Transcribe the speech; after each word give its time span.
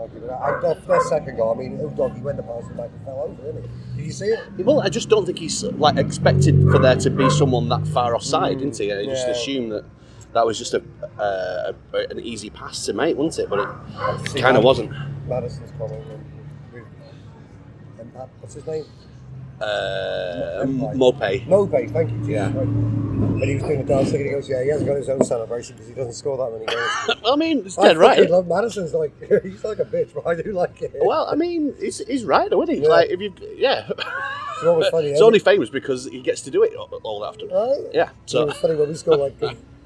I, 0.00 0.98
second 1.08 1.36
goal, 1.36 1.54
I 1.54 1.58
mean, 1.58 1.78
Udog, 1.78 2.14
he 2.16 2.22
went 2.22 2.36
the 2.38 2.42
past 2.42 2.68
the 2.68 2.74
back 2.74 2.90
and 2.90 3.04
fell 3.04 3.20
over, 3.20 3.42
didn't 3.42 3.62
he? 3.62 3.96
Did 3.96 4.06
you 4.06 4.12
see 4.12 4.26
it? 4.26 4.40
Well, 4.64 4.80
I 4.80 4.88
just 4.88 5.08
don't 5.08 5.26
think 5.26 5.38
he's 5.38 5.62
like 5.64 5.96
expected 5.96 6.62
for 6.70 6.78
there 6.78 6.96
to 6.96 7.10
be 7.10 7.28
someone 7.30 7.68
that 7.68 7.86
far 7.88 8.14
offside, 8.14 8.56
Mm, 8.56 8.60
didn't 8.60 8.78
he? 8.78 8.92
I 8.92 9.04
just 9.04 9.26
yeah. 9.26 9.32
assumed 9.32 9.72
that 9.72 9.84
that 10.32 10.46
was 10.46 10.58
just 10.58 10.74
a, 10.74 10.82
uh, 11.18 11.72
an 12.10 12.20
easy 12.20 12.50
pass 12.50 12.86
to 12.86 12.92
make, 12.92 13.16
wasn't 13.16 13.46
it? 13.46 13.50
But 13.50 13.68
it 14.34 14.40
kind 14.40 14.56
of 14.56 14.64
wasn't. 14.64 14.90
Maddison's 15.26 15.72
comment. 15.78 16.02
and- 16.74 16.86
and 18.00 18.12
What's 18.40 18.54
his 18.54 18.66
name? 18.66 18.84
Uh. 19.60 20.64
Mopey. 20.66 21.46
Mopey, 21.46 21.90
thank 21.92 22.10
you. 22.10 22.16
Jesus 22.18 22.28
Yeah. 22.28 22.50
Christ. 22.52 22.68
And 22.70 23.44
he 23.44 23.54
was 23.54 23.62
doing 23.64 23.78
the 23.78 23.84
dance 23.84 24.10
thing 24.10 24.20
and 24.20 24.26
he 24.30 24.32
goes, 24.34 24.48
Yeah, 24.48 24.62
he 24.62 24.68
hasn't 24.70 24.88
got 24.88 24.96
his 24.96 25.08
own 25.08 25.22
celebration 25.24 25.74
because 25.76 25.88
he 25.88 25.94
doesn't 25.94 26.14
score 26.14 26.36
that 26.38 26.52
many 26.52 26.64
goals. 26.66 27.20
Well, 27.22 27.34
I 27.34 27.36
mean, 27.36 27.58
it's 27.66 27.76
I 27.78 27.92
right. 27.92 28.30
love 28.30 28.46
Maddison's 28.46 28.94
like, 28.94 29.12
he's 29.42 29.62
like 29.64 29.78
a 29.78 29.84
bitch, 29.84 30.14
but 30.14 30.26
I 30.26 30.40
do 30.40 30.52
like 30.52 30.80
it. 30.82 30.92
Well, 31.00 31.26
I 31.30 31.34
mean, 31.34 31.74
he's, 31.78 31.98
he's 32.06 32.24
right, 32.24 32.46
isn't 32.50 32.68
he? 32.70 32.82
Yeah. 32.82 32.88
Like, 32.88 33.10
if 33.10 33.20
you, 33.20 33.32
yeah, 33.56 33.88
It's 33.90 34.64
always 34.64 34.88
funny. 34.88 35.08
it's 35.10 35.20
only 35.20 35.38
it? 35.38 35.44
famous 35.44 35.68
because 35.70 36.06
he 36.06 36.20
gets 36.20 36.40
to 36.42 36.50
do 36.50 36.62
it 36.62 36.74
all, 36.74 36.88
all 37.02 37.24
after. 37.26 37.46
Right? 37.46 37.78
Yeah, 37.92 38.10
So 38.26 38.38
so 38.38 38.42
it 38.42 38.46
was 38.46 38.56
funny 38.58 38.74
when 38.76 38.88
we 38.88 38.94
scored 38.94 39.20
like 39.20 39.38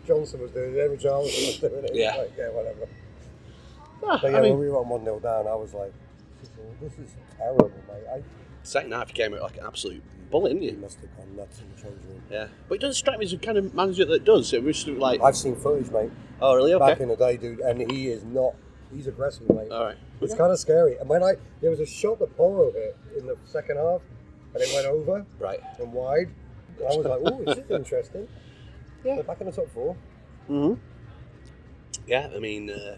Johnson 0.06 0.40
was 0.40 0.50
doing 0.52 0.74
it, 0.74 0.78
Evan 0.78 0.98
Charles 0.98 1.26
was 1.26 1.58
doing 1.58 1.84
it. 1.84 1.90
Yeah. 1.94 2.14
Like, 2.16 2.32
yeah, 2.38 2.50
whatever. 2.50 2.86
ah, 4.06 4.18
But 4.22 4.30
yeah, 4.30 4.38
I 4.38 4.40
when 4.42 4.58
we 4.58 4.68
were 4.68 4.78
on 4.78 4.88
1 4.88 5.04
0 5.04 5.18
down, 5.20 5.46
I 5.48 5.54
was 5.54 5.74
like, 5.74 5.92
this 6.40 6.50
is, 6.50 6.80
this 6.98 7.06
is 7.08 7.14
terrible, 7.38 7.72
mate. 7.88 8.04
I, 8.12 8.22
second 8.64 8.92
half 8.92 9.08
he 9.08 9.14
came 9.14 9.32
out 9.34 9.42
like 9.42 9.56
an 9.56 9.64
absolute 9.66 10.02
bullet, 10.30 10.48
didn't 10.48 10.62
he 10.62 10.70
he? 10.70 10.76
must 10.76 10.98
have 11.00 11.16
gone 11.16 11.36
nuts 11.36 11.60
in 11.60 11.66
the 11.74 11.80
change 11.80 12.02
room. 12.08 12.22
Yeah, 12.30 12.48
but 12.68 12.74
it 12.76 12.80
doesn't 12.80 12.94
strike 12.94 13.18
me 13.18 13.24
as 13.26 13.30
the 13.30 13.36
kind 13.38 13.56
of 13.58 13.72
manager 13.74 14.04
that 14.06 14.24
does. 14.24 14.52
It 14.52 14.62
was 14.64 14.76
sort 14.78 14.98
like, 14.98 15.22
I've 15.22 15.36
seen 15.36 15.54
footage, 15.56 15.90
mate, 15.92 16.10
oh, 16.40 16.54
really? 16.56 16.74
Okay. 16.74 16.84
back 16.86 17.00
in 17.00 17.08
the 17.08 17.16
day, 17.16 17.36
dude, 17.36 17.60
and 17.60 17.90
he 17.92 18.08
is 18.08 18.24
not, 18.24 18.54
he's 18.92 19.06
aggressive, 19.06 19.48
mate. 19.50 19.70
all 19.70 19.84
right. 19.84 19.96
It's 20.20 20.34
kind 20.34 20.50
of 20.52 20.58
scary. 20.58 20.96
And 20.96 21.08
when 21.08 21.22
I, 21.22 21.34
there 21.60 21.70
was 21.70 21.80
a 21.80 21.86
shot 21.86 22.18
that 22.20 22.34
Porro 22.36 22.72
hit 22.72 22.96
in 23.18 23.26
the 23.26 23.36
second 23.44 23.76
half, 23.76 24.00
and 24.54 24.62
it 24.62 24.70
went 24.74 24.86
over 24.86 25.26
Right. 25.38 25.60
and 25.78 25.92
wide. 25.92 26.30
And 26.78 26.86
I 26.92 26.96
was 26.96 27.04
like, 27.06 27.20
oh, 27.24 27.44
this 27.44 27.58
is 27.58 27.70
interesting. 27.70 28.26
Yeah. 29.04 29.16
They're 29.16 29.24
back 29.24 29.40
in 29.42 29.46
the 29.48 29.52
top 29.52 29.68
four. 29.74 29.94
hmm 30.46 30.74
Yeah, 32.06 32.30
I 32.34 32.38
mean, 32.38 32.70
uh, 32.70 32.96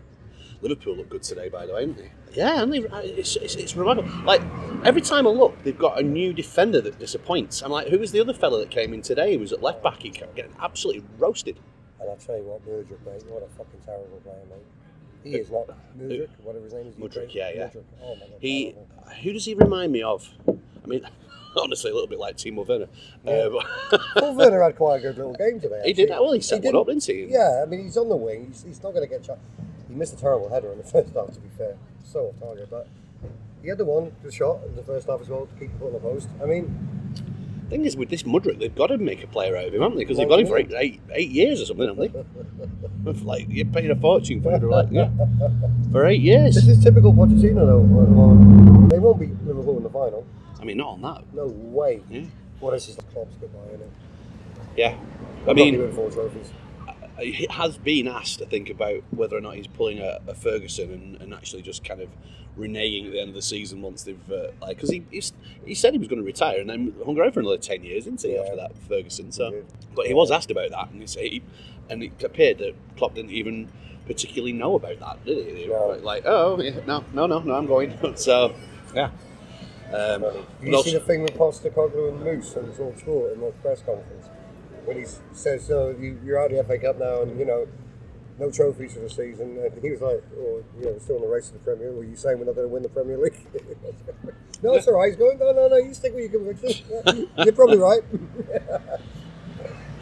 Liverpool 0.62 0.97
look 0.97 1.09
good 1.09 1.23
today, 1.23 1.49
by 1.49 1.67
the 1.67 1.75
way, 1.75 1.87
didn't 1.87 1.99
they? 1.99 2.11
Yeah, 2.33 2.62
and 2.62 2.73
they, 2.73 2.79
it's, 2.81 3.37
it's, 3.37 3.55
it's 3.55 3.77
remarkable. 3.77 4.11
Like, 4.25 4.43
every 4.85 5.01
time 5.01 5.27
I 5.27 5.31
look, 5.31 5.62
they've 5.62 5.77
got 5.79 5.99
a 5.99 6.03
new 6.03 6.33
defender 6.33 6.81
that 6.83 6.99
disappoints. 6.99 7.62
I'm 7.62 7.71
like, 7.71 7.89
who 7.89 7.99
was 7.99 8.12
the 8.12 8.21
other 8.21 8.35
fella 8.35 8.59
that 8.61 8.71
came 8.71 8.93
in 8.93 9.03
today? 9.03 9.33
He 9.33 9.37
was 9.37 9.53
at 9.53 9.62
left 9.62 9.83
back. 9.83 10.01
He 10.03 10.11
kept 10.11 10.34
getting 10.37 10.55
absolutely 10.61 11.03
roasted. 11.19 11.59
And 12.01 12.11
I'll 12.11 12.17
tell 12.17 12.37
you 12.37 12.43
what, 12.45 12.67
Mudryk, 12.67 13.05
mate, 13.07 13.25
what 13.31 13.43
a 13.43 13.47
fucking 13.57 13.81
terrible 13.84 14.21
player, 14.23 14.37
mate. 14.51 14.59
He 15.25 15.37
is 15.39 15.51
not 15.51 15.67
Mudryk, 15.99 16.29
whatever 16.43 16.65
his 16.65 16.75
name 16.75 16.87
is. 16.89 16.95
Mudryk, 16.97 17.03
Ukraine- 17.15 17.31
yeah, 17.33 17.51
yeah. 17.55 17.67
Mudryk. 17.69 17.84
Oh 18.03 18.15
my 18.15 18.21
god. 18.21 18.31
He, 18.41 18.75
who 19.23 19.33
does 19.33 19.45
he 19.45 19.55
remind 19.55 19.93
me 19.93 20.03
of? 20.03 20.29
I 20.49 20.87
mean, 20.87 21.09
honestly, 21.57 21.91
a 21.91 21.95
little 21.95 22.07
bit 22.09 22.19
like 22.19 22.37
Timo 22.37 22.67
Werner. 22.69 22.87
Uh, 23.27 23.49
but- 23.91 24.01
Paul 24.19 24.34
Werner 24.37 24.62
had 24.62 24.77
quite 24.77 24.97
a 24.99 25.01
good 25.01 25.17
little 25.17 25.34
game 25.34 25.59
today. 25.59 25.83
he 25.87 25.93
did. 25.95 26.11
Well, 26.11 26.33
he 26.33 26.41
set 26.41 26.57
one 26.57 26.62
didn't- 26.62 26.81
up, 26.81 26.87
didn't 26.87 27.05
he? 27.05 27.25
Yeah, 27.31 27.62
I 27.62 27.67
mean, 27.69 27.83
he's 27.84 27.97
on 27.97 28.09
the 28.11 28.17
wing. 28.17 28.47
He's, 28.49 28.62
he's 28.62 28.83
not 28.83 28.93
going 28.93 29.09
to 29.09 29.12
get 29.12 29.25
shot. 29.25 29.39
He 29.89 29.95
missed 29.95 30.15
a 30.15 30.17
terrible 30.17 30.48
header 30.48 30.73
in 30.73 30.79
the 30.79 30.84
first 30.95 31.15
half, 31.15 31.33
to 31.33 31.41
be 31.41 31.48
fair. 31.56 31.77
So 32.05 32.27
off 32.29 32.41
target, 32.41 32.69
but 32.70 32.89
he 33.62 33.69
had 33.69 33.79
the 33.79 33.84
one, 33.84 34.12
the 34.23 34.31
shot 34.31 34.62
in 34.65 34.77
the 34.77 34.83
first 34.83 35.09
half 35.09 35.20
as 35.20 35.28
well 35.28 35.47
to 35.47 35.61
keep 35.61 35.73
the 35.73 35.78
foot 35.78 35.87
on 35.89 35.93
the 35.95 36.01
post. 36.01 36.28
I 36.43 36.47
mean, 36.47 36.73
thing 37.69 37.84
is, 37.84 37.97
with 37.97 38.11
this 38.11 38.23
Mudryk, 38.23 38.59
they've 38.59 38.75
got 38.75 38.89
to 38.89 38.98
make 38.98 39.23
a 39.23 39.27
player 39.27 39.56
out 39.56 39.67
of 39.67 39.75
him, 39.75 39.83
haven't 39.83 39.98
they? 39.98 40.05
Because 40.05 40.19
they've 40.19 40.28
got 40.28 40.41
him 40.41 40.47
for 40.47 40.59
eight, 40.59 40.73
eight, 40.77 41.01
eight 41.12 41.31
years 41.31 41.61
or 41.61 41.67
something, 41.67 41.89
haven't 41.89 42.12
they? 43.05 43.12
like 43.23 43.47
you're 43.48 43.67
paying 43.67 43.91
a 43.91 43.97
fortune 43.97 44.43
for 44.43 44.53
him, 44.53 44.69
like, 44.69 44.89
yeah, 44.91 45.11
for 45.93 46.06
eight 46.06 46.21
years. 46.21 46.55
this 46.55 46.67
is 46.67 46.83
typical 46.83 47.12
Pochettino, 47.12 47.67
though. 47.67 47.83
Uh, 47.83 48.84
at. 48.84 48.91
They 48.91 48.98
won't 48.98 49.21
beat 49.21 49.31
Liverpool 49.45 49.77
in 49.78 49.83
the 49.83 49.91
final. 49.91 50.27
I 50.61 50.65
mean, 50.65 50.77
not 50.77 50.89
on 50.89 51.03
that. 51.03 51.34
No 51.34 51.47
way. 51.47 52.03
Yeah. 52.09 52.25
This 52.71 52.89
is 52.89 52.97
the 52.97 53.03
club's 53.03 53.37
goodbye, 53.37 53.59
isn't 53.69 53.83
it? 53.83 53.91
Yeah, 54.77 54.97
I 55.49 55.53
mean, 55.53 55.93
four 55.93 56.10
trophies. 56.10 56.50
He 57.19 57.47
has 57.50 57.78
been 57.78 58.09
asked 58.09 58.38
to 58.38 58.47
think 58.47 58.69
about 58.71 59.03
whether 59.10 59.37
or 59.37 59.41
not 59.41 59.54
he's 59.56 59.66
pulling 59.66 59.99
a, 59.99 60.19
a 60.27 60.34
Ferguson 60.34 60.93
and, 60.93 61.22
and 61.22 61.34
actually 61.34 61.62
just 61.62 61.84
kind 61.84 62.00
of 62.00 62.09
reneging 62.59 63.06
at 63.06 63.12
the 63.12 63.21
end 63.21 63.28
of 63.28 63.34
the 63.34 63.43
season 63.43 63.82
once 63.82 64.03
they've 64.04 64.31
uh, 64.32 64.49
like 64.62 64.77
because 64.77 64.91
he 64.91 65.04
he's, 65.10 65.32
he 65.65 65.75
said 65.75 65.93
he 65.93 65.99
was 65.99 66.09
going 66.09 66.21
to 66.21 66.25
retire 66.27 66.59
and 66.60 66.71
then 66.71 66.94
hung 67.04 67.19
around 67.19 67.32
for 67.32 67.41
another 67.41 67.59
ten 67.59 67.84
years, 67.84 68.04
didn't 68.04 68.22
he? 68.22 68.34
Yeah. 68.34 68.41
After 68.43 68.56
that 68.56 68.72
Ferguson, 68.88 69.31
so 69.32 69.50
did. 69.50 69.66
but 69.94 70.06
he 70.06 70.15
was 70.15 70.31
asked 70.31 70.50
about 70.50 70.71
that 70.71 70.91
and 70.91 71.00
he 71.00 71.06
said 71.06 71.25
he, 71.25 71.43
and 71.91 72.03
it 72.03 72.25
appeared 72.25 72.59
that 72.59 72.75
Klopp 72.97 73.15
didn't 73.15 73.31
even 73.33 73.69
particularly 74.06 74.53
know 74.53 74.75
about 74.77 74.98
that, 75.00 75.25
did 75.25 75.47
he? 75.47 75.65
They 75.65 75.69
were 75.69 75.97
No. 75.97 76.03
like, 76.03 76.22
oh 76.27 76.60
yeah, 76.60 76.81
no, 76.87 77.04
no, 77.12 77.27
no, 77.27 77.41
no, 77.41 77.54
I'm 77.54 77.66
going. 77.66 77.97
so 78.16 78.54
yeah. 78.94 79.10
Um, 79.93 80.25
you 80.62 80.83
see 80.83 80.94
the 80.94 81.00
thing 81.00 81.22
with 81.22 81.34
Postecoglou 81.34 82.09
and 82.09 82.21
Moose 82.25 82.56
and 82.56 82.75
Talk 82.77 82.98
Sport 82.98 83.34
in 83.34 83.41
the 83.41 83.53
press 83.62 83.83
conference? 83.83 84.27
When 84.86 84.97
he 84.98 85.04
says, 85.32 85.64
"So 85.66 85.91
you, 85.98 86.19
you're 86.24 86.38
out 86.42 86.50
of 86.52 86.56
the 86.56 86.64
FA 86.64 86.78
Cup 86.78 86.98
now, 86.98 87.22
and 87.22 87.38
you 87.38 87.44
know, 87.44 87.66
no 88.38 88.50
trophies 88.50 88.94
for 88.94 89.00
the 89.00 89.10
season," 89.10 89.58
and 89.58 89.82
he 89.82 89.91
was 89.91 90.00
like, 90.00 90.22
"Oh, 90.38 90.62
you 90.78 90.84
know, 90.86 90.92
we're 90.92 90.98
still 91.00 91.16
in 91.16 91.22
the 91.22 91.28
race 91.28 91.48
for 91.48 91.54
the 91.54 91.58
Premier. 91.60 91.92
Were 91.92 92.04
you 92.04 92.16
saying 92.16 92.38
we're 92.38 92.44
not 92.47 92.54
going 92.54 92.69
to 92.69 92.72
win 92.72 92.82
the 92.82 92.88
Premier 92.88 93.19
League?" 93.19 93.36
no, 94.62 94.74
it's 94.74 94.86
all 94.86 94.94
right. 94.94 95.08
He's 95.08 95.16
going, 95.16 95.38
"No, 95.38 95.52
no, 95.52 95.69
no. 95.69 95.76
You 95.76 95.92
stick 95.92 96.14
with 96.14 96.30
your 96.32 96.41
convictions. 96.41 96.82
You're 97.38 97.52
probably 97.52 97.78
right." 97.78 98.02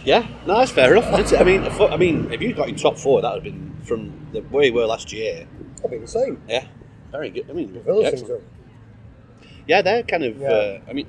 Yeah, 0.04 0.26
no, 0.46 0.58
that's 0.58 0.70
fair 0.70 0.94
enough. 0.94 1.06
I 1.32 1.44
mean, 1.44 1.62
if- 1.64 1.80
I 1.80 1.96
mean, 1.96 2.30
if 2.30 2.42
you 2.42 2.52
got 2.52 2.68
in 2.68 2.76
top 2.76 2.98
four, 2.98 3.22
that 3.22 3.32
would 3.32 3.44
have 3.46 3.54
been 3.54 3.74
from 3.84 4.12
the 4.32 4.40
way 4.42 4.70
we 4.70 4.80
were 4.80 4.86
last 4.86 5.12
year. 5.14 5.46
I'd 5.82 5.90
be 5.90 5.96
the 5.96 6.06
same. 6.06 6.42
Yeah, 6.46 6.66
very 7.10 7.30
good. 7.30 7.48
I 7.48 7.54
mean, 7.54 7.72
Villa 7.82 8.02
yeah, 8.02 8.36
yeah, 9.66 9.80
they're 9.82 10.02
kind 10.02 10.24
of. 10.24 10.36
Yeah. 10.38 10.48
Uh, 10.50 10.80
I 10.88 10.92
mean, 10.92 11.06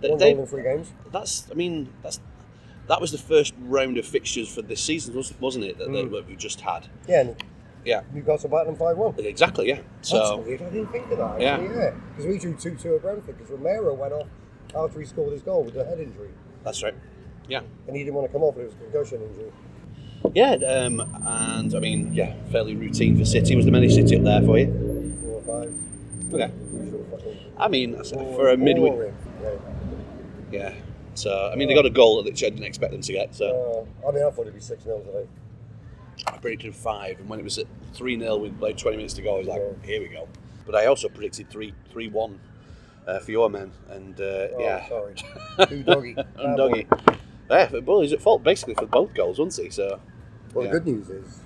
they, 0.00 0.10
one 0.10 0.18
they- 0.18 0.46
three 0.46 0.62
games. 0.64 0.92
that's. 1.12 1.48
I 1.50 1.54
mean, 1.54 1.92
that's. 2.02 2.18
That 2.88 3.00
was 3.00 3.10
the 3.12 3.18
first 3.18 3.54
round 3.62 3.98
of 3.98 4.04
fixtures 4.06 4.48
for 4.48 4.62
this 4.62 4.80
season, 4.80 5.14
was- 5.14 5.32
wasn't 5.40 5.64
it? 5.64 5.78
That, 5.78 5.88
Mm. 5.88 6.10
that 6.12 6.28
we 6.28 6.36
just 6.36 6.60
had. 6.60 6.86
Yeah, 7.08 7.20
and 7.22 7.36
Yeah, 7.84 8.00
Newcastle 8.12 8.50
batting 8.50 8.72
them 8.72 8.76
five 8.76 8.96
one. 8.98 9.14
exactly. 9.18 9.68
Yeah. 9.68 9.78
That's 9.98 10.08
So 10.10 10.38
weird. 10.38 10.60
I 10.62 10.70
didn't 10.70 10.88
think 10.92 11.10
of 11.10 11.18
that. 11.18 11.40
Yeah. 11.40 11.60
Yeah, 11.60 11.90
because 12.10 12.26
we 12.26 12.38
drew 12.38 12.54
two 12.54 12.74
two 12.74 12.94
at 12.96 13.02
Brentford 13.02 13.38
because 13.38 13.50
Romero 13.50 13.94
went 13.94 14.12
off 14.12 14.26
after 14.74 14.98
he 15.00 15.06
scored 15.06 15.32
his 15.32 15.42
goal 15.42 15.62
with 15.62 15.76
a 15.76 15.84
head 15.84 16.00
injury, 16.00 16.30
that's 16.64 16.82
right. 16.82 16.94
Yeah. 17.48 17.60
and 17.86 17.96
he 17.96 18.02
didn't 18.02 18.14
want 18.16 18.26
to 18.26 18.32
come 18.32 18.42
off. 18.42 18.56
But 18.56 18.62
it 18.62 18.64
was 18.64 18.74
a 18.74 18.78
concussion 18.90 19.20
injury. 19.22 19.52
Yeah, 20.34 20.54
um, 20.66 21.00
and 21.24 21.72
I 21.74 21.78
mean, 21.78 22.12
yeah, 22.12 22.34
fairly 22.50 22.74
routine 22.74 23.16
for 23.16 23.24
City. 23.24 23.54
Was 23.54 23.64
the 23.66 23.70
many 23.70 23.88
City 23.88 24.16
up 24.16 24.24
there 24.24 24.42
for 24.42 24.58
you? 24.58 25.14
Four 25.22 25.34
or 25.34 25.62
five. 25.62 25.74
Okay. 26.34 26.50
I 27.56 27.68
mean, 27.68 27.94
for 28.02 28.48
a 28.48 28.56
midweek. 28.56 29.12
Yeah. 30.50 30.72
So 31.18 31.50
I 31.52 31.56
mean, 31.56 31.68
they 31.68 31.74
got 31.74 31.86
a 31.86 31.90
goal 31.90 32.22
that 32.22 32.30
I 32.30 32.32
didn't 32.50 32.64
expect 32.64 32.92
them 32.92 33.00
to 33.00 33.12
get. 33.12 33.34
So. 33.34 33.86
Uh, 34.04 34.08
I 34.08 34.12
mean, 34.12 34.22
I 34.24 34.30
thought 34.30 34.42
it'd 34.42 34.54
be 34.54 34.60
six 34.60 34.84
0 34.84 35.00
today. 35.00 35.26
I 36.26 36.36
predicted 36.38 36.74
five, 36.74 37.18
and 37.20 37.28
when 37.28 37.38
it 37.40 37.44
was 37.44 37.58
at 37.58 37.66
three 37.94 38.18
0 38.18 38.36
with 38.36 38.60
like 38.60 38.76
twenty 38.76 38.96
minutes 38.96 39.14
to 39.14 39.22
go, 39.22 39.36
I 39.36 39.38
was 39.38 39.46
like, 39.46 39.60
Yeah. 39.82 39.86
here 39.86 40.00
we 40.00 40.08
go. 40.08 40.28
But 40.64 40.74
I 40.74 40.86
also 40.86 41.08
predicted 41.08 41.50
three 41.50 41.74
three 41.90 42.08
one 42.08 42.40
uh, 43.06 43.18
for 43.20 43.30
your 43.30 43.48
men, 43.50 43.70
and 43.90 44.18
uh, 44.20 44.24
Oh, 44.24 44.56
yeah, 44.58 44.88
sorry. 44.88 45.14
Who 45.68 45.82
doggy? 45.82 46.16
and 46.38 46.56
Doggy. 46.56 46.86
Yeah, 47.50 47.68
but 47.70 47.84
well, 47.84 48.00
he's 48.00 48.12
at 48.12 48.20
fault 48.20 48.42
basically 48.42 48.74
for 48.74 48.86
both 48.86 49.14
goals, 49.14 49.38
wasn't 49.38 49.66
he? 49.66 49.70
So 49.70 50.00
Well, 50.54 50.64
Yeah. 50.66 50.72
the 50.72 50.80
good 50.80 50.86
news 50.92 51.10
is 51.10 51.40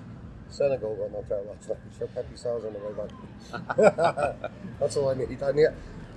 Senegal 0.49 0.97
got 0.97 1.13
knocked 1.13 1.33
out 1.33 1.47
last 1.47 1.69
night. 1.69 1.79
So 1.99 2.07
Pape 2.07 2.25
Sarr's 2.35 2.65
on 2.65 2.73
the 2.73 2.79
way 2.79 2.93
back. 2.97 4.37
That's 4.81 4.97
all 4.97 5.11
I 5.11 5.15
need. 5.15 5.43
I, 5.43 5.53
need. 5.53 5.67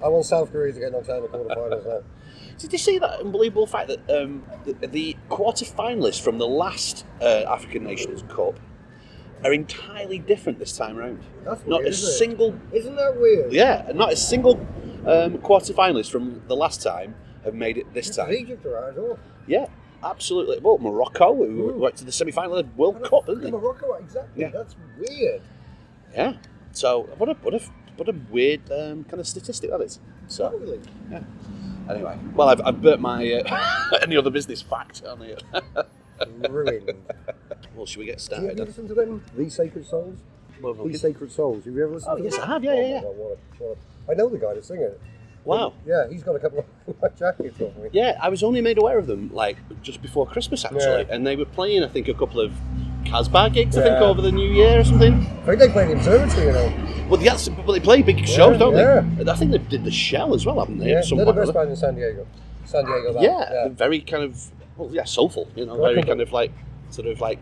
I 0.03 0.07
want 0.09 0.25
South 0.25 0.51
Korea 0.51 0.73
to 0.73 0.79
get 0.79 0.91
knocked 0.91 1.09
out 1.09 1.17
in 1.17 1.21
the 1.23 1.27
quarterfinals 1.29 1.85
now. 1.85 1.99
did 2.57 2.71
you 2.73 2.77
see 2.79 2.99
that 2.99 3.19
unbelievable 3.21 3.65
fact 3.67 3.87
that 3.87 3.99
um, 4.21 4.43
the, 4.65 4.87
the 4.87 5.15
quarter 5.29 5.65
finalists 5.65 6.21
from 6.21 6.37
the 6.37 6.47
last 6.47 7.05
uh, 7.21 7.45
African 7.47 7.83
Nations 7.83 8.23
Cup 8.27 8.59
are 9.43 9.53
entirely 9.53 10.19
different 10.19 10.59
this 10.59 10.75
time 10.77 10.95
round? 10.97 11.23
That's 11.43 11.61
Not 11.65 11.81
weird, 11.81 11.85
a 11.85 11.89
isn't 11.89 12.11
single, 12.17 12.55
Isn't 12.73 12.95
that 12.95 13.19
weird? 13.19 13.53
yeah, 13.53 13.91
not 13.93 14.11
a 14.13 14.15
single 14.15 14.59
um, 15.07 15.37
quarter 15.39 15.73
finalist 15.73 16.11
from 16.11 16.41
the 16.47 16.55
last 16.55 16.81
time 16.81 17.15
have 17.43 17.53
made 17.53 17.77
it 17.77 17.93
this 17.93 18.15
time. 18.15 18.31
Egypt 18.31 18.65
are 18.65 18.77
out 18.77 18.89
as 18.91 18.95
well. 18.97 19.19
Yeah, 19.47 19.65
absolutely. 20.03 20.59
Well, 20.59 20.77
Morocco, 20.77 21.35
who 21.35 21.71
Ooh. 21.71 21.77
went 21.77 21.97
to 21.97 22.05
the 22.05 22.11
semi-final 22.11 22.55
of 22.57 22.65
the 22.67 22.73
World 22.75 23.03
Cup, 23.03 23.25
didn't 23.25 23.41
they? 23.41 23.51
Morocco, 23.51 23.93
exactly. 23.93 24.43
Yeah. 24.43 24.49
That's 24.49 24.75
weird. 24.97 25.41
Yeah. 26.13 26.33
So 26.71 27.09
what 27.17 27.29
a 27.29 27.33
what 27.35 27.53
a 27.53 27.59
what 27.97 28.09
a 28.09 28.15
weird 28.31 28.61
um, 28.71 29.03
kind 29.05 29.19
of 29.19 29.27
statistic 29.27 29.69
that 29.71 29.81
is. 29.81 29.99
So 30.27 30.49
Totally. 30.49 30.79
anyway, 31.89 32.17
well, 32.33 32.49
I've, 32.49 32.61
I've 32.65 32.81
burnt 32.81 33.01
my 33.01 33.31
uh, 33.33 33.97
any 34.01 34.15
other 34.17 34.29
business 34.29 34.61
fact 34.61 35.03
on 35.05 35.19
here. 35.21 35.37
Ruined. 36.49 36.91
well, 37.75 37.85
should 37.85 37.99
we 37.99 38.05
get 38.05 38.17
Do 38.17 38.21
you 38.21 38.25
started? 38.25 38.45
ever 38.47 38.55
then? 38.55 38.65
listen 38.67 38.87
to 38.87 38.93
them? 38.93 39.23
These 39.37 39.55
Sacred 39.55 39.85
Souls? 39.85 40.17
Well, 40.61 40.73
These 40.85 41.01
Sacred 41.01 41.31
Souls. 41.31 41.65
Have 41.65 41.73
you 41.73 41.83
ever 41.83 41.93
listened 41.95 42.13
Oh, 42.13 42.17
to 42.17 42.23
yes, 42.23 42.35
them? 42.37 42.43
I 42.49 42.53
have. 42.53 42.63
Yeah, 42.63 42.71
Oh 42.71 42.75
yeah, 42.75 42.81
my 42.81 42.87
yeah. 42.89 43.01
God, 43.01 43.15
what 43.17 43.31
a- 43.31 43.63
what 43.63 43.77
a- 44.07 44.11
I 44.11 44.13
know 44.15 44.29
the 44.29 44.37
guy 44.37 44.53
that's 44.53 44.67
singing 44.67 44.83
it. 44.83 45.01
Wow. 45.45 45.73
Yeah, 45.85 46.07
he's 46.09 46.23
got 46.23 46.35
a 46.37 46.39
couple 46.39 46.65
of 46.87 47.15
jackets 47.19 47.59
on 47.59 47.73
me. 47.83 47.89
Yeah, 47.91 48.17
I 48.21 48.29
was 48.29 48.43
only 48.43 48.61
made 48.61 48.77
aware 48.77 48.97
of 48.97 49.07
them 49.07 49.29
like 49.33 49.57
just 49.81 50.01
before 50.01 50.25
Christmas 50.25 50.63
actually, 50.63 50.79
Yeah. 50.81 51.05
and 51.09 51.27
they 51.27 51.35
were 51.35 51.43
playing 51.45 51.83
I 51.83 51.87
think 51.89 52.07
a 52.07 52.13
couple 52.13 52.39
of 52.39 52.53
Casbah 53.05 53.49
gigs, 53.51 53.77
I 53.77 53.83
think, 53.83 53.95
over 53.97 54.21
the 54.21 54.31
New 54.31 54.49
Year 54.51 54.79
or 54.79 54.83
something. 54.83 55.13
I 55.43 55.45
think 55.45 55.59
they 55.59 55.69
play 55.69 55.87
the 55.87 55.93
Observatory, 55.93 56.47
you 56.47 56.51
know. 56.53 57.07
Well, 57.09 57.21
yes, 57.21 57.49
but 57.49 57.71
they 57.71 57.79
play 57.79 58.01
big 58.01 58.25
shows, 58.27 58.57
don't 58.57 58.75
yeah. 58.75 59.01
they? 59.23 59.29
I 59.29 59.35
think 59.35 59.51
they 59.51 59.57
did 59.57 59.83
the 59.83 59.91
Shell 59.91 60.33
as 60.33 60.45
well, 60.45 60.59
haven't 60.59 60.79
they? 60.79 60.89
Yeah, 60.91 61.01
they're 61.07 61.25
the 61.25 61.33
best 61.33 61.53
band 61.53 61.69
in 61.69 61.75
San 61.75 61.95
Diego. 61.95 62.25
San 62.65 62.85
Diego 62.85 63.13
band. 63.13 63.23
Yeah, 63.25 63.53
yeah. 63.53 63.67
very 63.69 63.99
kind 64.01 64.23
of, 64.23 64.51
well, 64.77 64.89
yeah, 64.91 65.03
soulful. 65.03 65.47
You 65.55 65.65
know, 65.65 65.77
very 65.77 66.01
kind 66.03 66.21
of 66.21 66.31
like, 66.31 66.51
sort 66.89 67.07
of 67.07 67.19
like, 67.21 67.39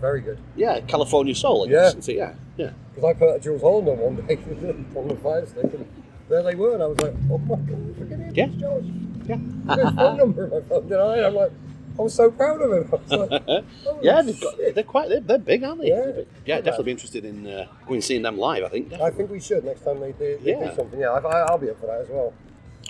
Very 0.00 0.20
good. 0.22 0.38
yeah, 0.56 0.80
California 0.80 1.34
soul. 1.34 1.66
I 1.68 1.70
Yeah. 1.70 1.92
guess. 1.92 2.08
Yeah, 2.08 2.14
yeah, 2.16 2.34
yeah. 2.56 2.70
Because 2.94 3.04
I 3.10 3.12
put 3.18 3.36
a 3.36 3.38
Jools 3.38 3.60
Holland 3.62 3.88
on 3.88 3.98
one 3.98 4.16
day 4.26 4.36
on 4.96 5.08
the 5.08 5.16
fire 5.16 5.46
stick, 5.46 5.64
and 5.74 5.86
there 6.28 6.42
they 6.42 6.54
were, 6.54 6.74
and 6.74 6.82
I 6.82 6.86
was 6.86 6.98
like, 7.00 7.14
oh 7.30 7.38
my 7.38 7.56
god, 7.56 7.98
look 7.98 8.10
at 8.12 8.18
him, 8.18 8.32
Yeah. 8.34 8.46
Josh. 8.46 8.84
yeah. 9.28 9.34
I've 9.34 9.66
got 9.66 9.78
his 9.78 9.94
phone 9.96 10.16
number 10.16 10.46
my 10.48 10.60
phone? 10.68 11.24
I'm 11.24 11.34
like, 11.34 11.52
I 11.98 12.02
was 12.02 12.14
so 12.14 12.30
proud 12.30 12.60
of 12.62 12.72
him. 12.72 12.88
I 13.10 13.14
was 13.16 13.30
like, 13.30 13.64
yeah, 14.02 14.22
they've 14.22 14.40
got, 14.40 14.54
they're 14.74 14.82
quite, 14.84 15.08
they're, 15.10 15.20
they're 15.20 15.38
big, 15.38 15.62
aren't 15.62 15.82
they? 15.82 15.88
Yeah. 15.88 16.10
Big. 16.12 16.26
yeah, 16.46 16.56
definitely 16.56 16.84
be 16.86 16.90
interested 16.92 17.24
in 17.24 17.46
uh, 17.46 17.66
going 17.82 17.94
and 17.96 18.04
seeing 18.04 18.22
them 18.22 18.38
live. 18.38 18.64
I 18.64 18.68
think. 18.68 18.92
I 18.94 19.10
think 19.10 19.30
we 19.30 19.40
should 19.40 19.64
next 19.64 19.82
time 19.84 20.00
they 20.00 20.12
do, 20.12 20.38
they 20.42 20.52
Yeah. 20.52 20.70
do 20.70 20.76
something. 20.76 20.98
Yeah, 20.98 21.10
I, 21.10 21.18
I- 21.18 21.42
I'll 21.48 21.58
be 21.58 21.68
up 21.70 21.78
for 21.80 21.86
that 21.86 22.00
as 22.00 22.08
well. 22.08 22.32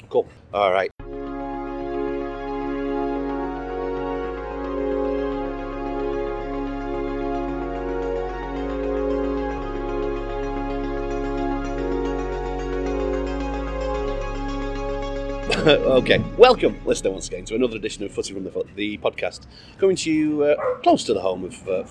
Cool. 0.09 0.29
All 0.55 0.71
right. 0.73 0.91
okay, 15.67 16.19
welcome, 16.37 16.77
listener, 16.85 17.13
once 17.13 17.29
again 17.29 17.45
to 17.45 17.55
another 17.55 17.77
edition 17.77 18.03
of 18.03 18.11
Footy 18.11 18.35
from 18.35 18.43
the 18.43 18.51
Foot, 18.51 18.67
the 18.75 18.99
podcast, 18.99 19.47
coming 19.79 19.95
to 19.95 20.11
you 20.11 20.43
uh, 20.43 20.57
close 20.81 21.05
to 21.05 21.15
the 21.15 21.21
home 21.21 21.45
of 21.45 21.69
uh, 21.69 21.85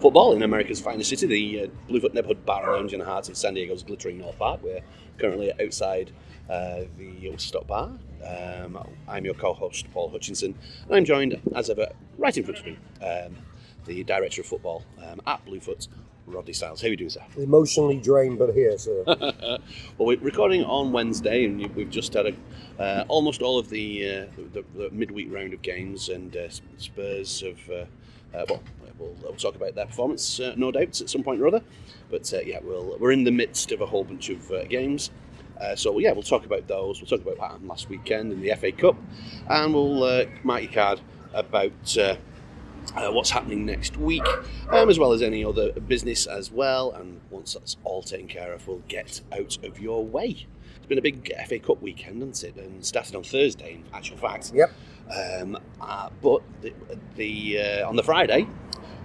football 0.00 0.32
in 0.32 0.42
America's 0.42 0.80
finest 0.80 1.10
city, 1.10 1.26
the 1.26 1.64
uh, 1.64 1.66
Bluefoot 1.86 2.14
Neighborhood 2.14 2.46
Bar 2.46 2.62
and 2.62 2.72
Lounge 2.72 2.94
in 2.94 3.00
the 3.00 3.04
heart 3.04 3.28
of 3.28 3.36
San 3.36 3.52
Diego's 3.52 3.82
glittering 3.82 4.16
North 4.16 4.38
Park. 4.38 4.62
We're 4.62 4.80
currently 5.18 5.52
outside 5.62 6.12
uh, 6.48 6.84
the 6.96 7.34
Stop 7.36 7.66
Bar. 7.66 7.90
Um, 8.26 8.78
I'm 9.06 9.26
your 9.26 9.34
co-host 9.34 9.92
Paul 9.92 10.08
Hutchinson, 10.08 10.54
and 10.86 10.96
I'm 10.96 11.04
joined, 11.04 11.38
as 11.54 11.68
ever, 11.68 11.88
right 12.16 12.34
in 12.34 12.42
front 12.42 12.60
of 12.60 12.64
me, 12.64 12.78
um, 13.06 13.36
the 13.84 14.02
director 14.02 14.40
of 14.40 14.46
football 14.46 14.82
um, 15.06 15.20
at 15.26 15.44
Bluefoot, 15.44 15.88
Rodney 16.26 16.52
Styles. 16.52 16.80
How 16.80 16.86
are 16.86 16.90
you 16.90 16.96
doing, 16.96 17.10
sir? 17.10 17.22
Emotionally 17.36 17.98
drained, 17.98 18.38
but 18.38 18.54
here, 18.54 18.76
sir. 18.78 19.02
well, 19.06 19.58
we're 19.98 20.18
recording 20.18 20.64
on 20.64 20.92
Wednesday, 20.92 21.44
and 21.44 21.66
we've 21.74 21.90
just 21.90 22.14
had 22.14 22.26
a, 22.26 22.82
uh, 22.82 23.04
almost 23.08 23.42
all 23.42 23.58
of 23.58 23.68
the, 23.68 24.08
uh, 24.08 24.26
the, 24.52 24.64
the 24.74 24.90
midweek 24.90 25.32
round 25.32 25.52
of 25.52 25.62
games, 25.62 26.08
and 26.08 26.36
uh, 26.36 26.48
Spurs 26.76 27.40
have. 27.40 27.70
Uh, 27.70 27.84
uh, 28.32 28.44
well, 28.48 28.62
we'll, 28.98 29.16
we'll 29.22 29.34
talk 29.34 29.56
about 29.56 29.74
their 29.74 29.86
performance, 29.86 30.38
uh, 30.40 30.54
no 30.56 30.70
doubt, 30.70 31.00
at 31.00 31.10
some 31.10 31.22
point 31.22 31.40
or 31.40 31.48
other. 31.48 31.62
But 32.10 32.32
uh, 32.32 32.40
yeah, 32.40 32.60
we'll, 32.62 32.96
we're 32.98 33.12
in 33.12 33.24
the 33.24 33.32
midst 33.32 33.72
of 33.72 33.80
a 33.80 33.86
whole 33.86 34.04
bunch 34.04 34.28
of 34.30 34.50
uh, 34.50 34.64
games. 34.64 35.10
Uh, 35.60 35.76
so 35.76 35.98
yeah, 35.98 36.12
we'll 36.12 36.22
talk 36.22 36.46
about 36.46 36.66
those. 36.68 37.00
We'll 37.00 37.08
talk 37.08 37.20
about 37.20 37.38
what 37.38 37.50
happened 37.50 37.68
last 37.68 37.88
weekend 37.88 38.32
in 38.32 38.40
the 38.40 38.54
FA 38.54 38.72
Cup, 38.72 38.96
and 39.48 39.74
we'll 39.74 40.02
uh, 40.04 40.24
mark 40.42 40.62
your 40.62 40.72
card 40.72 41.00
about 41.34 41.96
uh, 42.96 43.10
what's 43.10 43.30
happening 43.30 43.64
next 43.64 43.96
week, 43.96 44.26
um, 44.70 44.88
as 44.88 44.98
well 44.98 45.12
as 45.12 45.22
any 45.22 45.44
other 45.44 45.72
business 45.72 46.26
as 46.26 46.50
well. 46.50 46.92
And 46.92 47.20
once 47.30 47.54
that's 47.54 47.76
all 47.84 48.02
taken 48.02 48.28
care 48.28 48.52
of, 48.52 48.66
we'll 48.66 48.82
get 48.88 49.20
out 49.32 49.58
of 49.64 49.78
your 49.78 50.04
way. 50.04 50.46
It's 50.76 50.86
been 50.86 50.98
a 50.98 51.02
big 51.02 51.32
FA 51.46 51.58
Cup 51.58 51.80
weekend, 51.82 52.22
hasn't 52.22 52.56
it? 52.56 52.62
And 52.62 52.84
started 52.84 53.14
on 53.14 53.22
Thursday, 53.22 53.74
in 53.74 53.84
actual 53.94 54.16
fact. 54.16 54.52
Yep. 54.54 54.72
Um, 55.10 55.58
uh, 55.80 56.10
but 56.22 56.42
the, 56.62 56.72
the 57.16 57.58
uh, 57.60 57.88
on 57.88 57.96
the 57.96 58.02
Friday, 58.02 58.46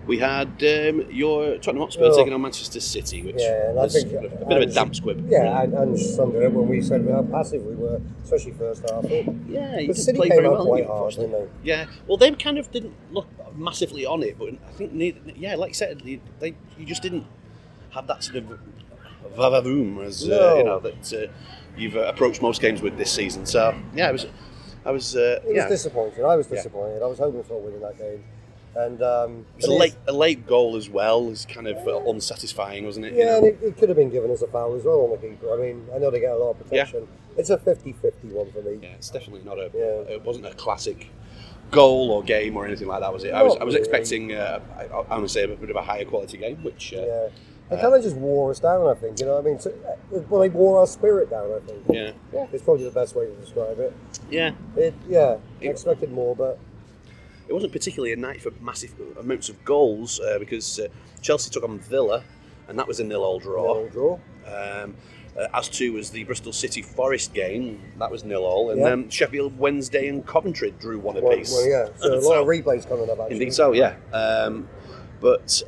we 0.07 0.19
had 0.19 0.47
um, 0.63 1.05
your 1.09 1.57
Tottenham 1.57 1.81
Hotspur 1.83 2.05
Oh. 2.05 2.17
taking 2.17 2.33
on 2.33 2.41
Manchester 2.41 2.79
City, 2.79 3.21
which 3.23 3.35
Yeah, 3.39 3.71
was 3.73 3.93
think 3.93 4.07
a 4.13 4.21
bit 4.21 4.33
of 4.33 4.49
a 4.51 4.55
and- 4.55 4.73
damp 4.73 4.95
squib. 4.95 5.27
Yeah, 5.29 5.61
and, 5.63 5.73
and 5.73 5.99
summed 5.99 6.35
it 6.35 6.43
up 6.45 6.53
when 6.53 6.67
we 6.67 6.81
said 6.81 7.07
how 7.09 7.23
passive 7.23 7.63
we 7.65 7.75
were, 7.75 7.99
especially 8.23 8.51
first 8.53 8.81
half. 8.89 9.01
But 9.03 9.25
yeah, 9.47 9.79
you 9.79 9.87
the 9.87 9.95
City 9.95 10.17
play 10.17 10.27
came 10.29 10.37
very 10.37 10.49
well. 10.49 10.65
quite 10.65 10.85
hard, 10.85 11.13
didn't 11.15 11.31
they? 11.31 11.47
Yeah, 11.63 11.85
well, 12.07 12.17
they 12.17 12.31
kind 12.31 12.57
of 12.57 12.71
didn't 12.71 12.93
look 13.11 13.27
massively 13.57 14.05
on 14.05 14.21
it, 14.23 14.37
but 14.37 14.49
I 14.49 14.71
think 14.73 14.93
neither, 14.93 15.19
yeah, 15.35 15.55
like 15.55 15.69
you 15.69 15.73
said, 15.75 16.01
they, 16.05 16.19
they 16.39 16.55
you 16.77 16.85
just 16.85 17.01
didn't 17.01 17.25
have 17.91 18.05
that 18.07 18.23
sort 18.23 18.37
of 18.37 18.59
vavavoom 19.35 20.03
as 20.05 20.29
uh, 20.29 20.55
you 20.57 20.63
know 20.63 20.79
that 20.79 21.13
uh, 21.13 21.31
you've 21.77 21.95
uh, 21.95 22.01
approached 22.01 22.41
most 22.41 22.61
games 22.61 22.81
with 22.81 22.97
this 22.97 23.11
season. 23.11 23.45
So 23.45 23.73
yeah, 23.95 24.09
it 24.09 24.13
was, 24.13 24.27
I 24.85 24.91
was, 24.91 25.15
uh, 25.15 25.39
It 25.43 25.47
was 25.47 25.55
yeah, 25.55 25.67
disappointing. 25.69 26.23
I 26.25 26.35
was 26.35 26.47
Yeah. 26.49 26.57
disappointed. 26.57 27.01
I 27.01 27.07
was 27.07 27.17
hoping 27.17 27.43
for 27.43 27.53
a 27.55 27.57
win 27.57 27.73
in 27.73 27.81
that 27.81 27.97
game. 27.97 28.23
And 28.75 29.01
um, 29.01 29.45
it 29.57 29.61
was 29.61 29.65
a 29.67 29.71
late, 29.73 29.95
a 30.07 30.11
late 30.11 30.45
goal 30.45 30.75
as 30.75 30.89
well. 30.89 31.29
is 31.29 31.45
kind 31.45 31.67
of 31.67 31.77
uh, 31.87 32.09
unsatisfying, 32.09 32.85
wasn't 32.85 33.05
it? 33.05 33.13
you 33.13 33.19
Yeah, 33.19 33.25
know? 33.25 33.37
and 33.37 33.45
it, 33.47 33.59
it 33.61 33.77
could 33.77 33.87
have 33.89 33.97
been 33.97 34.09
given 34.09 34.29
as 34.31 34.41
a 34.41 34.47
foul 34.47 34.75
as 34.75 34.83
well 34.83 35.01
on 35.01 35.11
the 35.11 35.17
keeper. 35.17 35.53
I 35.53 35.57
mean, 35.57 35.87
I 35.95 35.97
know 35.97 36.11
they 36.11 36.19
get 36.19 36.31
a 36.33 36.37
lot 36.37 36.51
of 36.51 36.59
protection. 36.59 37.01
Yeah. 37.01 37.39
It's 37.39 37.49
a 37.49 37.57
50 37.57 37.93
50 37.93 38.27
one 38.29 38.51
for 38.51 38.61
me. 38.61 38.79
yeah, 38.81 38.89
it's 38.89 39.09
definitely 39.09 39.43
not 39.45 39.57
a. 39.59 39.69
Yeah. 39.73 40.13
It 40.15 40.23
wasn't 40.23 40.45
a 40.45 40.53
classic 40.53 41.07
goal 41.71 42.11
or 42.11 42.21
game 42.23 42.55
or 42.57 42.65
anything 42.65 42.87
like 42.87 43.01
that, 43.01 43.11
was 43.13 43.23
it? 43.23 43.33
I 43.33 43.41
was, 43.43 43.55
I 43.59 43.63
was 43.63 43.73
really. 43.75 43.79
expecting, 43.87 44.33
uh, 44.33 44.59
I, 44.77 44.87
going 45.09 45.21
to 45.23 45.29
say, 45.29 45.43
a 45.43 45.47
bit 45.47 45.69
of 45.69 45.75
a 45.75 45.81
higher 45.81 46.05
quality 46.05 46.37
game, 46.37 46.57
which. 46.63 46.93
Uh, 46.93 46.97
Yeah. 47.01 47.27
They 47.69 47.77
Uh, 47.77 47.81
kind 47.81 47.95
of 47.95 48.03
just 48.03 48.15
wore 48.15 48.51
us 48.51 48.59
down, 48.59 48.85
I 48.87 48.93
think. 48.93 49.19
You 49.19 49.25
know 49.25 49.35
what 49.37 49.45
I 49.45 49.49
mean? 49.49 49.59
So, 49.59 49.71
uh, 49.71 50.19
well, 50.29 50.41
they 50.41 50.49
wore 50.49 50.79
our 50.79 50.85
spirit 50.85 51.31
down, 51.31 51.51
I 51.51 51.59
think. 51.65 51.83
yeah, 51.89 52.11
Yeah. 52.31 52.45
It's 52.53 52.61
probably 52.61 52.83
the 52.83 52.91
best 52.91 53.15
way 53.15 53.25
to 53.25 53.31
describe 53.37 53.79
it. 53.79 53.91
yeah. 54.29 54.51
It, 54.77 54.93
yeah, 55.09 55.37
I 55.61 55.65
expected 55.65 56.11
more, 56.11 56.35
but 56.35 56.59
it 57.47 57.53
wasn't 57.53 57.71
particularly 57.71 58.13
a 58.13 58.15
night 58.15 58.41
for 58.41 58.51
massive 58.61 58.93
amounts 59.19 59.49
of 59.49 59.63
goals 59.65 60.19
uh, 60.19 60.37
because 60.39 60.79
uh, 60.79 60.87
Chelsea 61.21 61.49
took 61.49 61.63
on 61.63 61.79
Villa, 61.79 62.23
and 62.67 62.77
that 62.79 62.87
was 62.87 62.99
a 62.99 63.03
nil-all 63.03 63.39
draw. 63.39 63.73
nil 63.81 63.89
draw. 63.89 64.13
Um, 64.47 64.95
uh, 65.37 65.47
as 65.53 65.67
too 65.67 65.91
was 65.93 66.11
the 66.11 66.23
Bristol 66.23 66.53
City 66.53 66.81
Forest 66.81 67.33
game, 67.33 67.81
that 67.99 68.09
was 68.09 68.23
nil-all, 68.23 68.69
and 68.71 68.79
Yeah. 68.79 68.89
then 68.89 69.09
Sheffield 69.09 69.57
Wednesday 69.59 70.07
and 70.07 70.25
Coventry 70.25 70.73
drew 70.79 70.97
one 70.99 71.15
Well, 71.21 71.33
apiece. 71.33 71.51
well, 71.51 71.67
yeah. 71.67 71.87
So 71.97 72.07
a 72.07 72.15
lot 72.15 72.23
So- 72.23 72.41
of 72.41 72.47
replays 72.47 72.87
coming 72.87 73.09
up, 73.09 73.19
actually. 73.19 73.33
Indeed, 73.35 73.53
so 73.53 73.73
yeah. 73.73 73.95
Um, 74.13 74.67
but 75.19 75.61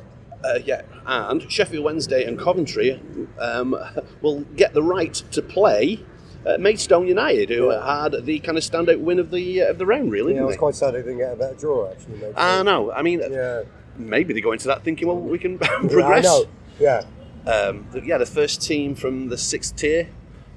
uh, 0.44 0.60
yeah, 0.64 0.82
and 1.06 1.50
Sheffield 1.50 1.84
Wednesday 1.84 2.24
and 2.24 2.38
Coventry 2.38 3.00
um, 3.38 3.76
will 4.22 4.40
get 4.56 4.72
the 4.72 4.82
right 4.82 5.14
to 5.32 5.42
play. 5.42 6.00
Uh, 6.46 6.56
Maidstone 6.58 7.06
United, 7.06 7.50
who 7.50 7.70
Yeah. 7.70 8.02
had 8.02 8.24
the 8.24 8.38
kind 8.38 8.56
of 8.56 8.64
standout 8.64 9.00
win 9.00 9.18
of 9.18 9.30
the 9.30 9.62
uh, 9.62 9.70
of 9.70 9.78
the 9.78 9.84
round, 9.86 10.10
really. 10.12 10.34
Yeah, 10.34 10.42
I 10.42 10.44
was 10.44 10.54
they? 10.54 10.58
quite 10.58 10.74
sad 10.76 10.94
they 10.94 10.98
didn't 10.98 11.18
get 11.18 11.32
a 11.32 11.36
better 11.36 11.54
draw, 11.56 11.90
actually. 11.90 12.16
Maybe. 12.18 12.32
I 12.36 12.62
know. 12.62 12.92
I 12.92 13.02
mean, 13.02 13.20
Yeah. 13.28 13.62
maybe 13.96 14.32
they 14.32 14.40
go 14.40 14.52
into 14.52 14.68
that 14.68 14.82
thinking, 14.84 15.08
well, 15.08 15.16
we 15.18 15.38
can 15.38 15.52
Yeah, 15.60 15.68
I 15.82 15.86
progress. 15.88 16.24
know. 16.24 16.44
Yeah. 16.78 17.04
Um, 17.46 17.86
the, 17.92 18.02
yeah, 18.04 18.18
the 18.18 18.26
first 18.26 18.62
team 18.62 18.94
from 18.94 19.28
the 19.28 19.36
sixth 19.38 19.74
tier, 19.76 20.08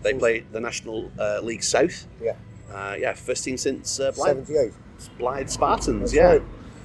they 0.04 0.14
play 0.14 0.42
the 0.52 0.60
National 0.60 1.12
uh, 1.20 1.40
League 1.42 1.64
South. 1.64 2.06
Yeah. 2.22 2.36
Uh, 2.74 2.96
yeah, 3.00 3.14
first 3.14 3.44
team 3.44 3.58
since 3.58 4.00
uh, 4.00 4.12
Blyth, 4.12 4.46
78. 4.48 4.74
Blyth 5.20 5.50
Spartans. 5.50 6.12
That's 6.12 6.14
yeah. 6.14 6.24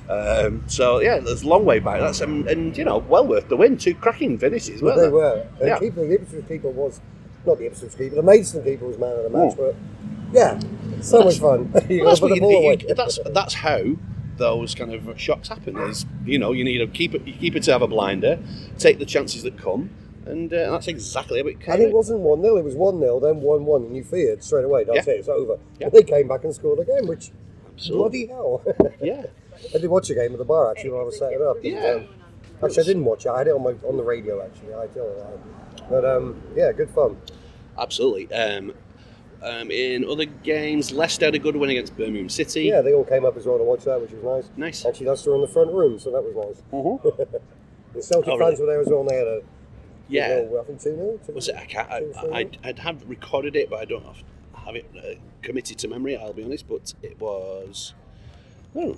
right. 0.08 0.46
Um, 0.46 0.62
so 0.68 1.00
yeah, 1.00 1.18
there's 1.18 1.42
a 1.42 1.48
long 1.48 1.64
way 1.64 1.80
back. 1.80 2.00
That's 2.00 2.20
um, 2.22 2.46
and 2.48 2.76
you 2.78 2.84
know 2.84 2.98
well 2.98 3.26
worth 3.26 3.48
the 3.48 3.56
win. 3.56 3.76
Two 3.76 3.94
cracking 3.94 4.38
finishes, 4.38 4.80
weren't 4.80 4.96
they 4.98 5.02
they? 5.06 5.08
were. 5.10 5.46
The 5.58 5.66
Yeah. 5.66 5.78
keeper, 5.80 6.06
the 6.06 6.14
Ipswich 6.14 6.46
keeper 6.48 6.68
was, 6.70 7.00
not 7.46 7.58
the 7.58 7.66
Ipswich 7.66 7.96
keeper, 7.96 8.14
the 8.16 8.22
Maidstone 8.22 8.64
keeper 8.64 8.86
was 8.86 8.98
man 8.98 9.12
of 9.16 9.22
the 9.24 9.30
match, 9.30 9.54
Mm. 9.54 9.56
but 9.56 9.74
yeah, 10.32 10.58
so 11.00 11.22
much 11.22 11.38
fun. 11.38 11.70
Well, 11.72 11.82
that's, 11.82 12.20
you, 12.20 12.34
you- 12.34 12.56
away. 12.58 12.76
that's 12.96 13.18
that's 13.26 13.54
how 13.54 13.82
those 14.36 14.74
kind 14.74 14.92
of 14.92 15.18
shocks 15.20 15.48
happen. 15.48 15.76
Is 15.78 16.04
you 16.24 16.38
know 16.38 16.52
you 16.52 16.64
need 16.64 16.80
a 16.80 16.86
keeper, 16.86 17.18
you 17.18 17.32
keep 17.34 17.56
it 17.56 17.62
to 17.64 17.72
have 17.72 17.82
a 17.82 17.86
blinder, 17.88 18.38
take 18.78 18.98
the 18.98 19.06
chances 19.06 19.42
that 19.44 19.56
come, 19.58 19.90
and 20.26 20.52
uh, 20.52 20.72
that's 20.72 20.88
exactly 20.88 21.40
how 21.40 21.46
it 21.46 21.56
And 21.68 21.82
it 21.82 21.92
wasn't 21.92 22.20
1 22.20 22.42
0, 22.42 22.56
it 22.56 22.64
was 22.64 22.74
1 22.74 22.98
0, 23.00 23.20
then 23.20 23.40
1 23.40 23.64
1, 23.64 23.82
and 23.84 23.96
you 23.96 24.04
feared 24.04 24.42
straight 24.42 24.64
away, 24.64 24.84
that's 24.84 25.06
Yeah. 25.06 25.14
it, 25.14 25.18
it's 25.20 25.28
over. 25.28 25.58
Yeah. 25.80 25.88
They 25.90 26.02
came 26.02 26.28
back 26.28 26.44
and 26.44 26.54
scored 26.54 26.80
again, 26.80 27.06
which, 27.06 27.30
Absolutely. 27.74 28.26
bloody 28.26 28.26
hell. 28.26 28.62
Yeah. 29.00 29.26
I 29.74 29.78
did 29.78 29.88
watch 29.88 30.10
a 30.10 30.14
game 30.14 30.32
at 30.32 30.38
the 30.38 30.44
bar 30.44 30.70
actually 30.70 30.90
when 30.90 31.00
I 31.00 31.04
was 31.04 31.18
setting 31.18 31.40
up. 31.42 31.56
and, 31.56 31.64
Yeah. 31.64 31.90
um, 31.92 32.08
actually, 32.62 32.82
I 32.82 32.86
didn't 32.86 33.04
watch 33.06 33.24
it, 33.24 33.30
I 33.30 33.38
had 33.38 33.46
it 33.48 33.52
on, 33.54 33.62
my, 33.62 33.74
on 33.88 33.96
the 33.96 34.02
radio 34.02 34.42
actually, 34.44 34.74
I 34.74 34.82
you 34.84 35.14
that. 35.18 35.88
But 35.88 36.04
um, 36.04 36.42
yeah, 36.54 36.72
good 36.72 36.90
fun. 36.90 37.16
Absolutely. 37.78 38.32
Um, 38.32 38.72
um, 39.42 39.70
in 39.70 40.04
other 40.08 40.24
games, 40.24 40.92
Leicester 40.92 41.26
had 41.26 41.34
a 41.34 41.38
good 41.38 41.56
win 41.56 41.70
against 41.70 41.96
Birmingham 41.96 42.28
City. 42.28 42.62
Yeah, 42.64 42.80
they 42.80 42.94
all 42.94 43.04
came 43.04 43.24
up 43.24 43.36
as 43.36 43.46
well 43.46 43.58
to 43.58 43.64
watch 43.64 43.84
that, 43.84 44.00
which 44.00 44.10
was 44.12 44.22
nice. 44.24 44.50
Nice. 44.56 44.84
Actually, 44.86 45.06
that's 45.06 45.26
in 45.26 45.40
the 45.40 45.46
front 45.48 45.70
room, 45.72 45.98
so 45.98 46.10
that 46.10 46.22
was 46.22 46.34
nice. 46.34 46.62
Mhm. 46.72 47.40
The 47.94 48.02
Celtic 48.02 48.28
Oh, 48.28 48.38
fans 48.38 48.58
really? 48.58 48.60
were 48.60 48.66
there 48.66 48.80
as 48.82 48.86
well, 48.88 49.00
and 49.00 49.08
they 49.08 49.16
had 49.16 49.26
a 49.26 49.42
Yeah. 50.08 50.40
Well, 50.42 50.60
I 50.60 50.64
think 50.64 50.82
2 50.82 51.18
0. 51.26 51.34
Was 51.34 51.48
it? 51.48 51.54
I 51.56 51.64
can't. 51.64 51.90
I, 51.90 52.02
I, 52.40 52.50
I'd 52.64 52.78
have 52.80 53.08
recorded 53.08 53.56
it, 53.56 53.70
but 53.70 53.78
I 53.80 53.84
don't 53.86 54.04
have, 54.04 54.22
have 54.66 54.76
it 54.76 54.84
uh, 54.98 55.14
committed 55.40 55.78
to 55.78 55.88
memory. 55.88 56.14
I'll 56.16 56.34
be 56.34 56.44
honest, 56.44 56.68
but 56.68 56.92
it 57.02 57.18
was. 57.18 57.94
Oh, 58.74 58.92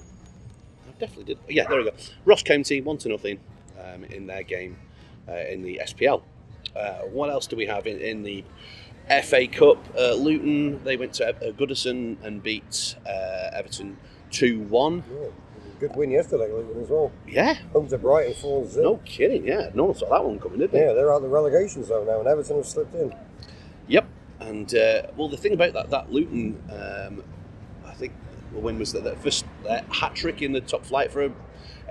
I 0.89 0.99
definitely 0.99 1.25
did. 1.35 1.39
Yeah, 1.49 1.69
there 1.69 1.79
we 1.79 1.85
go. 1.85 1.93
Ross 2.25 2.43
County 2.43 2.81
one 2.81 2.99
to 2.99 3.09
nothing 3.09 3.39
um, 3.81 4.03
in 4.05 4.27
their 4.27 4.43
game 4.43 4.77
uh, 5.29 5.33
in 5.49 5.63
the 5.63 5.81
SPL. 5.85 6.23
Uh, 6.79 7.07
what 7.07 7.31
else 7.31 7.47
do 7.47 7.57
we 7.57 7.67
have 7.67 7.87
in, 7.87 7.99
in 8.01 8.23
the 8.23 8.45
FA 9.25 9.47
Cup? 9.47 9.79
Uh, 9.97 10.15
Luton 10.15 10.83
they 10.85 10.97
went 10.97 11.15
to 11.15 11.29
uh, 11.29 11.53
Goodison 11.53 12.17
and 12.23 12.43
beat 12.43 12.95
uh, 13.07 13.51
Everton 13.53 13.97
two 14.31 14.61
one. 14.61 15.03
good 15.81 15.95
win 15.97 16.11
yesterday, 16.11 16.51
Luton 16.53 16.83
as 16.83 16.89
well. 16.89 17.11
Yeah, 17.27 17.55
Home 17.73 17.89
to 17.89 17.99
Brighton, 17.99 18.35
4 18.35 18.67
0. 18.67 18.83
no 18.85 18.97
kidding. 19.05 19.47
Yeah, 19.47 19.71
no 19.75 19.85
one 19.85 19.95
saw 19.95 20.09
that 20.11 20.25
one 20.25 20.39
coming, 20.39 20.59
did 20.59 20.73
they? 20.73 20.81
Yeah, 20.87 20.93
they're 20.93 21.13
out 21.13 21.17
of 21.19 21.23
the 21.23 21.29
relegation 21.29 21.85
zone 21.85 22.07
now, 22.07 22.19
and 22.21 22.29
Everton 22.29 22.57
have 22.57 22.67
slipped 22.67 22.95
in. 22.95 23.15
Yep. 23.89 24.07
And 24.41 24.75
uh, 24.75 25.03
well, 25.17 25.29
the 25.29 25.37
thing 25.37 25.53
about 25.55 25.73
that 25.73 25.91
that 25.91 26.13
Luton, 26.13 26.63
um, 26.71 27.25
I 27.87 27.93
think 27.95 28.13
the 28.53 28.59
win 28.61 28.79
was 28.79 28.93
that 28.93 29.03
the 29.05 29.17
first 29.17 29.45
hat 29.91 30.15
trick 30.15 30.43
in 30.43 30.53
the 30.53 30.61
top 30.61 30.85
flight 30.85 31.11
for 31.11 31.33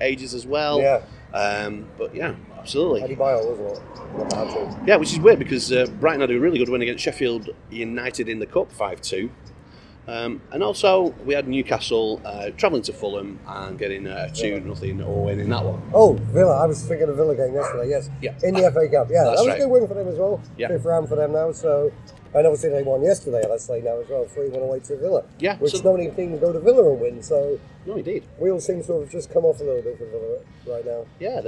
ages 0.01 0.33
as 0.33 0.45
well. 0.45 0.79
Yeah. 0.79 1.01
Um, 1.33 1.87
but 1.97 2.15
yeah, 2.15 2.29
Eddie 2.29 2.37
absolutely. 2.57 3.15
Bile, 3.15 3.55
wasn't 3.55 3.77
it? 3.77 4.17
Not 4.17 4.29
the 4.29 4.35
hat-trick. 4.35 4.87
Yeah, 4.87 4.95
which 4.95 5.13
is 5.13 5.19
weird 5.19 5.39
because 5.39 5.71
uh, 5.71 5.85
Brighton 5.99 6.21
had 6.21 6.31
a 6.31 6.39
really 6.39 6.57
good 6.57 6.69
win 6.69 6.81
against 6.81 7.03
Sheffield 7.03 7.49
United 7.69 8.29
in 8.29 8.39
the 8.39 8.45
cup, 8.45 8.71
five 8.71 9.01
two. 9.01 9.29
Um, 10.07 10.41
and 10.53 10.63
also, 10.63 11.13
we 11.25 11.33
had 11.33 11.49
Newcastle 11.49 12.21
uh, 12.23 12.51
travelling 12.51 12.81
to 12.83 12.93
Fulham 12.93 13.39
and 13.45 13.77
getting 13.77 14.07
a 14.07 14.31
2 14.33 14.61
nothing 14.61 15.01
or 15.01 15.25
win 15.25 15.39
in 15.41 15.49
that 15.49 15.65
one. 15.65 15.81
Oh, 15.93 16.13
Villa. 16.13 16.63
I 16.63 16.65
was 16.65 16.81
thinking 16.81 17.09
of 17.09 17.17
Villa 17.17 17.35
game 17.35 17.53
yesterday, 17.53 17.89
yes. 17.89 18.09
Yeah. 18.21 18.33
In 18.41 18.53
the 18.53 18.71
FA 18.71 18.87
Cup, 18.87 19.09
yeah. 19.11 19.25
That's 19.25 19.41
that 19.41 19.43
was 19.43 19.47
right. 19.47 19.55
a 19.55 19.59
good 19.59 19.69
win 19.69 19.87
for 19.87 19.95
them 19.95 20.07
as 20.07 20.17
well. 20.17 20.41
Yeah. 20.57 20.69
Fifth 20.69 20.85
round 20.85 21.09
for 21.09 21.17
them 21.17 21.33
now, 21.33 21.51
so. 21.51 21.91
And 22.37 22.45
obviously 22.45 22.69
they 22.69 22.83
won 22.83 23.01
yesterday, 23.01 23.43
let's 23.49 23.63
say 23.65 23.81
now 23.81 23.99
as 23.99 24.07
well. 24.09 24.23
3 24.25 24.49
1 24.49 24.61
away 24.61 24.79
to 24.81 24.95
Villa. 24.97 25.23
Yeah, 25.39 25.57
Which 25.57 25.71
so- 25.71 25.81
not 25.81 25.97
many 25.97 26.11
teams 26.11 26.39
go 26.39 26.53
to 26.53 26.59
Villa 26.59 26.91
and 26.91 27.01
win, 27.01 27.23
so 27.23 27.59
No, 27.87 27.95
indeed. 27.95 28.25
wheels 28.37 28.63
seem 28.65 28.83
to 28.83 28.99
have 28.99 29.09
just 29.09 29.31
come 29.31 29.43
off 29.43 29.59
a 29.59 29.63
little 29.63 29.81
bit 29.81 29.97
for 29.97 30.05
Villa 30.05 30.37
right 30.67 30.85
now. 30.85 31.05
Yeah, 31.19 31.41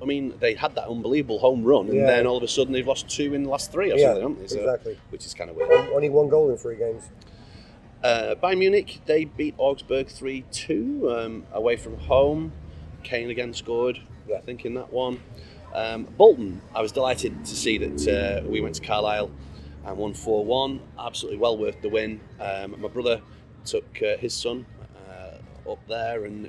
I 0.00 0.04
mean, 0.06 0.32
they 0.40 0.54
had 0.54 0.74
that 0.76 0.88
unbelievable 0.88 1.40
home 1.40 1.62
run, 1.62 1.88
and 1.88 1.96
Yeah. 1.98 2.06
then 2.06 2.26
all 2.26 2.38
of 2.38 2.42
a 2.42 2.48
sudden 2.48 2.72
they've 2.72 2.86
lost 2.86 3.10
two 3.10 3.34
in 3.34 3.42
the 3.42 3.50
last 3.50 3.70
three 3.70 3.92
or 3.92 3.96
Yeah, 3.98 4.14
something, 4.14 4.22
haven't 4.22 4.40
they? 4.40 4.46
So- 4.46 4.60
exactly. 4.60 4.98
Which 5.10 5.26
is 5.26 5.34
kind 5.34 5.50
of 5.50 5.56
weird. 5.56 5.70
On- 5.70 5.88
Only 5.92 6.08
one 6.08 6.28
goal 6.30 6.48
in 6.50 6.56
three 6.56 6.76
games. 6.76 7.02
Uh, 8.02 8.34
Bayern 8.42 8.58
Munich, 8.58 9.00
they 9.04 9.24
beat 9.26 9.54
Augsburg 9.58 10.08
3 10.08 10.44
2 10.50 11.10
um, 11.10 11.44
away 11.52 11.76
from 11.76 11.98
home. 11.98 12.52
Kane 13.02 13.28
again 13.28 13.52
scored, 13.52 13.98
Yeah. 14.26 14.36
I 14.36 14.40
think, 14.40 14.64
in 14.64 14.72
that 14.74 14.90
one. 14.90 15.20
Um, 15.74 16.04
Bolton, 16.16 16.62
I 16.74 16.80
was 16.80 16.92
delighted 16.92 17.44
to 17.44 17.54
see 17.54 17.76
that 17.78 18.08
uh, 18.08 18.48
we 18.48 18.62
went 18.62 18.74
to 18.76 18.80
Carlisle 18.82 19.30
and 19.84 19.96
won 19.96 20.14
4 20.14 20.44
1. 20.44 20.80
Absolutely 20.98 21.38
well 21.38 21.56
worth 21.56 21.80
the 21.82 21.88
win. 21.88 22.20
Um, 22.40 22.80
my 22.80 22.88
brother 22.88 23.20
took 23.64 23.84
uh, 24.02 24.16
his 24.18 24.34
son 24.34 24.66
uh, 25.08 25.70
up 25.70 25.78
there 25.88 26.24
and 26.24 26.48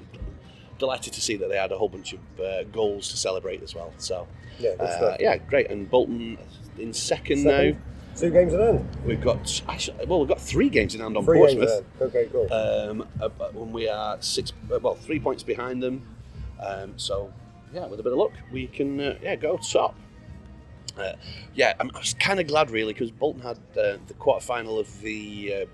delighted 0.78 1.14
to 1.14 1.22
see 1.22 1.36
that 1.38 1.50
they 1.50 1.58
had 1.58 1.72
a 1.72 1.78
whole 1.78 1.90
bunch 1.90 2.14
of 2.14 2.20
uh, 2.40 2.64
goals 2.66 3.10
to 3.10 3.18
celebrate 3.18 3.64
as 3.64 3.74
well. 3.76 3.94
So, 3.98 4.28
Yeah, 4.60 4.72
uh, 4.72 5.18
yeah, 5.20 5.38
great. 5.38 5.70
And 5.70 5.90
Bolton 5.90 6.38
in 6.78 6.94
second, 6.94 7.44
Second, 7.44 7.82
Two 8.18 8.30
games 8.32 8.54
in 8.54 8.60
hand. 8.62 8.80
now. 8.80 9.00
We've 9.06 9.22
got 9.22 9.62
actually, 9.68 10.06
well, 10.06 10.20
we've 10.20 10.30
got 10.30 10.40
three 10.40 10.70
games 10.70 10.96
in 10.96 11.02
hand 11.02 11.18
on 11.18 11.26
Three 11.26 11.38
Portsmouth. 11.38 11.84
Okay, 12.02 12.30
cool. 12.32 12.52
Um, 12.52 13.08
uh, 13.22 13.28
when 13.52 13.74
we 13.74 13.90
are 13.90 14.18
six, 14.22 14.54
uh, 14.74 14.80
well, 14.80 14.96
three 14.96 15.20
points 15.20 15.44
behind 15.44 15.84
them. 15.84 16.08
Um, 16.66 16.94
so, 16.98 17.34
yeah, 17.74 17.86
with 17.88 18.00
a 18.00 18.04
bit 18.04 18.14
of 18.14 18.18
luck, 18.18 18.32
we 18.54 18.68
can, 18.68 19.00
uh, 19.02 19.18
yeah, 19.22 19.36
go 19.36 19.58
top. 19.58 19.96
Uh, 20.98 21.14
yeah, 21.54 21.74
I'm, 21.80 21.92
I 21.94 22.00
was 22.00 22.14
kind 22.16 22.40
of 22.40 22.48
glad 22.48 22.72
really 22.72 22.94
because 22.94 23.12
Bolton 23.12 23.42
had 23.42 23.58
uh, 23.78 23.98
the 24.08 24.14
quarter 24.18 24.44
final 24.46 24.80
of 24.80 25.02
the 25.02 25.54
uh, 25.54 25.66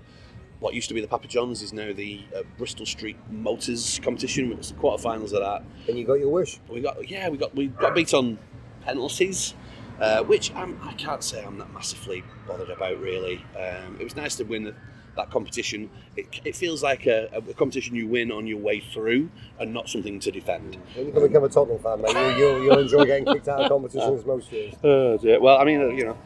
what 0.60 0.74
used 0.74 0.88
to 0.88 0.94
be 0.94 1.00
the 1.00 1.08
Papa 1.08 1.26
John's 1.28 1.60
is 1.62 1.72
now 1.72 1.92
the 1.92 2.22
uh, 2.36 2.42
Bristol 2.56 2.86
Street 2.86 3.16
Motors 3.30 4.00
competition. 4.02 4.52
It's 4.52 4.70
the 4.70 4.78
quarterfinals 4.78 5.32
of 5.32 5.40
that. 5.40 5.62
and 5.88 5.98
you 5.98 6.04
got 6.04 6.14
your 6.14 6.30
wish. 6.30 6.60
We 6.68 6.80
got 6.80 7.08
yeah, 7.10 7.28
we 7.28 7.36
got 7.36 7.54
we 7.54 7.66
got 7.66 7.94
beat 7.94 8.14
on 8.14 8.38
penalties, 8.82 9.54
uh, 10.00 10.22
which 10.22 10.54
I'm, 10.54 10.78
I 10.82 10.92
can't 10.94 11.22
say 11.22 11.44
I'm 11.44 11.58
not 11.58 11.72
massively 11.72 12.22
bothered 12.46 12.70
about 12.70 13.00
really. 13.00 13.44
Um, 13.56 13.96
it 14.00 14.04
was 14.04 14.16
nice 14.16 14.36
to 14.36 14.44
win 14.44 14.64
the, 14.64 14.74
that 15.16 15.30
competition. 15.30 15.90
It, 16.16 16.26
it 16.44 16.56
feels 16.56 16.82
like 16.82 17.06
a, 17.06 17.28
a 17.34 17.54
competition 17.54 17.94
you 17.94 18.06
win 18.08 18.30
on 18.32 18.46
your 18.46 18.58
way 18.58 18.80
through 18.80 19.30
and 19.58 19.72
not 19.72 19.88
something 19.88 20.20
to 20.20 20.30
defend. 20.30 20.76
When 20.94 21.06
you 21.06 21.12
can 21.12 21.22
become 21.22 21.44
a 21.44 21.48
Tottenham 21.48 21.78
fan, 21.82 22.00
mate, 22.02 22.14
you, 22.14 22.38
you'll, 22.44 22.64
you'll 22.64 22.78
enjoy 22.78 23.04
getting 23.04 23.26
kicked 23.26 23.48
out 23.48 23.60
of 23.62 23.68
competitions 23.68 24.24
most 24.26 24.50
years. 24.52 24.74
Uh, 24.84 25.18
yeah, 25.22 25.36
well, 25.38 25.58
I 25.58 25.64
mean, 25.64 25.80
uh, 25.80 25.86
you 25.88 26.04
know, 26.04 26.18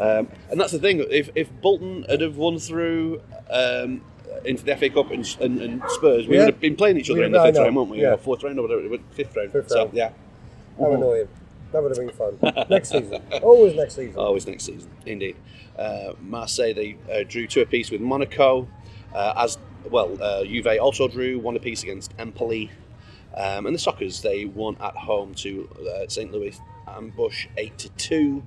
um, 0.00 0.28
and 0.50 0.60
that's 0.60 0.72
the 0.72 0.78
thing. 0.78 1.04
If, 1.10 1.30
if 1.34 1.48
Bolton 1.60 2.04
had 2.08 2.20
have 2.22 2.36
won 2.36 2.58
through 2.58 3.20
um, 3.50 4.00
into 4.44 4.64
the 4.64 4.76
FA 4.76 4.88
Cup 4.90 5.10
and, 5.10 5.36
and, 5.40 5.60
and 5.60 5.82
Spurs, 5.88 6.26
we 6.26 6.34
Yeah. 6.36 6.46
would 6.46 6.54
have 6.54 6.60
been 6.60 6.76
playing 6.76 6.96
each 6.96 7.10
other 7.10 7.20
We- 7.20 7.26
in 7.26 7.32
the 7.32 7.42
fifth 7.42 7.58
round, 7.58 7.76
wouldn't 7.76 7.90
we? 7.96 8.02
yeah. 8.02 8.12
Or 8.14 8.18
fourth 8.18 8.42
round 8.42 8.58
or 8.58 8.62
whatever, 8.66 8.96
fifth 9.12 9.36
round. 9.36 9.52
Fifth 9.52 9.68
so 9.70 9.78
round. 9.84 9.94
yeah, 9.94 10.10
How 10.78 10.92
annoying. 10.92 11.28
That 11.72 11.82
would 11.82 11.96
have 11.96 12.06
been 12.06 12.16
fun. 12.16 12.66
Next 12.68 12.90
season. 12.90 13.22
Always 13.42 13.74
next 13.76 13.94
season. 13.94 14.18
always 14.18 14.46
next 14.46 14.64
season, 14.64 14.90
indeed. 15.06 15.36
Uh, 15.78 16.14
Marseille 16.20 16.74
they 16.74 16.96
uh, 17.10 17.22
drew 17.26 17.46
two 17.46 17.60
apiece 17.60 17.90
with 17.90 18.00
Monaco, 18.00 18.68
uh, 19.14 19.34
as 19.36 19.58
well. 19.88 20.20
Uh, 20.20 20.44
Juve 20.44 20.78
also 20.80 21.08
drew 21.08 21.38
one 21.38 21.56
apiece 21.56 21.82
against 21.82 22.12
Empoli, 22.18 22.70
um, 23.36 23.66
and 23.66 23.74
the 23.74 23.78
Sockers 23.78 24.20
they 24.22 24.44
won 24.44 24.76
at 24.80 24.96
home 24.96 25.34
to 25.36 25.68
uh, 25.88 26.08
St 26.08 26.32
Louis 26.32 26.58
Ambush 26.88 27.46
eight 27.56 27.78
to 27.78 27.88
two. 27.90 28.42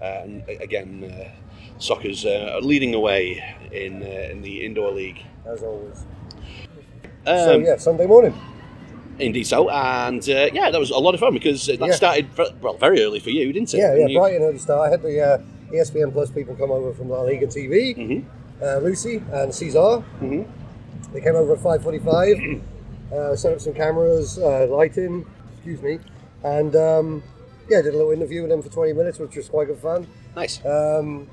Uh, 0.00 0.04
and 0.04 0.48
again, 0.48 1.04
uh, 1.04 1.78
Sockers 1.78 2.24
are 2.24 2.60
leading 2.60 2.92
the 2.92 3.00
way 3.00 3.42
in 3.72 4.02
uh, 4.02 4.06
in 4.30 4.42
the 4.42 4.64
indoor 4.64 4.92
league. 4.92 5.22
As 5.44 5.62
always. 5.62 6.04
Um, 7.26 7.38
so, 7.38 7.58
yeah, 7.58 7.76
Sunday 7.76 8.06
morning. 8.06 8.34
Indeed, 9.20 9.46
so 9.46 9.68
and 9.70 10.22
uh, 10.28 10.48
yeah, 10.52 10.70
that 10.70 10.78
was 10.80 10.90
a 10.90 10.98
lot 10.98 11.14
of 11.14 11.20
fun 11.20 11.34
because 11.34 11.66
that 11.66 11.78
Yeah. 11.78 11.90
started 11.92 12.26
well 12.62 12.76
very 12.78 13.02
early 13.02 13.20
for 13.20 13.30
you, 13.30 13.52
didn't 13.52 13.72
it? 13.74 13.78
Yeah, 13.78 13.90
And 13.92 14.00
yeah, 14.00 14.06
you- 14.08 14.18
Brighton 14.18 14.42
early 14.42 14.58
start. 14.58 14.88
I 14.88 14.90
had 14.90 15.02
the 15.02 15.20
uh, 15.20 15.38
ESPN 15.72 16.12
Plus 16.12 16.30
people 16.30 16.54
come 16.56 16.70
over 16.70 16.92
from 16.92 17.08
La 17.10 17.20
Liga 17.22 17.46
TV, 17.46 17.94
Mhm. 17.96 18.24
uh, 18.62 18.78
Lucy 18.78 19.22
and 19.32 19.54
Cesar. 19.54 20.02
Mhm. 20.22 20.46
They 21.12 21.20
came 21.20 21.34
over 21.36 21.52
at 21.54 21.58
5.45, 21.60 22.60
uh, 23.12 23.36
set 23.36 23.52
up 23.52 23.60
some 23.60 23.74
cameras, 23.74 24.38
uh, 24.38 24.66
lighting, 24.66 25.26
excuse 25.54 25.82
me, 25.82 25.98
and 26.44 26.74
um, 26.76 27.22
yeah, 27.68 27.82
did 27.82 27.94
a 27.94 27.96
little 27.96 28.12
interview 28.12 28.42
with 28.42 28.50
them 28.50 28.62
for 28.62 28.68
20 28.70 28.92
minutes, 28.94 29.18
which 29.18 29.36
was 29.36 29.48
quite 29.48 29.66
good 29.68 29.78
fun. 29.78 30.06
Nice. 30.36 30.64
Um, 30.64 31.28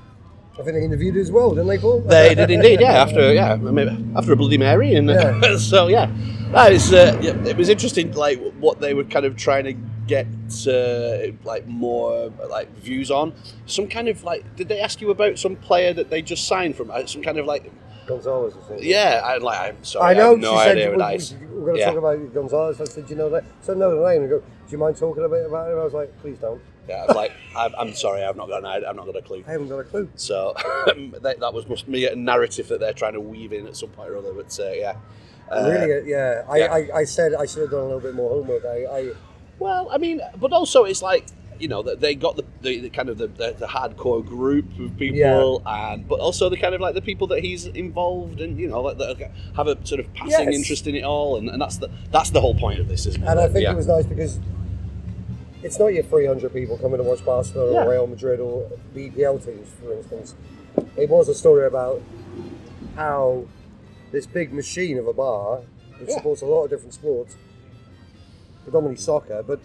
I 0.58 0.62
think 0.62 0.74
they 0.76 0.84
interviewed 0.84 1.14
you 1.14 1.20
as 1.20 1.30
well, 1.30 1.50
didn't 1.50 1.68
they, 1.68 1.78
Paul? 1.78 2.00
They 2.00 2.34
did 2.34 2.50
indeed, 2.50 2.80
yeah. 2.80 3.02
After 3.02 3.32
yeah, 3.32 3.54
maybe 3.56 3.90
after 4.16 4.32
a 4.32 4.36
Bloody 4.36 4.58
Mary, 4.58 4.94
and 4.94 5.08
Yeah. 5.08 5.56
so 5.58 5.86
yeah, 5.88 6.10
that 6.52 6.72
is 6.72 6.92
uh, 6.92 7.16
yeah, 7.22 7.36
it 7.46 7.56
was 7.56 7.68
interesting. 7.68 8.12
Like 8.12 8.40
what 8.54 8.80
they 8.80 8.92
were 8.94 9.04
kind 9.04 9.24
of 9.24 9.36
trying 9.36 9.64
to 9.64 9.74
get 10.08 10.26
uh, 10.66 11.32
like 11.44 11.66
more 11.68 12.32
like 12.50 12.68
views 12.78 13.10
on. 13.10 13.34
Some 13.66 13.86
kind 13.88 14.08
of 14.08 14.24
like, 14.24 14.56
did 14.56 14.68
they 14.68 14.80
ask 14.80 15.00
you 15.00 15.10
about 15.10 15.38
some 15.38 15.54
player 15.56 15.92
that 15.92 16.10
they 16.10 16.22
just 16.22 16.48
signed 16.48 16.74
from? 16.76 16.90
uh, 16.90 17.06
Some 17.06 17.22
kind 17.22 17.38
of 17.38 17.46
like, 17.46 17.70
Gonzalez, 18.06 18.54
I 18.56 18.68
think. 18.68 18.82
yeah, 18.82 19.20
I 19.22 19.36
like. 19.36 19.60
I'm 19.74 19.84
sorry, 19.84 20.10
I 20.10 20.14
know. 20.18 20.30
have 20.30 20.38
no 20.40 20.52
she 20.54 20.70
idea 20.70 20.84
said 20.90 20.96
what 20.98 21.14
is. 21.14 21.34
we, 21.34 21.46
we're 21.46 21.60
going 21.66 21.74
to 21.74 21.80
Yeah. 21.80 21.86
talk 21.90 21.98
about 21.98 22.34
Gonzalez. 22.34 22.80
I 22.80 22.84
said, 22.84 23.06
"Do 23.06 23.10
you 23.12 23.18
know 23.18 23.28
that?" 23.30 23.44
So 23.60 23.74
no, 23.74 23.94
the 24.00 24.08
name. 24.08 24.22
And 24.22 24.30
go, 24.30 24.38
"Do 24.40 24.44
you 24.70 24.78
mind 24.78 24.96
talking 24.96 25.22
a 25.24 25.28
bit 25.28 25.44
about 25.46 25.70
him?" 25.70 25.78
I 25.78 25.84
was 25.84 25.92
like, 25.92 26.10
"Please 26.22 26.38
don't." 26.38 26.60
Yeah, 26.88 27.02
I 27.02 27.06
was 27.06 27.16
like, 27.16 27.32
I'm, 27.56 27.74
I'm 27.78 27.94
sorry, 27.94 28.22
I've 28.22 28.36
not 28.36 28.48
got 28.48 28.60
an, 28.64 28.84
I've 28.84 28.96
not 28.96 29.06
got 29.06 29.16
a 29.16 29.22
clue. 29.22 29.44
I 29.46 29.52
haven't 29.52 29.68
got 29.68 29.78
a 29.78 29.84
clue. 29.84 30.08
So 30.16 30.54
that, 31.22 31.36
that 31.40 31.52
was 31.52 31.66
must 31.68 31.90
be 31.90 32.06
a 32.06 32.16
narrative 32.16 32.68
that 32.68 32.80
they're 32.80 32.92
trying 32.94 33.12
to 33.12 33.20
weave 33.20 33.52
in 33.52 33.66
at 33.66 33.76
some 33.76 33.90
point 33.90 34.10
or 34.10 34.16
other. 34.16 34.32
But 34.32 34.58
uh, 34.58 34.70
yeah, 34.72 34.96
Uh, 35.50 35.68
really, 35.68 35.92
uh, 35.92 36.04
yeah. 36.04 36.44
I, 36.48 36.56
yeah. 36.58 36.72
I, 36.72 36.98
I 37.00 37.04
said 37.04 37.34
I 37.34 37.46
should 37.46 37.62
have 37.62 37.70
done 37.70 37.80
a 37.80 37.84
little 37.84 38.00
bit 38.00 38.14
more 38.14 38.30
homework. 38.30 38.64
I, 38.64 38.84
I 38.86 39.12
Well, 39.58 39.88
I 39.90 39.98
mean, 39.98 40.20
but 40.40 40.52
also 40.52 40.84
it's 40.84 41.02
like 41.02 41.26
you 41.60 41.66
know 41.68 41.82
that 41.82 42.00
they 42.00 42.14
got 42.14 42.36
the, 42.36 42.44
the, 42.62 42.80
the 42.82 42.90
kind 42.90 43.08
of 43.08 43.18
the, 43.18 43.26
the, 43.26 43.52
the 43.58 43.66
hardcore 43.66 44.24
group 44.24 44.66
of 44.78 44.96
people, 44.96 45.62
and 45.66 46.06
but 46.08 46.20
also 46.20 46.48
the 46.48 46.56
kind 46.56 46.74
of 46.74 46.80
like 46.80 46.94
the 46.94 47.02
people 47.02 47.26
that 47.26 47.40
he's 47.42 47.66
involved 47.66 48.40
in, 48.40 48.56
you 48.58 48.68
know, 48.68 48.80
like 48.80 48.96
that 48.98 49.30
have 49.56 49.66
a 49.66 49.76
sort 49.86 50.00
of 50.00 50.12
passing 50.14 50.46
Yes. 50.46 50.54
interest 50.54 50.86
in 50.86 50.94
it 50.94 51.02
all, 51.04 51.36
and, 51.36 51.50
and 51.50 51.60
that's 51.60 51.76
the 51.78 51.90
that's 52.12 52.30
the 52.30 52.40
whole 52.40 52.54
point 52.54 52.78
of 52.80 52.88
this, 52.88 53.06
isn't 53.06 53.22
it? 53.22 53.26
And 53.28 53.40
I 53.40 53.48
think 53.48 53.64
yeah. 53.64 53.72
it 53.72 53.76
was 53.76 53.88
nice 53.88 54.06
because 54.06 54.38
it's 55.62 55.78
not 55.78 55.88
your 55.88 56.02
300 56.04 56.52
people 56.52 56.78
coming 56.78 56.98
to 56.98 57.04
watch 57.04 57.24
Barcelona 57.24 57.72
Yeah. 57.72 57.84
or 57.84 57.90
Real 57.90 58.06
Madrid 58.06 58.40
or 58.40 58.70
EPL 58.94 59.38
teams, 59.44 59.68
for 59.82 59.92
instance. 59.92 60.34
It 60.96 61.08
was 61.08 61.28
a 61.28 61.34
story 61.34 61.66
about 61.66 62.00
how 62.96 63.44
this 64.12 64.26
big 64.26 64.52
machine 64.52 64.98
of 64.98 65.06
a 65.06 65.12
bar, 65.12 65.60
which 66.00 66.10
Yeah. 66.10 66.16
supports 66.16 66.42
a 66.42 66.46
lot 66.46 66.64
of 66.64 66.70
different 66.70 66.94
sports, 66.94 67.36
predominantly 68.64 69.02
soccer, 69.02 69.42
but 69.46 69.60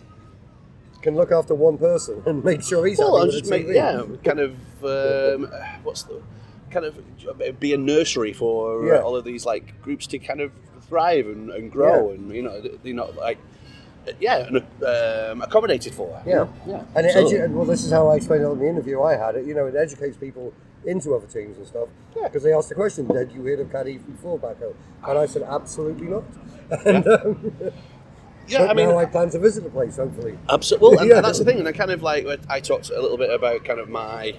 can 1.02 1.16
look 1.16 1.32
after 1.32 1.54
one 1.54 1.78
person 1.78 2.24
and 2.26 2.44
make 2.44 2.64
sure 2.64 2.86
he's 2.86 2.98
well, 3.00 3.18
happy 3.20 3.32
just 3.32 3.50
make 3.50 3.68
yeah, 3.68 4.02
kind 4.24 4.40
of 4.40 4.52
um, 4.84 5.52
what's 5.84 6.04
the 6.04 6.22
kind 6.72 6.86
of 6.86 6.96
be 7.60 7.74
a 7.74 7.78
nursery 7.78 8.34
for 8.34 8.86
Yeah. 8.86 9.02
all 9.02 9.16
of 9.16 9.24
these 9.26 9.46
like 9.46 9.80
groups 9.82 10.08
to 10.08 10.18
kind 10.20 10.42
of 10.42 10.52
thrive 10.88 11.28
and, 11.28 11.50
and 11.52 11.72
grow, 11.72 12.10
Yeah. 12.10 12.16
and 12.16 12.32
you 12.36 12.42
know, 12.42 12.62
you 12.84 12.94
know, 12.94 13.10
like 13.18 13.38
yeah, 14.20 14.48
and 14.48 14.58
um, 14.86 15.42
accommodated 15.42 15.94
for. 15.94 16.22
you 16.26 16.32
Yeah. 16.32 16.38
know? 16.40 16.54
yeah, 16.68 16.84
And 16.96 17.06
it 17.06 17.16
absolutely. 17.16 17.38
edu- 17.40 17.52
well, 17.54 17.66
this 17.66 17.84
is 17.86 17.92
how 17.92 18.08
I 18.10 18.16
explained 18.18 18.44
it 18.44 18.48
in 18.50 18.60
the 18.60 18.68
interview 18.70 19.02
I 19.02 19.16
had. 19.16 19.36
It 19.36 19.46
you 19.46 19.54
know, 19.54 19.66
it 19.68 19.76
educates 19.76 20.18
people 20.18 20.54
into 20.86 21.16
other 21.16 21.28
teams 21.28 21.58
and 21.58 21.66
stuff. 21.68 21.88
Yeah. 22.16 22.24
Because 22.24 22.44
they 22.44 22.54
asked 22.54 22.70
the 22.70 22.76
question, 22.76 23.08
"Did 23.08 23.32
you 23.32 23.44
hear 23.44 23.62
of 23.62 23.72
Cadiz 23.72 24.02
before 24.02 24.38
back 24.38 24.60
home?" 24.60 24.76
And 25.08 25.18
I 25.18 25.26
said, 25.26 25.44
"Absolutely 25.44 26.08
not." 26.08 26.24
And, 26.86 27.08
um, 27.08 27.54
yeah, 28.48 28.60
but 28.60 28.70
I 28.72 28.74
mean, 28.74 28.90
now 28.90 28.98
I 28.98 29.06
plan 29.06 29.30
to 29.30 29.40
visit 29.40 29.64
the 29.64 29.70
place. 29.70 29.96
Hopefully, 29.98 30.38
Absolutely. 30.50 30.90
Well, 30.90 31.00
and 31.00 31.10
Yeah. 31.16 31.22
that's 31.22 31.40
the 31.40 31.46
thing. 31.46 31.60
And 31.60 31.68
I 31.68 31.72
kind 31.72 31.92
of 31.92 32.02
like 32.02 32.26
I 32.50 32.60
talked 32.60 32.90
a 32.90 33.02
little 33.02 33.18
bit 33.18 33.30
about 33.30 33.64
kind 33.64 33.80
of 33.80 33.88
my 33.90 34.34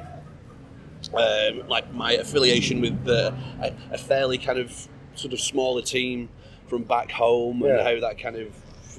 um, 1.15 1.67
like 1.69 1.93
my 1.93 2.13
affiliation 2.13 2.81
with 2.81 3.05
the, 3.05 3.35
a, 3.61 3.73
a 3.93 3.99
fairly 3.99 4.39
kind 4.39 4.59
of 4.59 4.89
sort 5.15 5.33
of 5.33 5.41
smaller 5.41 5.83
team 5.83 6.29
from 6.67 6.83
back 6.83 7.11
home 7.11 7.63
and 7.63 7.81
how 7.81 8.01
that 8.01 8.19
kind 8.19 8.37
of 8.37 8.49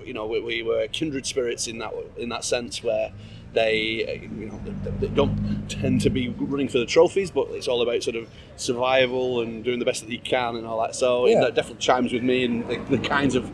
you 0.06 0.14
know 0.14 0.26
we, 0.26 0.40
we 0.42 0.64
were 0.64 0.88
kindred 0.88 1.26
spirits 1.26 1.68
in 1.68 1.78
that 1.80 1.94
in 2.18 2.30
that 2.30 2.44
sense 2.44 2.84
where 2.84 3.12
they 3.54 4.20
you 4.38 4.48
know 4.48 4.60
they, 4.84 5.08
they 5.08 5.14
don't 5.14 5.68
tend 5.70 6.02
to 6.02 6.10
be 6.10 6.28
running 6.30 6.68
for 6.68 6.78
the 6.80 6.86
trophies 6.86 7.32
but 7.32 7.48
it's 7.52 7.68
all 7.68 7.82
about 7.82 8.04
sort 8.04 8.16
of 8.16 8.28
survival 8.58 9.42
and 9.42 9.64
doing 9.64 9.80
the 9.80 9.86
best 9.86 10.04
that 10.04 10.12
you 10.12 10.20
can 10.20 10.56
and 10.58 10.66
all 10.66 10.82
that 10.82 10.94
so 10.96 11.26
Yeah. 11.28 11.40
that 11.42 11.56
definitely 11.56 11.82
chimes 11.82 12.12
with 12.12 12.24
me 12.24 12.44
and 12.44 12.68
the, 12.68 12.78
the 12.98 12.98
kinds 12.98 13.36
of 13.36 13.50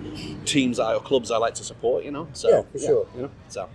teams 0.46 0.80
I, 0.80 0.96
or 0.96 1.02
clubs 1.02 1.30
I 1.30 1.38
like 1.38 1.54
to 1.56 1.64
support 1.64 2.04
you 2.04 2.12
know 2.12 2.28
so 2.34 2.50
Yeah, 2.50 2.62
for 2.72 2.80
sure. 2.80 3.08
you 3.16 3.22
know 3.24 3.32
so 3.50 3.70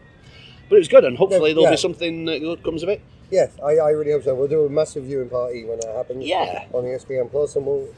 but 0.69 0.77
it 0.77 0.79
was 0.79 0.89
good 0.89 1.05
and 1.05 1.17
hopefully 1.17 1.53
there'll 1.53 1.65
yeah. 1.65 1.71
be 1.71 1.77
something 1.77 2.25
that 2.25 2.41
good 2.41 2.63
comes 2.65 2.83
of 2.83 2.89
it 2.89 3.01
Yes, 3.29 3.51
I, 3.61 3.79
I 3.79 3.91
really 3.91 4.13
hope 4.13 4.23
so. 4.23 4.37
We'll 4.37 4.47
do 4.47 4.67
a 4.67 4.71
massive 4.71 5.03
viewing 5.03 5.29
party 5.29 5.65
when 5.65 5.81
that 5.81 5.97
happens. 5.97 6.25
Yeah. 6.25 6.67
On 6.73 6.85
the 6.85 6.91
ESPN 6.91 7.29
Plus, 7.29 7.57
and 7.57 7.67
we'll 7.67 7.89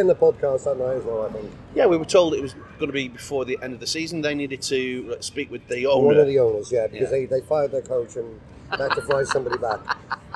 in 0.00 0.06
the 0.06 0.14
podcast 0.14 0.64
that 0.64 0.78
night 0.78 0.96
as 0.96 1.04
well. 1.04 1.26
I 1.26 1.32
think 1.32 1.50
Yeah, 1.74 1.86
we 1.86 1.96
were 1.96 2.04
told 2.04 2.34
it 2.34 2.42
was 2.42 2.54
going 2.78 2.86
to 2.88 2.92
be 2.92 3.08
before 3.08 3.44
the 3.44 3.58
end 3.62 3.74
of 3.74 3.80
the 3.80 3.86
season. 3.86 4.20
They 4.22 4.34
needed 4.34 4.62
to 4.62 5.16
uh, 5.18 5.20
speak 5.20 5.50
with 5.50 5.66
the 5.68 5.86
owner. 5.86 6.06
one 6.06 6.16
of 6.18 6.26
the 6.26 6.38
owners, 6.38 6.70
yeah, 6.72 6.86
because 6.86 7.10
Yeah. 7.10 7.18
they, 7.18 7.24
they 7.26 7.40
fired 7.42 7.72
their 7.72 7.82
coach 7.82 8.16
and 8.16 8.40
had 8.70 8.92
to 8.94 9.02
fly 9.02 9.24
somebody 9.24 9.58
back. 9.58 9.80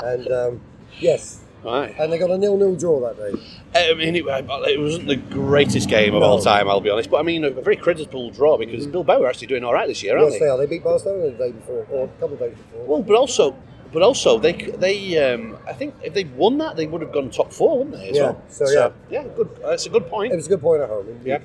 And 0.03 0.31
um, 0.31 0.61
yes, 0.99 1.41
right. 1.65 1.95
and 1.99 2.13
they 2.13 2.19
got 2.19 2.31
a 2.31 2.37
nil-nil 2.39 2.77
draw 2.77 3.01
that 3.01 3.17
day. 3.17 3.41
I 3.75 3.95
mean, 3.95 4.17
it, 4.17 4.25
it 4.27 4.81
wasn't 4.81 5.07
the 5.09 5.17
greatest 5.17 5.89
game 5.89 6.15
of 6.15 6.21
No. 6.21 6.27
all 6.27 6.41
time, 6.43 6.69
I'll 6.69 6.81
be 6.81 6.91
honest. 6.91 7.11
But 7.11 7.19
I 7.19 7.23
mean, 7.23 7.45
a 7.45 7.51
very 7.51 7.77
critical 7.77 8.31
draw 8.31 8.57
because 8.59 8.87
Bilbao 8.87 9.23
are 9.23 9.27
actually 9.29 9.47
doing 9.49 9.65
all 9.65 9.73
right 9.75 9.87
this 9.89 10.03
year, 10.03 10.17
aren't 10.19 10.31
Yes, 10.33 10.41
they? 10.41 10.47
they 10.47 10.51
are. 10.51 10.59
They 10.59 10.67
beat 10.67 10.83
Barcelona 10.85 11.31
the 11.31 11.39
day 11.39 11.53
before, 11.53 11.87
or 11.91 12.05
a 12.05 12.09
couple 12.21 12.35
of 12.35 12.39
days 12.41 12.55
before. 12.57 12.87
Well, 12.87 13.03
but 13.03 13.17
also, 13.17 13.55
but 13.93 14.03
also, 14.03 14.39
they 14.39 14.53
they 14.53 15.33
um, 15.33 15.57
I 15.67 15.73
think 15.73 15.95
if 16.03 16.15
they'd 16.15 16.35
won 16.37 16.59
that, 16.59 16.77
they 16.77 16.87
would 16.87 17.01
have 17.03 17.13
gone 17.13 17.31
top 17.31 17.53
four, 17.53 17.79
wouldn't 17.79 17.97
they? 17.97 18.11
As 18.11 18.17
Yeah, 18.17 18.23
well? 18.23 18.43
so, 18.49 18.69
yeah. 18.71 18.91
yeah, 19.11 19.25
good. 19.37 19.49
That's 19.63 19.87
a 19.87 19.91
good 19.91 20.09
point. 20.09 20.33
it 20.33 20.37
was 20.37 20.47
a 20.47 20.51
good 20.51 20.61
point 20.61 20.83
at 20.83 20.89
home. 20.89 21.09
Indeed. 21.09 21.27
Yeah. 21.27 21.39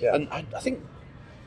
yeah. 0.00 0.14
And 0.14 0.28
I, 0.30 0.44
I 0.56 0.60
think 0.60 0.80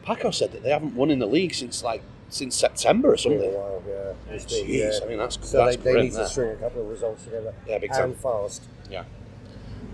Paco 0.04 0.32
said 0.32 0.52
that 0.52 0.64
they 0.64 0.70
haven't 0.72 0.96
won 0.96 1.10
in 1.12 1.20
the 1.20 1.26
league 1.28 1.54
since 1.54 1.84
like 1.84 2.02
since 2.30 2.56
September 2.56 3.14
or 3.14 3.18
something. 3.18 3.52
while, 3.54 3.82
yeah. 3.88 4.36
Jeez, 4.38 4.68
yeah. 4.68 5.06
I 5.06 5.08
mean 5.08 5.18
that's 5.20 5.38
So 5.48 5.58
that's 5.66 5.78
they, 5.78 5.94
they 5.94 6.02
need 6.04 6.14
to 6.14 6.28
string 6.28 6.52
a 6.52 6.56
couple 6.56 6.82
of 6.82 6.88
results 6.90 7.24
together. 7.26 7.54
Yeah, 7.68 7.78
big 7.78 7.92
time. 7.92 8.12
and 8.12 8.18
fast. 8.18 8.64
Yeah, 8.90 9.04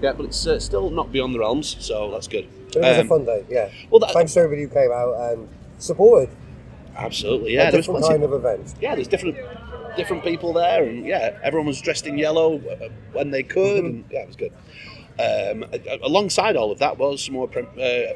yeah, 0.01 0.13
but 0.13 0.25
it's 0.27 0.48
uh, 0.48 0.60
still 0.60 0.89
not 0.89 1.12
beyond 1.12 1.36
the 1.36 1.39
realms, 1.39 1.75
so 1.79 2.10
that's 2.12 2.27
good. 2.27 2.48
It 2.75 2.77
was 2.77 2.98
Um, 3.00 3.06
a 3.06 3.10
fun 3.10 3.25
day, 3.25 3.46
yeah. 3.50 3.70
well, 3.89 4.00
that- 4.00 4.12
Thanks 4.13 4.34
to 4.36 4.39
everybody 4.41 4.63
who 4.63 4.70
came 4.70 4.91
out 4.91 5.32
and 5.32 5.48
supported 5.79 6.29
Absolutely, 6.96 7.53
yeah. 7.56 7.70
a 7.70 7.72
different 7.72 8.03
kind 8.06 8.24
of 8.24 8.32
event. 8.34 8.74
yeah, 8.82 8.94
there's 8.96 9.08
different 9.08 9.38
different 10.00 10.24
people 10.24 10.53
there, 10.53 10.84
and 10.84 11.06
yeah, 11.06 11.38
everyone 11.44 11.68
was 11.68 11.82
dressed 11.82 12.08
in 12.08 12.18
yellow 12.18 12.56
uh, 12.58 12.89
when 13.13 13.32
they 13.32 13.44
could, 13.44 13.84
Mm-hmm. 13.84 13.86
and 13.86 14.06
yeah, 14.12 14.22
it 14.22 14.27
was 14.27 14.36
good. 14.36 14.53
Um, 15.20 15.65
alongside 16.01 16.56
all 16.56 16.72
of 16.72 16.79
that 16.79 16.98
was 16.98 17.24
some 17.25 17.34
more. 17.36 17.50
Uh, 17.58 18.13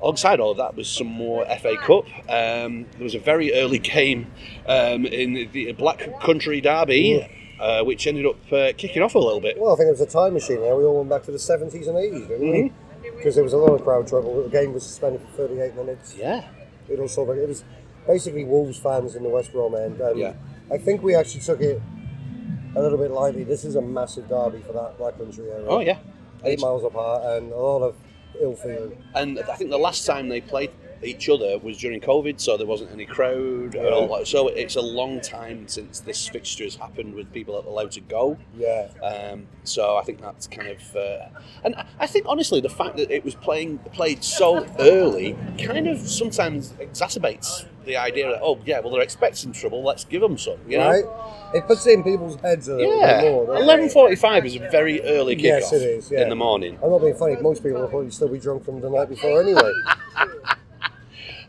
alongside 0.00 0.40
all 0.40 0.50
of 0.52 0.56
that 0.58 0.74
was 0.76 0.88
some 0.88 1.06
more 1.08 1.44
FA 1.60 1.76
Cup. 1.76 2.04
Um, 2.28 2.86
there 2.92 3.02
was 3.04 3.14
a 3.14 3.20
very 3.20 3.52
early 3.54 3.78
game 3.78 4.26
um, 4.66 5.04
in 5.06 5.48
the 5.52 5.72
Black 5.72 6.20
Country 6.20 6.60
Derby, 6.60 7.26
uh, 7.60 7.82
which 7.84 8.06
ended 8.06 8.26
up 8.26 8.36
uh, 8.52 8.72
kicking 8.76 9.02
off 9.02 9.14
a 9.14 9.18
little 9.18 9.40
bit. 9.40 9.58
Well, 9.58 9.72
I 9.74 9.76
think 9.76 9.88
it 9.88 9.92
was 9.92 10.00
a 10.00 10.06
time 10.06 10.34
machine. 10.34 10.60
Now 10.60 10.76
we 10.76 10.84
all 10.84 10.98
went 10.98 11.10
back 11.10 11.22
to 11.24 11.30
the 11.32 11.38
70s 11.38 11.86
and 11.88 11.96
80s, 11.96 12.28
didn't? 12.28 12.52
Mm-hmm. 12.52 13.16
Because 13.16 13.34
there 13.36 13.44
was 13.44 13.52
a 13.52 13.56
lot 13.58 13.72
of 13.74 13.82
crowd 13.84 14.06
trouble. 14.08 14.42
The 14.44 14.48
game 14.48 14.72
was 14.72 14.84
suspended 14.84 15.20
for 15.22 15.48
38 15.48 15.74
minutes. 15.76 16.14
Yeah, 16.16 16.44
It 16.88 16.98
all 17.00 17.08
sort 17.08 17.30
of, 17.30 17.38
it 17.38 17.48
was 17.48 17.64
basically 18.06 18.44
Wolves 18.44 18.78
fans 18.78 19.14
in 19.16 19.22
the 19.24 19.28
West 19.28 19.52
Brom 19.52 19.74
end. 19.76 20.00
And 20.00 20.18
Yeah. 20.18 20.34
I 20.70 20.78
think 20.78 21.02
we 21.02 21.14
actually 21.14 21.40
took 21.40 21.60
it 21.60 21.80
a 22.74 22.80
little 22.80 22.98
bit 22.98 23.10
lightly. 23.10 23.44
This 23.44 23.64
is 23.64 23.76
a 23.76 23.82
massive 23.82 24.28
derby 24.28 24.60
for 24.60 24.72
that 24.72 24.96
Black 24.98 25.18
Country 25.18 25.50
area. 25.50 25.66
oh 25.66 25.80
yeah, 25.80 25.98
Eight 26.44 26.60
miles 26.60 26.84
apart 26.84 27.22
and 27.24 27.52
a 27.52 27.56
lot 27.56 27.82
of 27.82 27.94
ill 28.40 28.54
feeling. 28.56 29.02
and 29.14 29.38
I 29.40 29.54
think 29.56 29.70
the 29.70 29.78
last 29.78 30.06
time 30.06 30.28
they 30.28 30.40
played 30.40 30.70
each 31.04 31.28
other 31.28 31.58
was 31.58 31.78
during 31.78 32.00
COVID, 32.00 32.40
so 32.40 32.56
there 32.56 32.66
wasn't 32.66 32.90
any 32.92 33.06
crowd. 33.06 33.74
all. 33.76 34.24
So 34.24 34.48
it's 34.48 34.76
a 34.76 34.80
long 34.82 35.20
time 35.20 35.66
since 35.68 36.00
this 36.00 36.28
fixture 36.28 36.64
has 36.64 36.76
happened 36.76 37.14
with 37.14 37.32
people 37.32 37.58
allowed 37.66 37.92
to 37.92 38.00
go. 38.00 38.36
Yeah. 38.56 38.88
Um, 39.02 39.46
so 39.64 39.96
I 39.96 40.02
think 40.02 40.20
that's 40.20 40.46
kind 40.46 40.68
of, 40.68 40.96
uh, 40.96 41.26
and 41.64 41.74
I- 41.76 41.84
I 42.00 42.06
think 42.06 42.26
honestly 42.28 42.60
the 42.60 42.68
fact 42.68 42.96
that 42.96 43.10
it 43.10 43.24
was 43.24 43.34
playing 43.34 43.78
played 43.92 44.22
so 44.24 44.66
early 44.78 45.36
kind 45.58 45.88
of 45.88 45.98
sometimes 45.98 46.72
exacerbates 46.80 47.66
the 47.84 47.96
idea 47.96 48.28
that 48.30 48.40
oh 48.42 48.60
yeah, 48.64 48.78
well 48.78 48.92
they're 48.92 49.02
expecting 49.02 49.50
trouble, 49.52 49.82
let's 49.82 50.04
give 50.04 50.20
them 50.20 50.38
some. 50.38 50.58
You 50.68 50.78
know? 50.78 50.88
Right? 50.90 51.04
It 51.54 51.66
puts 51.66 51.86
it 51.86 51.94
in 51.94 52.04
people's 52.04 52.40
heads 52.40 52.68
a 52.68 52.76
little 52.76 52.98
Yeah, 53.00 53.20
bit 53.22 53.30
more. 53.32 53.56
eleven 53.56 53.88
forty-five 53.88 54.46
is 54.46 54.54
a 54.56 54.60
very 54.70 55.02
early 55.02 55.34
kickoff 55.36 55.42
Yes, 55.42 55.72
it 55.72 55.82
is, 55.82 56.10
yeah. 56.10 56.22
in 56.22 56.28
the 56.28 56.36
morning. 56.36 56.78
I'm 56.82 56.90
not 56.90 57.00
being 57.00 57.14
funny. 57.16 57.36
Most 57.36 57.62
people 57.62 57.80
will 57.80 57.88
probably 57.88 58.10
still 58.10 58.28
be 58.28 58.38
drunk 58.38 58.64
from 58.64 58.80
the 58.80 58.88
night 58.88 59.08
before 59.08 59.40
anyway. 59.42 59.72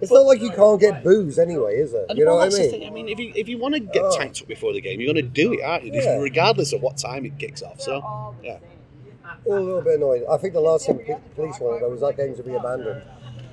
it's 0.02 0.12
not 0.12 0.22
like 0.26 0.42
you 0.42 0.50
can't 0.52 0.80
get 0.80 1.04
booze 1.04 1.38
anyway, 1.40 1.76
is 1.78 1.94
it? 1.94 2.06
And 2.10 2.18
You 2.18 2.26
know 2.26 2.32
well, 2.32 2.40
what 2.40 2.52
that's 2.52 2.56
I 2.56 2.58
the 2.66 2.72
mean? 2.72 2.80
thing. 2.82 2.88
I 2.90 2.92
mean, 2.92 3.10
if 3.10 3.20
you 3.20 3.32
if 3.36 3.48
you 3.50 3.58
want 3.58 3.74
to 3.76 3.80
get 3.80 4.04
Oh. 4.04 4.16
tanked 4.18 4.42
up 4.42 4.48
before 4.48 4.74
the 4.74 4.82
game, 4.82 5.00
you're 5.00 5.14
going 5.14 5.24
to 5.26 5.32
do 5.32 5.54
it, 5.54 5.62
aren't 5.64 5.86
you? 5.86 5.92
Yeah. 5.94 6.18
Regardless 6.18 6.74
of 6.74 6.82
what 6.82 6.98
time 6.98 7.26
it 7.26 7.38
kicks 7.38 7.62
off. 7.62 7.80
So, 7.82 8.36
yeah, 8.44 8.58
All 9.46 9.58
a 9.58 9.60
little 9.60 9.82
bit 9.82 9.96
annoyed. 9.96 10.24
I 10.30 10.38
think 10.38 10.54
the 10.54 10.60
last 10.62 10.86
thing 10.86 10.98
the 10.98 11.20
police 11.36 11.60
wanted 11.60 11.82
though 11.82 11.90
was 11.90 12.02
that 12.02 12.18
game 12.18 12.36
to 12.36 12.44
be 12.44 12.54
abandoned, 12.54 13.02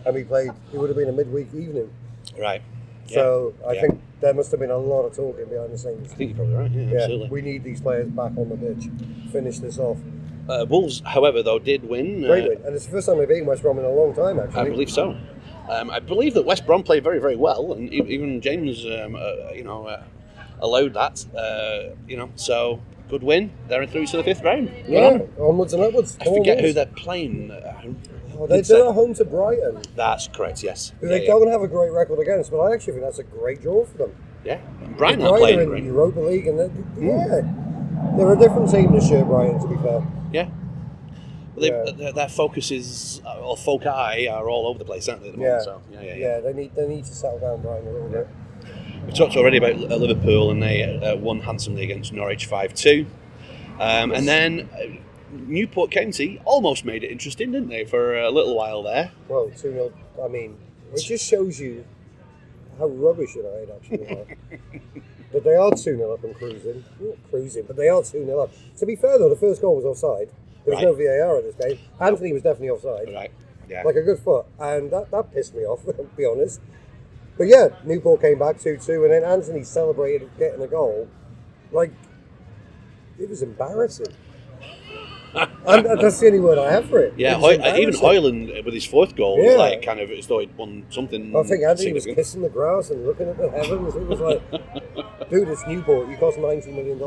and 0.05 0.15
we 0.15 0.25
played. 0.25 0.51
It 0.73 0.79
would 0.79 0.89
have 0.91 0.97
been 0.97 1.09
a 1.09 1.13
midweek 1.13 1.49
evening. 1.55 1.91
right. 2.39 2.63
So 3.07 3.55
I 3.67 3.73
Yeah. 3.73 3.81
think 3.81 4.01
there 4.21 4.35
must 4.35 4.51
have 4.53 4.61
been 4.61 4.71
a 4.71 4.77
lot 4.79 5.03
of 5.03 5.17
talking 5.17 5.47
behind 5.47 5.73
the 5.73 5.79
scenes. 5.79 6.13
I 6.13 6.15
think 6.15 6.31
you're 6.31 6.37
probably 6.37 6.55
right. 6.55 6.71
Yeah, 6.71 6.83
Yeah, 6.93 6.99
absolutely. 7.01 7.29
we 7.31 7.43
need 7.43 7.65
these 7.65 7.81
players 7.81 8.09
back 8.09 8.33
on 8.37 8.49
the 8.51 8.57
pitch. 8.57 8.89
Finish 9.33 9.59
this 9.59 9.79
off. 9.81 9.97
Uh, 10.49 10.65
Wolves, 10.69 11.03
however, 11.05 11.43
though, 11.43 11.59
did 11.59 11.89
win. 11.89 12.23
Great 12.23 12.45
uh, 12.45 12.49
win, 12.51 12.59
and 12.67 12.75
it's 12.77 12.85
the 12.87 12.93
first 12.93 13.09
time 13.09 13.19
they've 13.19 13.29
beaten 13.29 13.47
West 13.47 13.63
Brom 13.63 13.79
in 13.81 13.85
a 13.85 13.91
long 13.91 14.15
time. 14.15 14.39
Actually, 14.39 14.61
I 14.61 14.71
believe 14.71 14.91
so. 14.91 15.17
Um, 15.71 15.91
I 15.91 16.01
believe 16.01 16.35
that 16.35 16.45
West 16.45 16.67
Brom 16.67 16.83
played 16.83 17.05
very, 17.05 17.21
very 17.21 17.37
well, 17.37 17.73
and 17.73 17.93
even 17.93 18.41
James, 18.41 18.85
um, 18.85 19.15
uh, 19.15 19.53
you 19.53 19.63
know, 19.63 19.87
uh, 19.87 20.03
allowed 20.59 20.95
that. 20.95 21.25
Uh, 21.35 21.95
you 22.09 22.17
know, 22.17 22.31
so 22.35 22.81
good 23.09 23.23
win. 23.23 23.53
They're 23.69 23.87
through 23.87 24.07
to 24.07 24.17
the 24.17 24.25
fifth 24.25 24.43
round. 24.43 24.73
Yeah, 24.89 25.07
on 25.07 25.29
onwards 25.39 25.73
and 25.73 25.83
upwards. 25.83 26.19
I 26.21 26.25
forget 26.25 26.61
who 26.61 26.73
they're 26.73 26.87
playing. 26.87 27.53
Oh, 28.39 28.47
they, 28.47 28.63
they're 28.63 28.89
at 28.89 28.95
home 28.95 29.15
to 29.15 29.25
Brighton. 29.25 29.83
That's 29.97 30.27
correct. 30.29 30.63
Yes. 30.63 30.93
who 31.01 31.07
Yeah, 31.07 31.13
they 31.19 31.23
yeah. 31.23 31.29
don't 31.29 31.49
have 31.51 31.63
a 31.63 31.69
great 31.69 31.93
record 31.93 32.19
against, 32.21 32.51
but 32.51 32.59
I 32.61 32.73
actually 32.73 32.95
think 32.95 33.05
that's 33.05 33.19
a 33.19 33.25
great 33.25 33.61
draw 33.61 33.85
for 33.85 33.99
them. 33.99 34.17
yeah. 34.45 34.61
And 34.83 34.97
Brighton 34.97 35.23
are 35.27 35.39
Brighton 35.39 35.67
playing 35.69 35.77
in 35.79 35.85
the 35.85 35.93
Europa 35.93 36.21
League, 36.21 36.47
and 36.47 36.59
they're, 36.59 36.71
yeah, 36.99 38.17
they're 38.17 38.33
a 38.33 38.39
different 38.39 38.71
team 38.71 38.93
this 38.93 39.11
year, 39.11 39.25
Brighton. 39.25 39.61
To 39.61 39.69
be 39.69 39.77
fair, 39.83 40.03
Yeah. 40.33 40.49
Yeah. 41.69 42.11
Their, 42.13 42.29
focuses 42.29 43.21
uh, 43.25 43.41
or 43.41 43.57
foci 43.57 44.29
are 44.29 44.49
all 44.49 44.67
over 44.67 44.79
the 44.79 44.85
place, 44.85 45.09
aren't 45.09 45.23
they? 45.23 45.29
At 45.29 45.33
the 45.33 45.39
moment? 45.39 45.59
Yeah. 45.59 45.65
So, 45.65 45.83
yeah, 45.91 46.01
yeah, 46.01 46.07
yeah, 46.07 46.17
yeah. 46.17 46.41
they 46.41 46.53
need 46.53 46.75
they 46.75 46.89
need 46.89 47.05
to 47.05 47.15
settle 47.15 47.39
down 47.39 47.63
Brighton 47.63 47.89
a 47.89 47.93
little 47.93 48.09
bit. 48.09 48.29
We 49.07 49.13
talked 49.13 49.37
already 49.37 49.57
about 49.57 49.75
uh, 49.75 49.97
Liverpool, 49.97 50.51
and 50.51 50.63
they 50.63 50.85
uh, 50.85 51.17
won 51.17 51.41
handsomely 51.41 51.83
against 51.83 52.13
Norwich 52.13 52.47
five 52.47 52.75
two. 52.75 53.07
Um, 53.81 54.13
and 54.13 54.29
then 54.29 54.69
uh, 54.75 55.01
Newport 55.33 55.91
County 55.91 56.41
almost 56.45 56.85
made 56.85 57.03
it 57.03 57.11
interesting, 57.11 57.53
didn't 57.53 57.69
they, 57.69 57.85
for 57.85 58.19
a 58.19 58.31
little 58.31 58.55
while 58.55 58.83
there? 58.83 59.13
Well, 59.29 59.51
two 59.51 59.73
0 59.73 59.93
I 60.23 60.29
mean, 60.29 60.59
it 60.93 61.01
just 61.01 61.27
shows 61.27 61.61
you 61.61 61.85
how 62.79 62.89
rubbish 62.89 63.35
United 63.35 63.71
actually 63.71 64.07
are. 64.17 64.61
but 65.33 65.45
they 65.45 65.55
are 65.55 65.71
two 65.71 65.97
0 65.97 66.13
up 66.13 66.25
and 66.25 66.35
cruising. 66.35 66.85
Not 67.01 67.17
cruising, 67.31 67.65
but 67.67 67.77
they 67.77 67.89
are 67.89 68.03
two 68.03 68.25
0 68.25 68.41
up. 68.41 68.51
To 68.79 68.87
be 68.87 68.97
fair 68.97 69.19
though, 69.19 69.29
the 69.29 69.37
first 69.37 69.61
goal 69.61 69.77
was 69.77 69.85
offside. 69.85 70.31
There 70.65 70.75
was 70.75 70.83
no 70.83 70.93
VAR 70.95 71.39
in 71.39 71.45
this 71.45 71.55
game. 71.57 71.79
Antony 72.01 72.33
was 72.33 72.43
definitely 72.43 72.71
offside. 72.71 73.13
Right. 73.13 73.31
Yeah. 73.69 73.83
like 73.85 73.95
a 73.95 74.03
good 74.03 74.19
foot, 74.19 74.47
and 74.59 74.91
that, 74.91 75.11
that 75.13 75.33
pissed 75.33 75.55
me 75.55 75.63
off, 75.63 75.85
to 75.87 75.93
be 76.17 76.27
honest. 76.27 76.61
But 77.39 77.45
yeah, 77.47 77.69
Newport 77.85 78.21
came 78.21 78.39
back 78.39 78.59
2 78.61 78.79
2, 78.79 79.05
and 79.05 79.13
then 79.13 79.23
Antony 79.25 79.63
celebrated 79.63 80.29
getting 80.39 80.61
a 80.61 80.67
goal. 80.67 81.09
Like, 81.71 81.93
it 83.19 83.29
was 83.31 83.43
embarrassing. 83.43 84.09
and 85.35 85.87
that's 85.87 86.19
the 86.19 86.27
only 86.27 86.41
word 86.41 86.59
I 86.59 86.73
have 86.73 86.89
for 86.91 86.99
it. 86.99 87.15
yeah, 87.17 87.35
It 87.37 87.39
Hoy- 87.41 87.59
uh, 87.63 87.77
even. 87.77 87.95
Højlund 87.95 88.59
uh, 88.59 88.63
with 88.65 88.75
his 88.75 88.85
fourth 88.85 89.15
goal 89.15 89.37
was 89.39 89.47
Yeah. 89.53 89.59
like 89.59 89.83
kind 89.83 90.01
of 90.01 90.11
as 90.11 90.27
though 90.27 90.41
he'd 90.41 90.57
won 90.57 90.85
something. 90.91 91.35
I 91.37 91.43
think 91.45 91.63
Antony 91.63 91.93
was 91.93 92.05
kissing 92.05 92.43
the 92.43 92.49
grass 92.49 92.91
and 92.91 93.07
looking 93.07 93.29
at 93.29 93.39
the 93.39 93.49
heavens. 93.51 93.95
It 93.95 94.07
was 94.09 94.19
like, 94.19 94.43
dude, 95.31 95.49
it's 95.49 95.65
Newport. 95.69 96.09
You 96.11 96.17
cost 96.17 96.39
$90 96.39 96.75
million. 96.75 96.99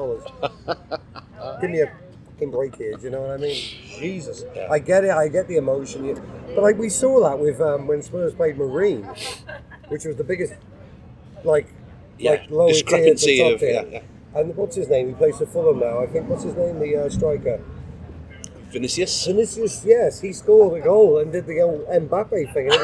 Give 1.60 1.70
me 1.70 1.82
a 1.82 1.92
fucking 2.34 2.52
break 2.52 2.76
here. 2.76 2.96
Do 2.96 3.04
you 3.04 3.10
know 3.10 3.22
what 3.22 3.32
I 3.32 3.38
mean? 3.38 3.56
Jesus. 4.00 4.43
Yeah. 4.56 4.67
I 4.72 4.80
get 4.80 5.04
it. 5.04 5.12
I 5.12 5.28
get 5.28 5.48
the 5.48 5.58
emotion. 5.58 6.19
But 6.54 6.62
like 6.63 6.78
we 6.78 6.89
saw 6.89 7.22
that 7.30 7.39
with 7.39 7.60
um, 7.62 7.88
when 7.88 8.02
Spurs 8.02 8.34
played 8.34 8.58
Marine, 8.58 9.04
which 9.88 10.06
was 10.06 10.15
the 10.15 10.24
biggest, 10.24 10.54
like, 11.43 11.67
Yeah, 12.17 12.43
like 12.50 12.50
to 12.50 12.67
discrepancy 12.84 13.41
of- 13.41 13.60
tier. 13.60 13.69
yeah, 13.72 13.84
yeah. 13.91 14.02
And 14.36 14.56
what's 14.56 14.76
his 14.76 14.88
name? 14.89 15.10
He 15.10 15.13
plays 15.13 15.38
for 15.38 15.46
Fulham 15.46 15.80
now. 15.80 16.00
I 16.02 16.08
think 16.08 16.28
what's 16.28 16.43
his 16.43 16.56
name? 16.56 16.80
The 16.80 17.06
uh, 17.06 17.10
striker. 17.10 17.62
Vinicius. 18.72 19.28
Vinicius, 19.28 19.86
yes, 19.86 20.19
he 20.19 20.34
scored 20.34 20.82
a 20.82 20.84
goal 20.84 21.19
and 21.19 21.32
did 21.32 21.46
the 21.46 21.62
old 21.62 21.86
Mbappe 21.88 22.52
thing. 22.56 22.72
And 22.72 22.82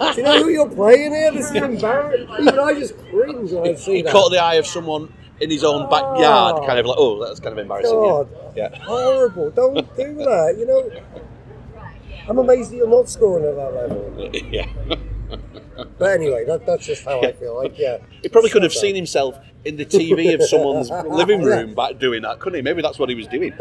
like, 0.00 0.16
Do 0.16 0.20
you 0.22 0.26
know 0.26 0.42
who 0.42 0.48
you're 0.48 0.68
playing 0.68 1.12
here? 1.12 1.30
This 1.30 1.50
is 1.50 1.56
embarrassing. 1.62 2.28
Even 2.40 2.58
I 2.58 2.74
just 2.74 2.98
cringe 3.10 3.52
when 3.52 3.68
I 3.68 3.74
see 3.76 3.96
He 3.96 4.02
that. 4.02 4.10
caught 4.12 4.30
the 4.30 4.38
eye 4.42 4.54
of 4.56 4.66
someone 4.66 5.12
in 5.40 5.50
his 5.50 5.64
own 5.64 5.88
backyard, 5.90 6.56
Oh. 6.58 6.66
kind 6.66 6.78
of 6.78 6.86
like, 6.86 6.96
oh, 6.98 7.24
that's 7.24 7.40
kind 7.40 7.52
of 7.52 7.58
embarrassing. 7.58 7.92
God, 7.92 8.28
Yeah. 8.56 8.68
yeah. 8.72 8.78
horrible! 8.84 9.50
Don't 9.50 9.74
do 9.96 10.14
that. 10.14 10.56
You 10.58 10.66
know, 10.66 10.90
I'm 12.28 12.38
amazed 12.38 12.70
that 12.72 12.76
you're 12.76 12.88
not 12.88 13.08
scoring 13.08 13.44
at 13.46 13.56
that 13.56 13.74
level. 13.74 14.30
yeah. 14.50 14.66
But 15.98 16.10
anyway, 16.12 16.44
that, 16.44 16.66
that's 16.66 16.84
just 16.86 17.04
how 17.04 17.20
I 17.22 17.32
feel. 17.32 17.56
Like, 17.56 17.78
yeah. 17.78 17.98
He 18.22 18.28
probably 18.28 18.50
could 18.50 18.62
have 18.62 18.72
Shut 18.72 18.82
seen 18.82 18.94
himself 18.94 19.38
in 19.64 19.76
the 19.76 19.86
TV 19.86 20.34
of 20.34 20.42
someone's 20.42 20.90
living 21.08 21.42
room 21.42 21.74
back 21.74 21.98
doing 21.98 22.22
that, 22.22 22.38
couldn't 22.40 22.58
he? 22.58 22.62
Maybe 22.62 22.82
that's 22.82 22.98
what 22.98 23.08
he 23.08 23.14
was 23.14 23.26
doing. 23.26 23.52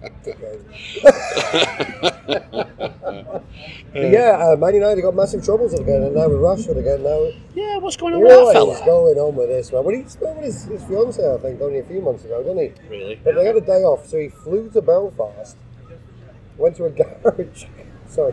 But, 0.00 0.12
off. 0.12 0.26
you 0.26 0.34
dickhead. 0.34 1.66
But 3.92 4.10
yeah, 4.10 4.50
uh, 4.52 4.56
Man 4.56 4.74
United 4.74 5.02
got 5.02 5.14
massive 5.14 5.44
troubles 5.44 5.72
again, 5.72 6.02
and 6.02 6.14
now 6.14 6.28
with 6.28 6.38
Rashford 6.38 6.76
again. 6.78 7.02
Now, 7.02 7.30
yeah, 7.54 7.78
what's 7.78 7.96
going 7.96 8.14
on 8.14 8.20
with 8.20 8.28
that 8.30 8.42
what 8.42 8.56
is 8.72 8.78
fella? 8.78 8.84
going 8.86 9.18
on 9.18 9.34
with 9.34 9.48
this 9.48 9.72
man? 9.72 9.84
Well, 9.84 9.96
he 9.96 10.04
spent 10.06 10.36
with 10.36 10.44
his, 10.44 10.64
his 10.64 10.84
fiance, 10.84 11.34
I 11.34 11.38
think, 11.38 11.60
only 11.62 11.78
a 11.78 11.84
few 11.84 12.02
months 12.02 12.24
ago, 12.24 12.42
didn't 12.42 12.58
he? 12.58 12.72
Really? 12.90 13.20
But 13.24 13.36
they 13.36 13.46
had 13.46 13.56
a 13.56 13.60
day 13.62 13.82
off, 13.84 14.06
so 14.06 14.18
he 14.18 14.28
flew 14.28 14.68
to 14.70 14.82
Belfast, 14.82 15.56
went 16.58 16.76
to 16.76 16.84
a 16.84 16.90
garage. 17.22 17.64
Sorry, 18.08 18.32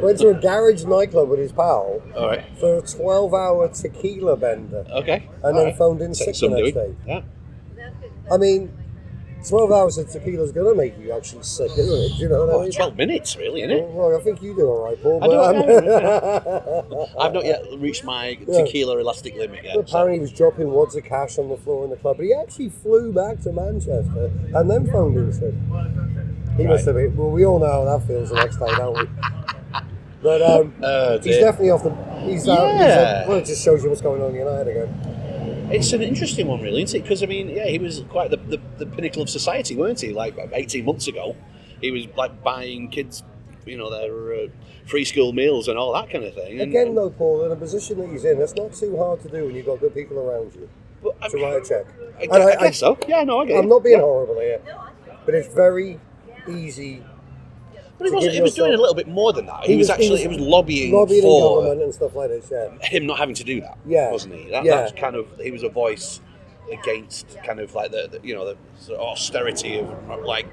went 0.00 0.18
to 0.20 0.28
a 0.28 0.34
garage 0.34 0.84
nightclub 0.84 1.28
with 1.28 1.38
his 1.40 1.52
pal 1.52 2.00
All 2.16 2.28
right. 2.28 2.44
for 2.58 2.78
a 2.78 2.82
12-hour 2.82 3.68
tequila 3.68 4.36
bender, 4.36 4.86
Okay. 4.90 5.28
and 5.42 5.44
All 5.44 5.52
then 5.52 5.64
right. 5.66 5.76
phoned 5.76 6.00
in 6.00 6.12
Takes 6.14 6.38
sick 6.38 6.50
the 6.50 6.56
next 6.56 6.74
day. 6.74 6.94
Yeah. 7.06 7.22
I 8.32 8.36
mean, 8.36 8.72
12 9.48 9.72
hours 9.72 9.98
of 9.98 10.10
tequila's 10.10 10.52
gonna 10.52 10.74
make 10.74 10.98
you 10.98 11.12
actually 11.12 11.42
sick, 11.42 11.70
isn't 11.76 11.98
it? 11.98 12.16
Do 12.16 12.22
you 12.22 12.28
know 12.28 12.44
what 12.46 12.56
I 12.56 12.62
mean? 12.62 12.72
12 12.72 12.96
minutes, 12.96 13.36
really, 13.36 13.62
isn't 13.62 13.70
it? 13.76 13.88
Well, 13.88 14.14
I 14.16 14.20
think 14.20 14.42
you 14.42 14.54
do 14.54 14.66
all 14.68 14.84
right, 14.84 15.02
Paul. 15.02 15.22
I 15.24 15.26
But, 15.26 15.66
do, 15.66 16.96
um, 17.00 17.08
I've 17.20 17.32
not 17.32 17.44
yet 17.44 17.64
reached 17.78 18.04
my 18.04 18.38
Yeah. 18.46 18.64
tequila 18.64 18.98
elastic 18.98 19.34
limit 19.36 19.64
yet. 19.64 19.74
so- 19.74 19.80
Apparently, 19.80 20.14
he 20.16 20.20
was 20.20 20.32
dropping 20.32 20.70
wads 20.72 20.94
of 20.94 21.04
cash 21.04 21.38
on 21.38 21.48
the 21.48 21.56
floor 21.56 21.84
in 21.84 21.90
the 21.90 21.96
club, 21.96 22.18
but 22.18 22.26
he 22.26 22.34
actually 22.34 22.68
flew 22.68 23.12
back 23.12 23.40
to 23.42 23.52
Manchester 23.52 24.30
and 24.54 24.70
then 24.70 24.86
phoned 24.90 25.16
in 25.16 25.32
sick. 25.32 25.54
He 26.56 26.64
must 26.66 26.84
have 26.86 26.94
been. 26.96 27.16
Well, 27.16 27.30
we 27.30 27.44
all 27.46 27.58
know 27.58 27.66
how 27.70 27.84
that 27.98 28.06
feels 28.06 28.28
the 28.28 28.36
next 28.36 28.56
day, 28.56 28.66
don't 28.76 28.98
we? 28.98 29.04
But 30.22 30.42
um, 30.42 30.74
Oh, 30.82 31.18
he's 31.18 31.38
definitely 31.38 31.70
off 31.70 31.82
the. 31.82 31.90
He's 32.20 32.46
out. 32.46 32.72
He's 32.72 32.80
Yeah. 32.80 33.20
out- 33.22 33.28
well, 33.28 33.38
it 33.38 33.46
just 33.46 33.64
shows 33.64 33.82
you 33.82 33.88
what's 33.88 34.02
going 34.02 34.20
on 34.20 34.30
in 34.30 34.36
United 34.36 34.68
again. 34.68 34.94
It's 35.70 35.92
an 35.92 36.02
interesting 36.02 36.46
one, 36.46 36.60
really, 36.60 36.82
isn't 36.82 36.98
it? 36.98 37.02
Because 37.02 37.22
I 37.22 37.26
mean, 37.26 37.48
yeah, 37.48 37.66
he 37.66 37.78
was 37.78 38.02
quite 38.08 38.30
the, 38.30 38.36
the, 38.36 38.60
the 38.78 38.86
pinnacle 38.86 39.22
of 39.22 39.30
society, 39.30 39.76
weren't 39.76 40.00
he? 40.00 40.12
Like 40.12 40.36
eighteen 40.52 40.84
months 40.84 41.06
ago, 41.08 41.36
he 41.80 41.90
was 41.90 42.06
like 42.16 42.42
buying 42.42 42.88
kids, 42.88 43.22
you 43.66 43.76
know, 43.76 43.90
their 43.90 44.34
uh, 44.34 44.48
free 44.86 45.04
school 45.04 45.32
meals 45.32 45.68
and 45.68 45.78
all 45.78 45.92
that 45.94 46.10
kind 46.10 46.24
of 46.24 46.34
thing. 46.34 46.60
And, 46.60 46.70
Again, 46.70 46.94
though, 46.94 47.10
Paul, 47.10 47.44
in 47.44 47.52
a 47.52 47.56
position 47.56 47.98
that 47.98 48.08
he's 48.10 48.24
in, 48.24 48.38
that's 48.38 48.54
not 48.54 48.72
too 48.72 48.96
hard 48.96 49.20
to 49.22 49.28
do 49.28 49.46
when 49.46 49.54
you've 49.54 49.66
got 49.66 49.80
good 49.80 49.94
people 49.94 50.18
around 50.18 50.54
you 50.54 50.68
but, 51.02 51.14
I, 51.22 51.28
to 51.28 51.36
write 51.38 51.62
a 51.62 51.68
check. 51.68 51.86
I, 52.18 52.22
And 52.24 52.32
I 52.42 52.56
guess 52.56 52.78
so. 52.78 52.98
Yeah, 53.06 53.22
no, 53.24 53.40
I 53.40 53.46
get 53.46 53.58
I'm 53.58 53.64
it. 53.64 53.68
not 53.68 53.82
being 53.84 53.96
Yeah. 53.96 54.02
horrible 54.02 54.40
here, 54.40 54.60
but 55.24 55.34
it's 55.34 55.54
very 55.54 56.00
easy. 56.48 57.02
But 58.00 58.08
he 58.08 58.14
was 58.14 58.34
he 58.34 58.40
was 58.40 58.54
doing 58.54 58.72
a 58.74 58.76
little 58.78 58.94
bit 58.94 59.08
more 59.08 59.32
than 59.32 59.46
that. 59.46 59.64
He, 59.64 59.72
He 59.72 59.78
was, 59.78 59.88
was- 59.88 59.98
he 59.98 60.04
actually 60.04 60.10
was 60.12 60.20
he 60.22 60.28
was 60.28 60.38
lobbying, 60.38 60.92
Lobbying 60.92 61.22
for 61.22 61.56
government 61.62 61.82
and 61.82 61.94
stuff 61.94 62.14
like 62.14 62.30
this, 62.30 62.50
yeah. 62.50 62.68
him 62.80 63.06
not 63.06 63.18
having 63.18 63.34
to 63.36 63.44
do 63.44 63.60
that. 63.60 63.76
Yeah. 63.86 64.10
wasn't 64.10 64.34
he? 64.34 64.50
That, 64.50 64.64
Yeah. 64.64 64.76
That's 64.76 64.92
kind 64.92 65.14
of 65.16 65.26
he 65.38 65.50
was 65.50 65.62
a 65.62 65.68
voice 65.68 66.20
against 66.72 67.36
kind 67.44 67.60
of 67.60 67.74
like 67.74 67.90
the, 67.90 68.08
the 68.10 68.26
you 68.26 68.34
know 68.34 68.46
the 68.46 68.56
sort 68.78 68.98
of 69.00 69.06
austerity 69.06 69.78
of 69.80 69.88
like 70.24 70.46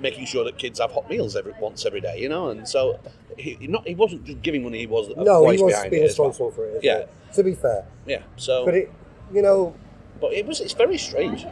making 0.00 0.26
sure 0.26 0.44
that 0.44 0.58
kids 0.58 0.78
have 0.80 0.90
hot 0.92 1.08
meals 1.08 1.36
every 1.36 1.54
once 1.60 1.84
every 1.86 2.00
day, 2.00 2.18
you 2.18 2.28
know. 2.28 2.48
And 2.50 2.66
so 2.68 2.98
he 3.36 3.56
not 3.68 3.86
he 3.86 3.94
wasn't 3.94 4.24
just 4.24 4.42
giving 4.42 4.62
money; 4.62 4.78
he 4.80 4.86
was 4.86 5.08
a 5.08 5.14
No, 5.22 5.40
voice 5.42 5.58
he 5.58 5.64
was 5.64 5.82
being 5.90 6.02
it 6.02 6.10
as 6.10 6.18
well. 6.18 6.32
for 6.32 6.50
it. 6.66 6.82
Yeah. 6.82 6.98
well, 6.98 7.08
To 7.34 7.42
be 7.44 7.54
fair, 7.54 7.86
Yeah. 8.06 8.22
So, 8.36 8.64
but 8.64 8.74
it, 8.74 8.90
you 9.32 9.42
know, 9.42 9.74
but 10.20 10.32
it 10.32 10.46
was 10.46 10.60
it's 10.60 10.72
very 10.72 10.98
strange. 10.98 11.46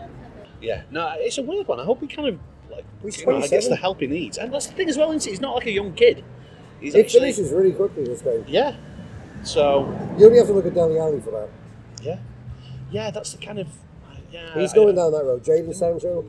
Yeah. 0.60 0.82
No, 0.90 1.12
it's 1.18 1.38
a 1.38 1.42
weird 1.42 1.68
one. 1.68 1.78
I 1.80 1.84
hope 1.84 2.00
he 2.00 2.06
kind 2.06 2.28
of 2.28 2.38
like 2.76 2.84
He's 3.02 3.20
you 3.20 3.26
know, 3.26 3.32
gets 3.40 3.48
27. 3.48 3.70
the 3.70 3.76
help 3.76 4.00
he 4.00 4.06
needs, 4.06 4.38
and 4.38 4.52
that's 4.52 4.66
the 4.66 4.74
thing 4.74 4.88
as 4.88 4.96
well. 4.96 5.10
Isn't 5.12 5.26
it? 5.26 5.30
He's 5.30 5.40
not 5.40 5.54
like 5.54 5.66
a 5.66 5.70
young 5.72 5.92
kid. 5.94 6.24
He's 6.80 6.94
it 6.94 7.04
actually 7.06 7.32
finishes 7.32 7.52
really 7.52 7.72
quickly 7.72 8.04
this 8.04 8.22
game. 8.22 8.44
yeah. 8.48 8.76
So 9.42 9.80
You 10.18 10.26
only 10.26 10.38
have 10.38 10.46
to 10.48 10.52
look 10.54 10.66
at 10.66 10.74
Dele 10.74 10.98
Alli 10.98 11.20
for 11.20 11.30
that. 11.32 11.48
yeah, 12.02 12.18
yeah. 12.90 13.10
That's 13.10 13.32
the 13.32 13.38
kind 13.44 13.58
of 13.58 13.68
yeah. 14.32 14.54
He's 14.54 14.72
I- 14.72 14.76
going 14.76 14.96
down 14.96 15.12
that 15.12 15.24
road. 15.24 15.44
Jadon 15.44 15.74
Sancho, 15.74 16.24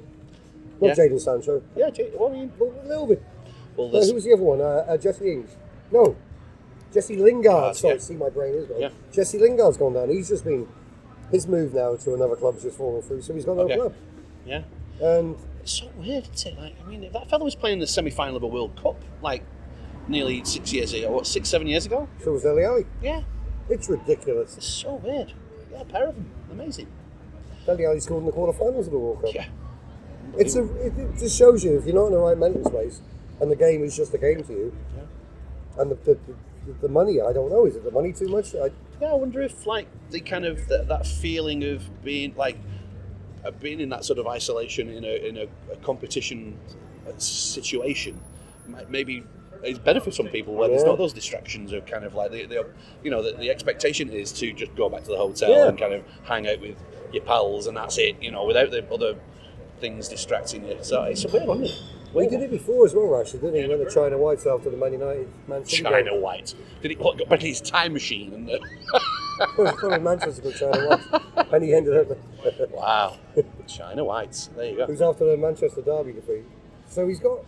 not 0.81 0.87
Yeah. 0.87 0.95
Jadon 1.05 1.19
Sancho, 1.21 1.61
Yeah. 1.75 1.89
Jay- 1.89 2.11
Well, 2.17 2.29
I 2.29 2.33
mean, 2.33 2.51
a 2.59 2.87
little 2.87 3.07
bit. 3.07 3.21
well, 3.77 3.87
Uh, 3.87 4.03
who 4.05 4.13
was 4.13 4.23
the 4.25 4.33
other 4.33 4.43
one? 4.43 4.61
Uh, 4.61 4.85
uh, 4.87 4.97
Jesse 4.97 5.31
Ings. 5.31 5.55
No, 5.91 6.15
Jesse 6.93 7.15
Lingard. 7.15 7.53
Ah, 7.53 7.71
Sorry, 7.71 7.93
yeah. 7.95 7.99
see 7.99 8.15
my 8.15 8.29
brain 8.29 8.53
is 8.55 8.65
gone. 8.67 8.81
Yeah. 8.81 8.89
Jesse 9.11 9.37
Lingard's 9.39 9.77
gone 9.77 9.93
down. 9.93 10.09
He's 10.09 10.29
just 10.29 10.43
been 10.43 10.67
his 11.31 11.47
move 11.47 11.73
now 11.73 11.95
to 11.95 12.13
another 12.13 12.35
club 12.35 12.53
club's 12.53 12.63
just 12.63 12.77
fallen 12.77 13.01
through, 13.01 13.21
so 13.21 13.33
he's 13.33 13.45
got 13.45 13.55
no 13.57 13.63
Okay. 13.63 13.75
club. 13.75 13.93
yeah. 14.45 14.61
And 15.01 15.35
It's 15.65 15.79
so 15.79 15.89
weird, 15.97 16.29
isn't 16.31 16.53
it? 16.53 16.59
Like, 16.59 16.75
I 16.79 16.87
mean, 16.87 17.03
if 17.03 17.13
that 17.13 17.27
fellow 17.27 17.43
was 17.43 17.55
playing 17.55 17.79
the 17.79 17.87
semi-final 17.87 18.35
of 18.35 18.43
a 18.43 18.47
World 18.47 18.79
Cup 18.79 19.01
like 19.23 19.41
nearly 20.07 20.43
six 20.45 20.71
years 20.71 20.93
ago, 20.93 21.09
what, 21.09 21.25
six, 21.25 21.49
seven 21.49 21.65
years 21.65 21.87
ago? 21.87 22.07
so 22.23 22.33
was 22.33 22.43
Dele 22.43 22.63
Alli. 22.63 22.85
Yeah, 23.01 23.23
It's 23.67 23.89
ridiculous. 23.89 24.57
it's 24.57 24.67
so 24.67 24.93
weird. 25.03 25.33
Yeah, 25.71 25.81
a 25.81 25.85
pair 25.85 26.09
of 26.09 26.13
them, 26.13 26.29
amazing. 26.51 26.85
Dele 27.65 27.83
Alli 27.83 27.99
scored 27.99 28.19
in 28.19 28.27
the 28.27 28.31
quarterfinals 28.31 28.81
of 28.85 28.91
the 28.91 28.99
World 28.99 29.23
Cup. 29.23 29.33
Yeah, 29.33 29.47
It's 30.37 30.55
a, 30.55 30.65
it, 30.85 30.93
it 30.99 31.17
just 31.17 31.35
shows 31.35 31.63
you 31.63 31.79
if 31.79 31.85
you're 31.87 31.95
not 31.95 32.05
in 32.05 32.11
the 32.11 32.19
right 32.19 32.37
mental 32.37 32.63
space 32.65 33.01
and 33.41 33.49
the 33.49 33.55
game 33.55 33.83
is 33.83 33.97
just 33.97 34.13
a 34.13 34.19
game 34.19 34.43
to 34.43 34.53
you, 34.53 34.77
yeah. 34.95 35.81
and 35.81 35.89
the, 35.89 35.95
the, 35.95 36.19
the, 36.67 36.73
the 36.83 36.89
money, 36.89 37.21
I 37.21 37.33
don't 37.33 37.49
know, 37.49 37.65
is 37.65 37.75
it 37.75 37.83
the 37.83 37.89
money 37.89 38.13
too 38.13 38.27
much? 38.27 38.53
I, 38.53 38.69
yeah. 39.01 39.07
I 39.07 39.15
wonder 39.15 39.41
if 39.41 39.65
like 39.65 39.87
the 40.11 40.19
kind 40.19 40.45
of 40.45 40.67
that, 40.67 40.89
that 40.89 41.07
feeling 41.07 41.63
of 41.63 42.03
being 42.03 42.35
like 42.37 42.59
being 43.51 43.79
in 43.79 43.89
that 43.89 44.03
sort 44.05 44.19
of 44.19 44.27
isolation 44.27 44.89
in 44.89 45.03
a 45.03 45.27
in 45.27 45.37
a, 45.37 45.47
a 45.71 45.75
competition 45.83 46.57
situation 47.17 48.19
might 48.67 48.89
maybe 48.89 49.23
is 49.63 49.79
better 49.79 49.99
for 49.99 50.11
some 50.11 50.27
people 50.27 50.53
where 50.53 50.67
there's 50.67 50.83
not 50.83 50.97
those 50.97 51.13
distractions 51.13 51.71
of 51.71 51.85
kind 51.85 52.03
of 52.03 52.13
like 52.13 52.31
the, 52.31 52.45
the 52.45 52.65
you 53.03 53.09
know 53.09 53.21
the, 53.23 53.33
the 53.37 53.49
expectation 53.49 54.09
is 54.09 54.31
to 54.31 54.53
just 54.53 54.75
go 54.75 54.89
back 54.89 55.01
to 55.03 55.09
the 55.09 55.17
hotel 55.17 55.49
Yeah. 55.51 55.69
and 55.69 55.77
kind 55.77 55.93
of 55.93 56.03
hang 56.23 56.47
out 56.47 56.59
with 56.61 56.75
your 57.11 57.23
pals 57.23 57.67
and 57.67 57.75
that's 57.77 57.97
it 57.97 58.21
you 58.21 58.31
know 58.31 58.45
without 58.45 58.71
the 58.71 58.85
other 58.93 59.15
things 59.79 60.07
distracting 60.07 60.67
you 60.67 60.77
so 60.81 61.03
it's 61.03 61.25
a 61.25 61.29
weird 61.29 61.47
one? 61.47 61.67
Well, 62.15 62.23
he 62.23 62.29
did 62.29 62.41
it 62.43 62.51
before 62.51 62.85
as 62.85 62.93
well, 62.95 63.05
Rashford, 63.05 63.41
didn't 63.41 63.55
he? 63.55 63.61
He 63.63 63.67
went 63.67 63.87
to 63.87 63.93
China 63.93 64.17
Whites 64.17 64.45
after 64.47 64.69
the 64.69 64.77
Man 64.77 64.93
United 64.93 65.27
Man 65.47 65.65
City 65.65 65.83
China 65.83 66.11
game. 66.11 66.21
White 66.21 66.53
did 66.81 66.91
he 66.91 66.97
what, 66.97 67.17
got 67.17 67.29
back 67.29 67.41
in 67.41 67.47
his 67.47 67.61
time 67.61 67.93
machine 67.93 68.33
and 68.33 68.49
Probably 69.57 69.99
Manchester 69.99 70.41
got 70.41 70.55
China 70.55 70.87
Whites. 70.89 71.07
and 71.53 71.63
he 71.63 71.73
ended 71.73 72.11
up. 72.11 72.17
wow 72.71 73.17
China 73.67 74.03
Whites 74.05 74.49
there 74.55 74.65
you 74.71 74.77
go 74.77 74.85
Who's 74.85 75.01
after 75.01 75.25
the 75.25 75.37
Manchester 75.37 75.81
Derby 75.81 76.13
defeat. 76.13 76.43
So 76.87 77.07
he's 77.07 77.19
got. 77.19 77.39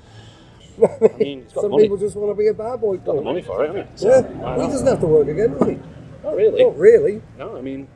I 0.83 1.17
mean 1.17 1.43
got 1.53 1.61
Some 1.61 1.71
money 1.71 1.83
people 1.83 1.97
just 1.97 2.15
want 2.15 2.29
to 2.31 2.39
be 2.39 2.47
a 2.49 2.53
bad 2.53 2.81
boy. 2.81 2.97
got 2.97 3.15
the 3.15 3.21
money 3.21 3.41
for 3.41 3.63
it 3.63 3.67
hasn't 3.75 3.99
he? 3.99 4.05
Yeah, 4.05 4.21
So, 4.21 4.21
why 4.23 4.61
he 4.61 4.67
doesn't 4.67 4.87
have 4.87 4.99
to 4.99 5.07
work 5.07 5.27
again, 5.27 5.57
does 5.57 5.67
he? 5.69 5.79
not 6.23 6.35
really 6.35 6.63
Not 6.63 6.77
really. 6.77 7.21
no 7.37 7.57
I 7.57 7.61
mean 7.61 7.87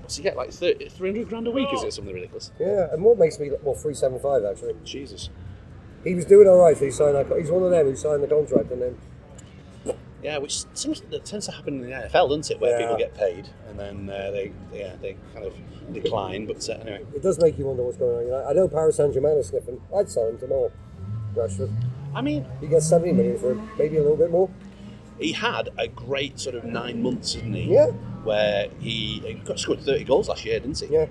what's 0.00 0.16
he 0.16 0.22
get 0.22 0.36
like 0.36 0.52
30, 0.52 0.88
300 0.90 1.28
grand 1.28 1.46
a 1.48 1.50
week 1.50 1.68
is 1.72 1.82
it 1.82 1.92
something 1.92 2.14
ridiculous 2.14 2.50
Yeah, 2.60 2.88
and 2.92 3.02
what 3.02 3.18
makes 3.18 3.38
me 3.40 3.50
well 3.62 3.74
three 3.74 3.94
seven 3.94 4.18
five 4.20 4.44
actually. 4.44 4.74
Jesus 4.84 5.28
He 6.04 6.14
was 6.14 6.24
doing 6.24 6.46
all 6.48 6.58
right. 6.58 6.76
So 6.76 6.84
he 6.84 6.90
signed 6.90 7.14
that. 7.16 7.26
He's 7.38 7.50
one 7.50 7.62
of 7.62 7.70
them 7.70 7.86
who 7.86 7.96
signed 7.96 8.22
the 8.22 8.26
contract 8.28 8.70
and 8.70 8.82
then 8.82 8.98
Yeah, 10.22 10.38
which 10.38 10.64
seems 10.74 11.00
that 11.02 11.24
tends 11.24 11.46
to 11.46 11.52
happen 11.52 11.82
in 11.82 11.90
the 11.90 11.96
NFL, 11.96 12.28
doesn't 12.28 12.50
it? 12.50 12.60
Where 12.60 12.72
Yeah. 12.78 12.86
people 12.86 12.96
get 12.98 13.14
paid 13.14 13.48
and 13.68 13.78
then 13.78 14.08
uh, 14.10 14.30
they, 14.30 14.52
yeah, 14.72 14.94
they 15.02 15.16
kind 15.34 15.46
of 15.46 15.54
decline. 15.92 16.46
But 16.46 16.68
uh, 16.68 16.74
anyway, 16.74 17.04
it 17.14 17.22
does 17.22 17.38
make 17.40 17.58
you 17.58 17.66
wonder 17.66 17.82
what's 17.82 17.98
going 17.98 18.16
on. 18.16 18.22
You 18.24 18.30
know, 18.30 18.46
I 18.48 18.52
know 18.52 18.68
Paris 18.68 18.96
Saint 18.96 19.12
Germain 19.14 19.36
is 19.38 19.48
sniffing. 19.48 19.80
I'd 19.96 20.08
sign 20.08 20.28
him 20.30 20.38
tomorrow. 20.38 20.70
Rashford. 21.34 21.70
I 22.14 22.22
mean, 22.22 22.46
He 22.60 22.68
gets 22.68 22.88
seventy 22.88 23.12
million 23.12 23.36
for 23.38 23.50
him, 23.52 23.68
maybe 23.76 23.96
a 23.96 24.00
little 24.02 24.16
bit 24.16 24.30
more. 24.30 24.48
he 25.18 25.32
had 25.32 25.68
a 25.78 25.88
great 25.88 26.38
sort 26.38 26.54
of 26.54 26.64
nine 26.64 27.02
months, 27.02 27.34
didn't 27.34 27.54
he? 27.54 27.74
Yeah. 27.74 27.88
Where 28.22 28.68
he, 28.78 29.20
he 29.20 29.34
got 29.34 29.58
scored 29.58 29.80
thirty 29.80 30.04
goals 30.04 30.28
last 30.28 30.44
year, 30.44 30.60
didn't 30.60 30.78
he? 30.78 30.86
Yeah. 30.86 31.06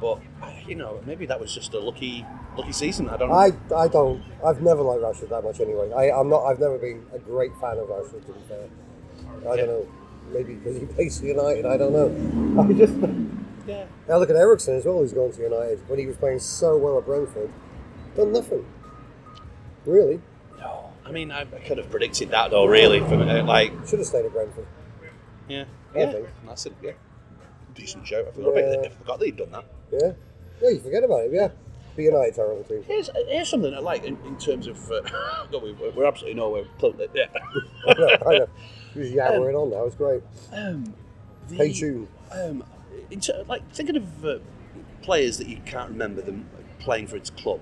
But 0.00 0.20
you 0.66 0.74
know, 0.74 1.00
maybe 1.06 1.26
that 1.26 1.38
was 1.40 1.54
just 1.54 1.72
a 1.74 1.78
lucky, 1.78 2.26
lucky 2.56 2.72
season. 2.72 3.08
I 3.08 3.16
don't 3.16 3.28
know. 3.28 3.34
I, 3.34 3.52
I 3.76 3.88
don't. 3.88 4.22
I've 4.44 4.60
never 4.60 4.82
liked 4.82 5.02
Rashford 5.02 5.28
that 5.30 5.44
much 5.44 5.60
anyway. 5.60 5.92
I, 5.92 6.10
I'm 6.18 6.28
not. 6.28 6.44
I've 6.44 6.58
never 6.58 6.78
been 6.78 7.04
a 7.14 7.18
great 7.18 7.52
fan 7.60 7.78
of 7.78 7.88
Rashford. 7.88 8.26
To 8.26 8.32
be 8.32 8.40
fair, 8.48 8.68
I 9.50 9.54
Yeah. 9.54 9.56
don't 9.56 9.66
know. 9.68 9.86
Maybe 10.32 10.54
because 10.54 10.78
he 10.80 10.86
plays 10.86 11.20
for 11.20 11.26
United. 11.26 11.66
I 11.66 11.76
don't 11.76 11.92
know. 11.92 12.62
I 12.62 12.72
just. 12.72 12.94
yeah. 13.66 13.84
Now 14.08 14.18
look 14.18 14.30
at 14.30 14.36
Eriksen 14.36 14.74
as 14.76 14.84
well. 14.84 14.98
Who's 14.98 15.12
gone 15.12 15.30
to 15.32 15.42
United 15.42 15.88
when 15.88 15.98
he 15.98 16.06
was 16.06 16.16
playing 16.16 16.40
so 16.40 16.76
well 16.76 16.98
at 16.98 17.04
Brentford. 17.06 17.50
Done 18.16 18.32
nothing. 18.32 18.64
Really. 19.86 20.20
No, 20.58 20.90
I 21.04 21.12
mean, 21.12 21.30
I, 21.30 21.42
I 21.42 21.44
could 21.44 21.78
have 21.78 21.90
predicted 21.90 22.30
that 22.30 22.50
though. 22.50 22.64
Really, 22.66 23.00
from 23.00 23.22
uh, 23.22 23.42
like, 23.44 23.72
Should 23.86 23.98
have 23.98 24.08
stayed 24.08 24.24
at 24.24 24.32
Brentford. 24.32 24.66
yeah, 25.48 25.64
I 25.94 25.98
yeah, 25.98 26.12
think. 26.12 26.28
that's 26.46 26.66
it. 26.66 26.72
Yeah, 26.82 26.92
decent 27.74 28.06
show. 28.06 28.24
I 28.26 28.30
forgot, 28.32 28.54
Yeah. 28.56 28.60
about, 28.62 28.86
I 28.86 28.88
forgot 28.90 29.18
that 29.18 29.24
he'd 29.26 29.36
done 29.36 29.50
that. 29.52 29.64
Yeah. 29.92 30.12
Yeah. 30.62 30.68
You 30.70 30.80
forget 30.80 31.04
about 31.04 31.24
it. 31.24 31.32
Yeah. 31.32 31.48
But 31.96 32.02
United 32.02 32.34
terrible 32.34 32.64
team. 32.64 32.82
Here's, 32.86 33.08
here's 33.28 33.48
something 33.48 33.72
I 33.72 33.78
like 33.78 34.04
in, 34.04 34.16
in 34.26 34.36
terms 34.38 34.66
of. 34.66 34.90
Uh, 34.90 35.00
no, 35.52 35.58
we, 35.58 35.72
we're 35.72 36.04
absolutely 36.06 36.34
nowhere. 36.40 36.64
Yeah. 37.14 37.26
I 37.88 37.92
know. 37.94 38.08
I 38.26 38.38
know. 38.38 38.48
He's 38.94 39.12
yammering 39.12 39.56
on 39.56 39.70
now. 39.70 39.84
It's 39.84 39.94
great. 39.96 40.22
Um, 40.52 40.94
the, 41.48 41.56
Hey, 41.56 41.72
tune. 41.72 42.08
Um, 42.32 42.64
in 43.10 43.20
ter- 43.20 43.44
like 43.48 43.62
thinking 43.72 43.96
of 43.96 44.24
uh, 44.24 44.38
players 45.02 45.38
that 45.38 45.48
you 45.48 45.58
can't 45.66 45.90
remember 45.90 46.22
them 46.22 46.48
playing 46.80 47.06
for 47.06 47.16
its 47.16 47.30
club. 47.30 47.60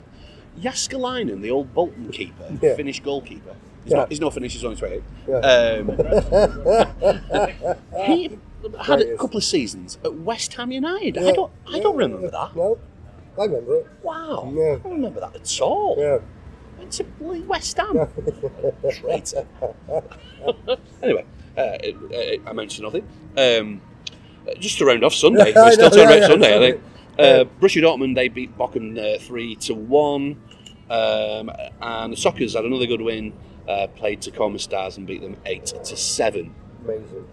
Jääskeläinen, 0.60 1.40
the 1.40 1.50
old 1.50 1.72
Bolton 1.74 2.10
keeper, 2.10 2.56
Yeah. 2.62 2.76
Finnish 2.76 3.00
goalkeeper. 3.00 3.54
He's, 3.84 3.92
Yeah. 3.92 3.98
not, 3.98 4.08
he's 4.10 4.20
not 4.20 4.34
Finnish, 4.34 4.52
he's 4.52 4.64
only 4.64 4.76
28. 4.76 5.02
Yeah. 5.26 5.34
Um, 7.96 8.06
he 8.06 8.38
had 8.84 9.00
a 9.00 9.16
couple 9.16 9.36
of 9.36 9.44
seasons 9.44 9.98
at 10.04 10.14
West 10.14 10.54
Ham 10.54 10.72
United. 10.72 11.18
I 11.18 11.32
don't, 11.32 11.52
I 11.66 11.80
don't 11.80 11.98
Yeah, 11.98 12.04
remember 12.04 12.30
that. 12.30 12.56
No, 12.56 12.78
I 13.38 13.44
remember 13.44 13.76
it. 13.76 13.86
Wow, 14.02 14.52
Yeah. 14.54 14.62
I 14.62 14.76
don't 14.76 14.92
remember 14.92 15.20
that 15.20 15.34
at 15.36 15.60
all. 15.60 15.96
Yeah. 15.98 16.18
Went 16.78 16.92
to 16.92 17.04
West 17.46 17.76
Ham. 17.78 18.08
Traitor. 18.90 19.46
anyway, 21.02 21.24
uh, 21.56 21.60
uh, 21.60 22.36
I 22.46 22.52
mentioned 22.52 22.84
nothing. 22.84 23.06
Um, 23.36 23.80
uh, 24.48 24.54
just 24.58 24.78
to 24.78 24.84
round 24.84 25.04
off 25.04 25.14
Sunday, 25.14 25.52
we're 25.56 25.72
still 25.72 25.90
talking 25.90 26.00
yeah, 26.00 26.04
about 26.06 26.20
yeah, 26.20 26.26
Sunday, 26.26 26.56
I 26.56 26.70
think. 26.70 26.82
Uh, 27.18 27.44
Borussia 27.60 27.82
Dortmund 27.82 28.14
they 28.14 28.28
beat 28.28 28.56
Bochum 28.56 28.98
uh, 28.98 29.18
three 29.18 29.54
to 29.56 29.74
one, 29.74 30.40
um, 30.88 31.50
and 31.80 32.12
the 32.12 32.16
Sockers 32.16 32.54
had 32.54 32.64
another 32.64 32.86
good 32.86 33.02
win. 33.02 33.32
Uh, 33.68 33.86
played 33.86 34.20
Tacoma 34.20 34.58
Stars 34.58 34.96
and 34.96 35.06
beat 35.06 35.20
them 35.20 35.36
eight 35.46 35.66
to 35.66 35.96
seven. 35.96 36.52
Amazing. 36.84 37.28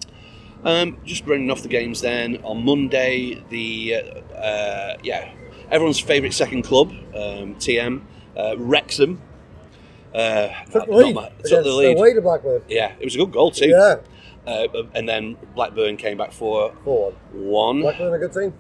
Um, 0.63 0.97
just 1.05 1.25
running 1.25 1.49
off 1.49 1.61
the 1.61 1.69
games 1.69 2.01
then 2.01 2.37
on 2.43 2.65
Monday, 2.65 3.41
the 3.49 3.95
uh, 3.95 4.35
uh, 4.35 4.97
yeah 5.03 5.31
everyone's 5.71 5.99
favourite 5.99 6.33
second 6.33 6.63
club, 6.63 6.89
um, 7.15 7.55
TM 7.55 8.01
uh, 8.35 8.55
Wrexham. 8.57 9.21
Uh, 10.13 10.49
Took 10.71 10.87
the 10.87 10.91
lead. 10.91 11.15
my- 11.15 11.29
took 11.45 11.63
the 11.63 11.71
lead. 11.71 11.97
Away 11.97 12.13
to 12.13 12.21
Blackburn. 12.21 12.61
Yeah, 12.67 12.93
it 12.99 13.05
was 13.05 13.15
a 13.15 13.19
good 13.19 13.31
goal 13.31 13.51
too. 13.51 13.69
Yeah. 13.69 13.97
Uh, 14.47 14.67
and 14.95 15.07
then 15.07 15.37
Blackburn 15.55 15.95
came 15.97 16.17
back 16.17 16.31
for 16.31 16.73
Four 16.83 17.11
one. 17.31 17.81
Blackburn 17.81 18.13
a 18.13 18.17
good 18.17 18.33
team. 18.33 18.53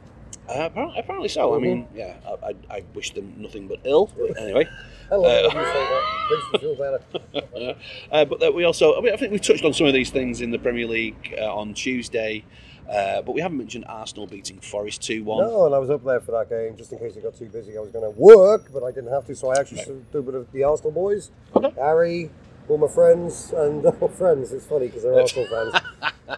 Uh, 0.49 0.65
apparently, 0.65 0.99
apparently 0.99 1.29
so. 1.29 1.53
I 1.53 1.57
Mhm. 1.57 1.61
mean, 1.61 1.87
yeah, 1.95 2.15
I, 2.25 2.47
I, 2.49 2.77
I 2.77 2.83
wish 2.95 3.13
them 3.13 3.33
nothing 3.37 3.67
but 3.67 3.79
ill. 3.83 4.09
But 4.17 4.39
anyway, 4.41 4.67
I 5.11 5.15
love 5.15 5.45
Uh, 5.45 5.55
when 5.55 5.65
you 5.65 5.71
say 5.71 5.85
that. 5.85 6.03
Makes 6.31 6.53
me 6.53 6.59
feel 6.59 6.75
better. 6.75 7.75
uh, 8.11 8.25
but 8.25 8.53
we 8.55 8.63
also, 8.63 8.97
I, 8.97 9.01
mean, 9.01 9.13
I 9.13 9.17
think 9.17 9.31
we 9.31 9.39
touched 9.39 9.63
on 9.63 9.73
some 9.73 9.85
of 9.87 9.93
these 9.93 10.09
things 10.09 10.41
in 10.41 10.49
the 10.51 10.57
Premier 10.59 10.87
League 10.87 11.35
uh, 11.39 11.53
on 11.53 11.73
Tuesday. 11.73 12.43
Uh, 12.89 13.21
but 13.21 13.33
we 13.33 13.41
haven't 13.41 13.59
mentioned 13.59 13.85
Arsenal 13.87 14.25
beating 14.25 14.59
Forest 14.59 15.03
2 15.03 15.23
1. 15.23 15.45
No, 15.47 15.65
and 15.67 15.75
I 15.75 15.77
was 15.77 15.91
up 15.91 16.03
there 16.03 16.19
for 16.19 16.31
that 16.31 16.49
game 16.49 16.75
just 16.75 16.91
in 16.91 16.97
case 16.97 17.15
it 17.15 17.21
got 17.21 17.35
too 17.35 17.45
busy. 17.45 17.77
I 17.77 17.81
was 17.81 17.91
going 17.91 18.03
to 18.11 18.19
work, 18.19 18.71
but 18.73 18.81
I 18.83 18.89
didn't 18.89 19.11
have 19.11 19.27
to, 19.27 19.35
so 19.35 19.49
I 19.51 19.59
actually 19.59 19.77
Right. 19.77 19.85
stood 19.85 20.05
a 20.15 20.21
bit 20.23 20.33
of 20.33 20.51
the 20.51 20.63
Arsenal 20.63 20.91
boys. 20.91 21.29
Okay. 21.55 21.69
Harry, 21.79 22.31
all 22.67 22.79
my 22.79 22.87
friends, 22.87 23.53
and 23.55 23.85
all 23.85 24.07
friends. 24.17 24.51
It's 24.53 24.65
funny 24.65 24.87
because 24.87 25.03
they're 25.03 25.19
Arsenal 25.21 25.45
fans. 25.45 25.83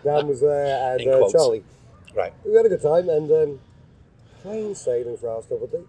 Dan 0.04 0.28
was 0.28 0.42
there, 0.42 0.94
and 1.00 1.08
uh. 1.08 1.30
Charlie. 1.32 1.64
Right. 2.14 2.34
We 2.46 2.54
had 2.58 2.66
a 2.66 2.70
good 2.70 2.82
time, 2.82 3.08
and 3.08 3.32
um, 3.32 3.60
plain 4.42 4.76
sailing 4.76 5.18
for 5.18 5.30
Arsenal, 5.30 5.60
but 5.60 5.72
they, 5.72 5.84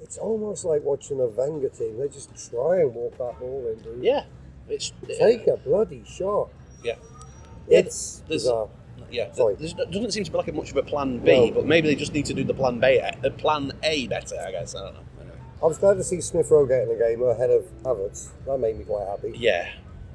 it's 0.00 0.18
almost 0.18 0.64
like 0.64 0.82
watching 0.82 1.20
a 1.20 1.26
Wenger 1.26 1.68
team. 1.68 1.98
They 1.98 2.08
just 2.08 2.30
try 2.50 2.80
and 2.80 2.94
walk 2.94 3.12
that 3.18 3.38
ball 3.38 3.66
in, 3.74 3.82
dude. 3.82 4.02
Yeah. 4.04 4.24
It's, 4.68 4.92
Take 5.18 5.46
a 5.48 5.56
bloody 5.56 6.02
shot. 6.06 6.50
Yeah. 6.84 6.96
It's 7.68 8.18
There's- 8.18 8.22
bizarre. 8.28 8.68
Yeah, 9.10 9.28
there 9.36 9.54
doesn't 9.90 10.12
seem 10.12 10.24
to 10.24 10.30
be 10.30 10.38
like 10.38 10.48
a 10.48 10.52
much 10.52 10.70
of 10.70 10.76
a 10.78 10.82
plan 10.82 11.18
B, 11.18 11.50
No. 11.50 11.54
but 11.56 11.66
maybe 11.66 11.86
they 11.88 11.94
just 11.94 12.14
need 12.14 12.24
to 12.26 12.34
do 12.34 12.44
the 12.44 12.54
plan 12.54 12.80
B, 12.80 12.98
uh, 12.98 13.28
plan 13.30 13.72
A 13.82 14.06
better. 14.06 14.36
I 14.40 14.50
guess 14.52 14.74
I 14.74 14.84
don't 14.84 14.94
know. 14.94 15.00
Anyway. 15.20 15.36
I 15.62 15.66
was 15.66 15.76
glad 15.76 15.94
to 15.98 16.04
see 16.04 16.20
Smith 16.22 16.50
Rowe 16.50 16.64
getting 16.64 16.88
the 16.88 16.94
game 17.04 17.22
ahead 17.22 17.50
of 17.50 17.64
Havertz. 17.82 18.30
That 18.46 18.56
made 18.58 18.78
me 18.78 18.84
quite 18.84 19.06
happy. 19.06 19.34
Yeah, 19.36 19.68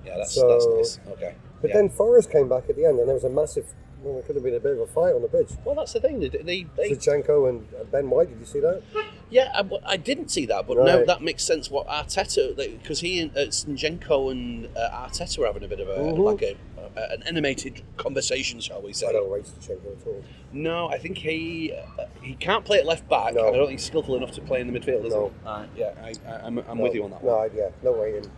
yeah, 0.04 0.18
that's 0.18 0.34
So- 0.34 0.48
that's 0.50 0.98
nice. 0.98 1.00
Okay, 1.14 1.36
But 1.62 1.70
yeah. 1.70 1.76
then 1.76 1.90
Forest 1.90 2.32
came 2.32 2.50
back 2.50 2.70
at 2.70 2.76
the 2.76 2.86
end, 2.86 2.98
and 3.00 3.08
there 3.08 3.14
was 3.14 3.24
a 3.24 3.30
massive. 3.30 3.68
Well, 4.08 4.16
there 4.16 4.24
could 4.24 4.36
have 4.36 4.44
been 4.44 4.56
a 4.56 4.60
bit 4.60 4.72
of 4.72 4.80
a 4.80 4.88
fight 4.88 5.14
on 5.14 5.22
the 5.22 5.28
pitch. 5.28 5.52
well, 5.66 5.76
that's 5.76 5.92
the 5.92 6.00
thing. 6.00 6.22
They, 6.22 6.30
they, 6.30 6.66
they 6.78 6.92
Zinchenko 6.92 7.50
and 7.50 7.68
Ben 7.92 8.10
White. 8.10 8.30
Did 8.30 8.40
you 8.40 8.46
see 8.46 8.62
that? 8.62 8.82
yeah, 9.30 9.52
I, 9.54 9.70
I 9.94 9.98
didn't 9.98 10.30
see 10.32 10.46
that, 10.46 10.66
but 10.66 10.78
no, 10.78 10.98
Right. 11.00 11.08
that 11.08 11.22
makes 11.22 11.44
sense. 11.44 11.70
What 11.70 11.88
Arteta, 11.88 12.56
because 12.56 13.02
he 13.02 13.20
and 13.20 13.36
uh, 13.36 13.42
Zinchenko 13.48 14.32
and 14.32 14.70
uh, 14.78 14.90
Arteta 15.10 15.40
were 15.40 15.46
having 15.46 15.64
a 15.64 15.68
bit 15.68 15.82
of 15.82 15.90
a 15.90 15.98
Mhm. 15.98 16.18
like 16.20 16.42
a, 16.42 16.56
a 16.96 17.12
an 17.16 17.24
animated 17.24 17.82
conversation, 17.98 18.62
shall 18.62 18.82
we 18.82 18.94
say? 18.94 19.08
I 19.08 19.12
don't 19.12 19.30
rate 19.30 19.44
Zinchenko 19.44 20.00
at 20.02 20.08
all. 20.08 20.24
No, 20.54 20.88
I 20.88 20.98
think 20.98 21.18
he 21.18 21.74
uh, 22.00 22.06
he 22.22 22.36
can't 22.36 22.64
play 22.64 22.78
at 22.80 22.86
left 22.86 23.10
back. 23.10 23.34
No. 23.34 23.48
and 23.48 23.56
I 23.56 23.58
don't 23.58 23.68
think 23.68 23.80
he's 23.80 23.88
skillful 23.88 24.16
enough 24.16 24.32
to 24.32 24.42
play 24.42 24.62
in 24.62 24.72
the 24.72 24.80
midfield, 24.80 25.04
is 25.06 25.14
No. 25.14 25.34
he? 25.44 25.48
Uh, 25.50 25.64
yeah, 25.76 25.92
I, 26.02 26.14
I, 26.26 26.34
I'm, 26.46 26.58
I'm 26.60 26.78
No, 26.78 26.84
with 26.84 26.94
you 26.96 27.04
on 27.04 27.12
that 27.12 27.24
No, 27.26 27.36
one. 27.36 27.50
I- 27.52 27.56
yeah, 27.58 27.70
no 27.84 27.94
rating. 28.02 28.32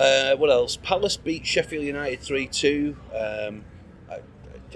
Uh, 0.00 0.34
what 0.36 0.50
else? 0.50 0.76
Palace 0.82 1.18
beat 1.18 1.46
Sheffield 1.46 1.84
United 1.84 2.20
three 2.20 2.46
two. 2.46 2.96
Um, 3.14 3.64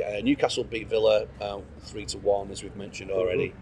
uh, 0.00 0.20
Newcastle 0.22 0.64
beat 0.64 0.88
Villa 0.88 1.26
uh, 1.40 1.58
three 1.80 2.06
to 2.06 2.18
one, 2.18 2.50
as 2.50 2.62
we've 2.62 2.76
mentioned 2.76 3.10
already. 3.10 3.54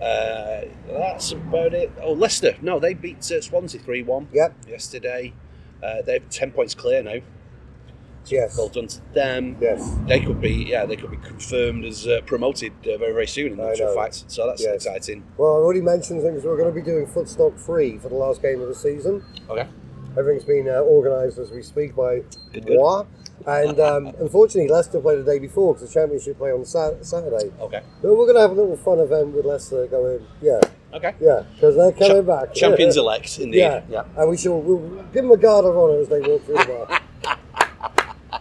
Uh, 0.00 0.62
that's 0.88 1.32
about 1.32 1.72
it. 1.72 1.90
Oh, 2.02 2.12
Leicester. 2.12 2.54
No, 2.60 2.78
they 2.78 2.94
beat 2.94 3.30
uh, 3.32 3.40
Swansea 3.40 3.80
three 3.80 4.02
one 4.02 4.28
Yep. 4.32 4.54
yesterday. 4.68 5.32
Uh, 5.82 6.02
they're 6.02 6.20
ten 6.20 6.50
points 6.50 6.74
clear 6.74 7.02
now. 7.02 7.18
So 8.24 8.34
Yes. 8.34 8.58
Well 8.58 8.68
done 8.68 8.88
to 8.88 9.00
them. 9.14 9.56
Yes. 9.60 9.96
They 10.08 10.20
could 10.20 10.40
be, 10.40 10.50
yeah, 10.68 10.84
they 10.84 10.96
could 10.96 11.12
be 11.12 11.16
confirmed 11.18 11.84
as 11.84 12.06
uh, 12.08 12.20
promoted 12.26 12.72
uh, 12.82 12.98
very, 12.98 13.12
very 13.12 13.26
soon 13.26 13.52
in 13.52 13.60
actual 13.60 13.94
fact. 13.94 14.24
So 14.28 14.46
that's 14.46 14.62
Yes. 14.62 14.74
exciting. 14.84 15.22
Well, 15.36 15.52
I 15.52 15.58
already 15.60 15.80
mentioned 15.80 16.22
things. 16.22 16.42
We're 16.44 16.56
going 16.56 16.74
to 16.74 16.78
be 16.78 16.84
doing 16.84 17.06
footstock 17.06 17.58
free 17.58 17.98
for 17.98 18.08
the 18.08 18.16
last 18.16 18.42
game 18.42 18.60
of 18.60 18.68
the 18.68 18.74
season. 18.74 19.22
Okay. 19.48 19.66
Everything's 20.18 20.44
been 20.44 20.68
uh, 20.68 20.80
organised 20.82 21.38
as 21.38 21.50
we 21.52 21.62
speak 21.62 21.94
by 21.94 22.22
Good, 22.52 22.66
good. 22.66 22.76
moi. 22.76 23.04
And 23.46 23.78
um, 23.78 24.06
unfortunately, 24.18 24.68
Leicester 24.68 25.00
played 25.00 25.20
the 25.20 25.22
day 25.24 25.38
before 25.38 25.72
because 25.74 25.88
the 25.88 25.94
Championship 25.94 26.36
play 26.36 26.50
on 26.50 26.64
Sa- 26.64 27.00
Saturday. 27.02 27.52
Okay. 27.60 27.80
But 28.02 28.08
we're 28.16 28.24
going 28.26 28.34
to 28.34 28.40
have 28.40 28.50
a 28.50 28.54
little 28.54 28.76
fun 28.76 28.98
event 28.98 29.28
with 29.28 29.44
Leicester 29.44 29.86
going. 29.86 30.26
Yeah, 30.42 30.60
Okay. 30.92 31.14
yeah, 31.20 31.44
because 31.54 31.76
they're 31.76 31.92
coming 31.92 32.26
Cha- 32.26 32.40
back. 32.46 32.54
Champions 32.54 32.96
elect, 32.96 33.38
indeed. 33.38 33.58
Yeah. 33.58 33.82
yeah. 33.88 34.04
And 34.16 34.30
we 34.30 34.36
shall 34.36 34.60
we'll 34.60 34.80
give 35.12 35.22
them 35.22 35.30
a 35.30 35.36
guard 35.36 35.64
of 35.64 35.76
honour 35.76 36.00
as 36.00 36.08
they 36.08 36.20
walk 36.20 36.44
through 36.44 36.56
the 36.56 36.86
bar. 36.88 37.00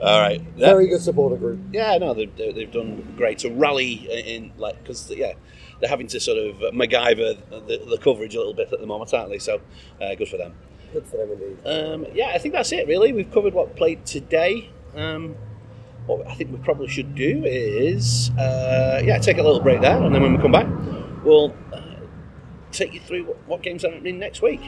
All 0.00 0.20
right. 0.20 0.40
Yeah. 0.56 0.68
Very 0.68 0.86
good 0.86 1.00
supporter 1.02 1.36
group. 1.36 1.58
Yeah, 1.72 1.98
no, 1.98 2.14
they've, 2.14 2.34
they've 2.36 2.72
done 2.72 3.14
great 3.16 3.38
to 3.40 3.50
rally 3.50 3.92
in, 4.10 4.52
like, 4.56 4.80
because, 4.82 5.10
yeah, 5.10 5.32
they're 5.80 5.90
having 5.90 6.06
to 6.08 6.20
sort 6.20 6.38
of 6.38 6.56
MacGyver 6.72 7.38
the, 7.66 7.84
the 7.84 7.98
coverage 7.98 8.34
a 8.34 8.38
little 8.38 8.54
bit 8.54 8.72
at 8.72 8.80
the 8.80 8.86
moment, 8.86 9.12
aren't 9.12 9.30
they? 9.30 9.38
So, 9.38 9.60
uh, 10.00 10.14
good 10.14 10.28
for 10.28 10.36
them. 10.38 10.54
Good 10.92 11.06
for 11.06 11.18
them 11.18 11.30
indeed. 11.32 11.58
Um, 11.66 12.06
yeah, 12.14 12.32
I 12.34 12.38
think 12.38 12.54
that's 12.54 12.72
it, 12.72 12.86
really. 12.86 13.12
We've 13.12 13.30
covered 13.30 13.52
what 13.52 13.76
played 13.76 14.06
today. 14.06 14.70
Um, 14.96 15.36
what 16.06 16.26
I 16.26 16.34
think 16.34 16.50
we 16.50 16.56
probably 16.58 16.88
should 16.88 17.14
do 17.14 17.42
is, 17.44 18.30
uh, 18.38 19.02
yeah, 19.04 19.18
take 19.18 19.36
a 19.38 19.42
little 19.42 19.60
break 19.60 19.82
there, 19.82 20.02
and 20.02 20.14
then 20.14 20.22
when 20.22 20.32
we 20.34 20.38
come 20.40 20.52
back, 20.52 20.66
we'll 21.22 21.54
uh, 21.72 21.82
take 22.72 22.94
you 22.94 23.00
through 23.00 23.24
what, 23.24 23.36
what 23.46 23.62
games 23.62 23.84
are 23.84 23.90
happening 23.90 24.18
next 24.18 24.40
week. 24.40 24.60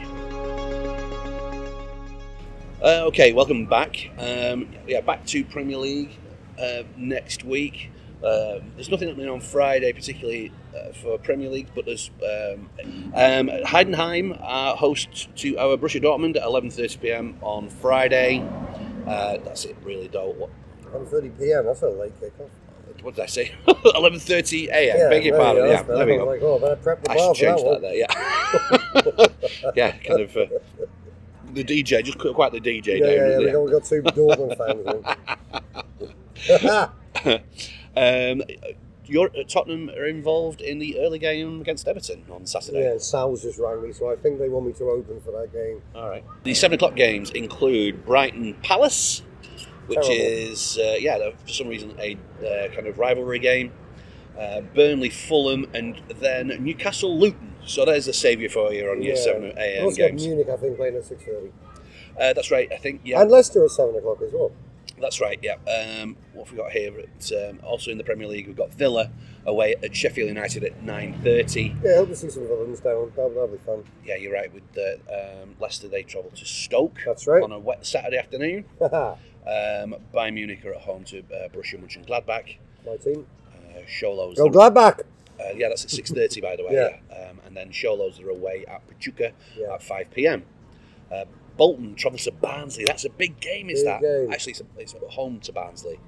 Uh, 2.83 3.05
okay, 3.05 3.33
welcome 3.33 3.65
back. 3.65 4.09
Um, 4.19 4.69
yeah, 4.87 5.01
back 5.01 5.25
to 5.27 5.43
Premier 5.45 5.77
League 5.77 6.11
uh, 6.59 6.83
next 6.97 7.43
week. 7.43 7.89
Um, 8.23 8.71
there's 8.75 8.89
nothing 8.89 9.07
happening 9.07 9.29
on 9.29 9.41
Friday, 9.41 9.91
particularly 9.93 10.49
uh, 10.49 10.53
for 11.01 11.17
Premier 11.17 11.49
League, 11.49 11.69
but 11.75 11.85
there's 11.85 12.11
um, 12.21 12.69
um, 13.13 13.49
Heidenheim 13.65 14.37
are 14.41 14.75
host 14.75 15.29
to 15.37 15.57
our 15.57 15.77
Borussia 15.77 16.01
Dortmund 16.01 16.35
at 16.35 16.43
11:30 16.43 17.01
p.m. 17.01 17.37
on 17.41 17.69
Friday. 17.69 18.47
Uh, 19.07 19.37
that's 19.37 19.65
it, 19.65 19.75
really. 19.83 20.07
Though, 20.07 20.31
what, 20.31 20.49
1.30 20.93 21.39
p.m. 21.39 21.65
That's 21.65 21.81
a 21.81 21.89
late 21.89 22.13
kickoff. 22.21 22.49
what 23.01 23.15
did 23.15 23.23
I 23.23 23.27
say? 23.27 23.51
11:30 23.67 24.69
a.m. 24.69 25.09
Beg 25.09 25.25
your 25.25 25.37
pardon. 25.37 25.67
Yeah, 25.67 25.83
there 25.83 26.05
we 26.05 26.17
go. 26.17 26.25
like, 26.25 26.41
oh, 26.41 26.55
I 26.57 26.75
the 26.75 27.11
I 27.11 27.17
should 27.17 27.35
change 27.35 27.61
that 27.63 27.81
that 27.81 27.81
there. 27.81 27.95
Yeah, 27.95 29.71
yeah, 29.75 29.97
kind 29.97 30.21
of. 30.21 30.37
Uh, 30.37 30.47
the 31.53 31.63
DJ, 31.65 32.01
just 32.03 32.17
quite 32.17 32.53
the 32.53 32.61
DJ 32.61 32.99
Yeah, 32.99 33.07
yeah, 33.07 33.27
yeah. 33.27 33.37
We 33.37 33.51
got, 33.51 33.63
we 33.63 33.71
got 33.71 33.83
two 33.83 34.01
Dortmund 34.03 34.57
fans. 37.23 37.51
Um, 37.93 38.41
your 39.11 39.29
uh, 39.37 39.43
Tottenham 39.47 39.89
are 39.89 40.05
involved 40.05 40.61
in 40.61 40.79
the 40.79 40.97
early 40.99 41.19
game 41.19 41.59
against 41.61 41.87
Everton 41.87 42.23
on 42.31 42.45
Saturday. 42.45 42.81
yeah, 42.81 42.97
Sal's 42.97 43.41
just 43.41 43.59
rang 43.59 43.81
me, 43.83 43.91
so 43.91 44.09
I 44.09 44.15
think 44.15 44.39
they 44.39 44.47
want 44.47 44.65
me 44.67 44.73
to 44.73 44.85
open 44.85 45.19
for 45.21 45.31
that 45.31 45.51
game. 45.51 45.81
All 45.93 46.09
right. 46.09 46.23
The 46.43 46.53
seven 46.53 46.75
o'clock 46.75 46.95
games 46.95 47.29
include 47.31 48.05
Brighton 48.05 48.53
Palace, 48.63 49.21
which 49.87 49.97
Terrible. 49.99 50.15
is 50.15 50.77
uh, 50.77 50.95
yeah, 50.99 51.17
for 51.45 51.47
some 51.49 51.67
reason 51.67 51.93
a 51.99 52.17
uh, 52.39 52.73
kind 52.73 52.87
of 52.87 52.97
rivalry 52.97 53.39
game. 53.39 53.73
Uh, 54.39 54.61
Burnley 54.61 55.09
Fulham 55.09 55.65
and 55.73 56.01
then 56.19 56.47
Newcastle 56.63 57.19
Luton. 57.19 57.53
So 57.65 57.83
there's 57.85 58.07
a 58.07 58.13
saviour 58.13 58.49
for 58.49 58.73
you 58.73 58.89
on 58.89 59.01
your 59.01 59.15
Yeah. 59.15 59.21
seven 59.21 59.43
a.m. 59.57 59.93
games. 59.93 60.25
Munich, 60.25 60.47
I 60.49 60.55
think, 60.55 60.77
playing 60.77 60.95
at 60.95 61.03
6.30. 61.03 61.51
Uh, 62.19 62.33
that's 62.33 62.49
right. 62.49 62.71
I 62.71 62.77
think 62.77 63.01
yeah. 63.03 63.21
And 63.21 63.29
Leicester 63.29 63.63
at 63.65 63.71
7 63.71 63.93
o'clock 63.95 64.21
as 64.21 64.31
well. 64.33 64.51
That's 65.01 65.19
right, 65.19 65.39
yeah. 65.41 65.55
Um, 66.01 66.15
what 66.33 66.47
have 66.47 66.51
we 66.55 66.57
got 66.63 66.71
here? 66.71 66.93
At, 66.99 67.31
um, 67.49 67.59
also 67.63 67.91
in 67.91 67.97
the 67.97 68.03
Premier 68.03 68.27
League, 68.27 68.47
we've 68.47 68.55
got 68.55 68.73
Villa 68.73 69.09
away 69.45 69.75
at 69.83 69.95
Sheffield 69.95 70.27
United 70.29 70.63
at 70.63 70.81
9.30. 70.83 71.83
Yeah, 71.83 71.95
hope 71.97 72.09
to 72.09 72.15
see 72.15 72.29
some 72.29 72.47
villains 72.47 72.79
down. 72.79 73.11
That'll, 73.15 73.29
that'll 73.29 73.47
be 73.47 73.57
fun. 73.57 73.83
Yeah, 74.05 74.15
you're 74.17 74.33
right. 74.33 74.53
With 74.53 74.63
uh, 74.77 75.41
um, 75.41 75.55
Leicester, 75.59 75.87
they 75.87 76.03
travel 76.03 76.31
to 76.35 76.45
Stoke 76.45 76.99
That's 77.05 77.25
right. 77.27 77.41
on 77.43 77.51
a 77.51 77.59
wet 77.59 77.85
Saturday 77.85 78.17
afternoon. 78.17 78.65
Um, 79.41 79.95
Bayern 80.13 80.35
Munich 80.35 80.63
are 80.67 80.75
at 80.75 80.81
home 80.81 81.03
to 81.05 81.17
uh, 81.21 81.47
Borussia 81.49 81.75
Mönchengladbach. 81.83 82.57
My 82.85 82.95
team. 82.97 83.25
Uh, 83.51 83.79
Xolos, 83.87 84.35
Go 84.35 84.49
Gladbach! 84.51 84.99
Uh, 85.39 85.45
yeah, 85.55 85.67
that's 85.67 85.83
at 85.83 85.89
six 85.89 86.11
thirty, 86.11 86.41
by 86.41 86.55
the 86.55 86.63
way. 86.63 86.73
Yeah. 87.11 87.15
Um, 87.29 87.39
and 87.47 87.57
then 87.57 87.71
Xolos 87.71 88.23
are 88.23 88.29
away 88.29 88.65
at 88.67 88.87
Pachuca 88.87 89.31
Yeah. 89.57 89.73
at 89.73 89.81
five 89.81 90.11
pm. 90.11 90.43
Uh, 91.11 91.25
Bolton 91.57 91.95
travels 91.95 92.23
to 92.25 92.31
Barnsley. 92.31 92.85
That's 92.85 93.05
a 93.05 93.09
big 93.09 93.39
game, 93.39 93.69
is 93.69 93.79
Big 93.79 93.85
that? 93.87 94.01
game. 94.01 94.31
Actually, 94.31 94.51
it's, 94.51 94.61
it's 94.77 94.95
home 95.09 95.39
to 95.41 95.51
Barnsley. 95.53 95.99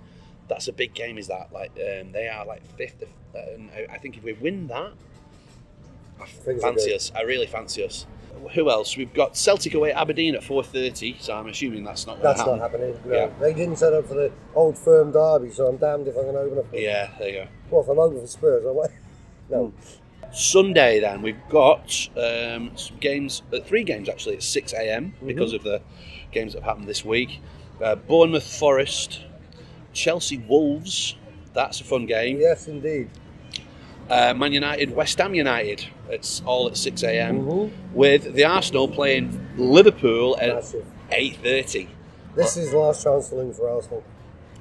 That's 0.48 0.68
a 0.68 0.74
big 0.74 0.94
game, 0.94 1.18
is 1.18 1.28
that? 1.28 1.52
Like 1.54 1.72
um, 1.72 2.12
they 2.12 2.28
are 2.28 2.46
like 2.46 2.62
fifth. 2.78 3.02
Of, 3.02 3.10
uh, 3.36 3.54
and 3.54 3.70
I- 3.72 3.94
I 3.94 3.98
think 3.98 4.18
if 4.18 4.24
we 4.24 4.34
win 4.34 4.68
that, 4.68 4.92
I 6.22 6.26
Things 6.26 6.62
fancy 6.62 6.94
us. 6.94 7.12
I 7.16 7.22
really 7.22 7.48
fancy 7.48 7.84
us. 7.84 8.06
Who 8.56 8.70
else? 8.70 8.98
We've 8.98 9.14
got 9.14 9.38
Celtic 9.38 9.74
away 9.74 9.92
at 9.92 9.98
Aberdeen 10.02 10.36
at 10.36 10.44
four 10.44 10.64
thirty. 10.64 11.16
So 11.20 11.34
I'm 11.34 11.48
assuming 11.48 11.84
that's 11.84 12.06
not 12.08 12.22
That's 12.22 12.40
happen. 12.40 12.58
not 12.58 12.72
happening. 12.72 13.00
No. 13.06 13.16
Yeah. 13.16 13.30
They 13.40 13.54
didn't 13.54 13.78
set 13.78 13.94
up 13.94 14.06
for 14.08 14.16
the 14.16 14.32
old 14.54 14.78
firm 14.78 15.12
derby, 15.12 15.52
so 15.52 15.68
I'm 15.68 15.78
damned 15.78 16.08
if 16.08 16.16
I'm 16.18 16.24
going 16.24 16.36
to 16.36 16.42
open 16.42 16.58
up. 16.60 16.66
Yeah, 16.74 17.10
there 17.20 17.30
you 17.30 17.34
go. 17.44 17.48
Well, 17.72 17.82
if 17.84 17.88
I'm 17.90 18.00
open 18.00 18.20
for 18.22 18.28
Spurs, 18.28 18.64
like, 18.66 18.92
no. 19.50 19.72
Sunday, 20.34 21.00
then 21.00 21.22
we've 21.22 21.38
got 21.50 22.10
um, 22.18 22.72
some 22.76 22.98
games, 23.00 23.44
uh, 23.54 23.60
three 23.60 23.84
games 23.84 24.10
actually 24.10 24.36
at 24.36 24.44
six 24.44 24.74
a.m. 24.74 25.14
because 25.26 25.54
of 25.54 25.64
the 25.64 25.82
games 26.32 26.54
that 26.54 26.60
have 26.64 26.70
happened 26.70 26.88
this 26.88 27.06
week. 27.06 27.40
Uh, 27.82 27.96
Bournemouth 27.96 28.58
Forest, 28.58 29.22
Chelsea 29.94 30.38
Wolves. 30.40 31.16
That's 31.54 31.82
a 31.82 31.84
fun 31.84 32.08
game. 32.08 32.40
Yes, 32.40 32.68
indeed. 32.68 33.10
Uh, 34.10 34.34
Man 34.34 34.52
United, 34.54 34.96
West 34.96 35.20
Ham 35.20 35.36
United. 35.36 35.86
It's 36.10 36.42
all 36.46 36.68
at 36.68 36.78
six 36.78 37.04
a.m. 37.04 37.42
Mhm. 37.42 37.72
With 37.94 38.34
the 38.34 38.44
Arsenal 38.46 38.88
playing 38.88 39.40
Liverpool 39.56 40.36
at 40.42 40.56
Massive. 40.56 40.86
eight 41.12 41.38
thirty. 41.44 41.90
This 42.36 42.58
is 42.58 42.74
last 42.74 43.04
chance 43.04 43.30
to 43.30 43.36
lose 43.36 43.58
for 43.58 43.70
Arsenal. 43.70 44.04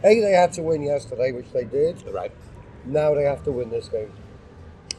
A, 0.05 0.21
they 0.21 0.33
had 0.33 0.53
to 0.55 0.63
win 0.63 0.83
yesterday, 0.83 1.33
which 1.33 1.51
they 1.53 1.65
did. 1.65 2.03
Right, 2.13 2.33
Now 2.85 3.15
they 3.15 3.23
have 3.25 3.43
to 3.45 3.53
win 3.53 3.71
this 3.71 3.89
game 3.89 4.13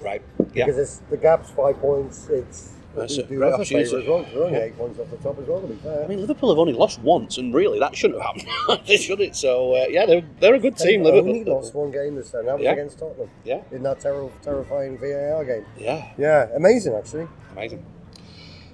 right, 0.01 0.21
yeah. 0.53 0.65
because 0.65 0.77
it's, 0.79 0.97
the 1.09 1.17
gap's 1.17 1.49
five 1.51 1.77
points. 1.79 2.27
It's 2.29 2.73
That's 2.95 3.17
we 3.17 3.23
a 3.23 3.27
do 3.27 3.37
great 3.37 3.53
us 3.53 3.59
a 3.61 3.65
favour 3.65 3.79
opportunity. 3.79 4.03
as 4.03 4.07
well. 4.07 4.25
We're 4.35 4.45
only 4.47 4.59
eight 4.59 4.77
points 4.77 4.99
off 4.99 5.09
the 5.11 5.17
top 5.17 5.39
as 5.39 5.47
well. 5.47 5.61
To 5.61 5.67
be 5.67 5.75
fair, 5.75 6.03
I 6.03 6.07
mean, 6.07 6.19
Liverpool 6.21 6.49
have 6.49 6.59
only 6.59 6.73
lost 6.73 6.99
once, 7.01 7.37
and 7.37 7.53
really 7.53 7.79
that 7.79 7.95
shouldn't 7.95 8.21
have 8.21 8.35
happened. 8.35 8.85
they 8.87 8.97
shouldn't. 8.97 9.35
So 9.35 9.73
uh, 9.75 9.85
yeah, 9.89 10.05
they're, 10.05 10.23
they're 10.39 10.55
a 10.55 10.59
good 10.59 10.77
team. 10.77 11.03
They've 11.03 11.13
only 11.15 11.39
Liverpool. 11.39 11.55
lost 11.55 11.73
one 11.73 11.91
game 11.91 12.15
this 12.15 12.31
time. 12.31 12.45
That 12.45 12.55
was 12.55 12.63
Yeah. 12.63 12.71
against 12.73 12.99
Tottenham 12.99 13.29
Yeah, 13.43 13.61
in 13.71 13.83
that 13.83 13.99
terri 13.99 14.29
terrifying 14.41 14.97
VAR 14.97 15.43
game. 15.45 15.65
yeah. 15.77 16.11
Yeah, 16.17 16.47
amazing 16.55 16.93
actually. 16.95 17.27
Amazing. 17.53 17.85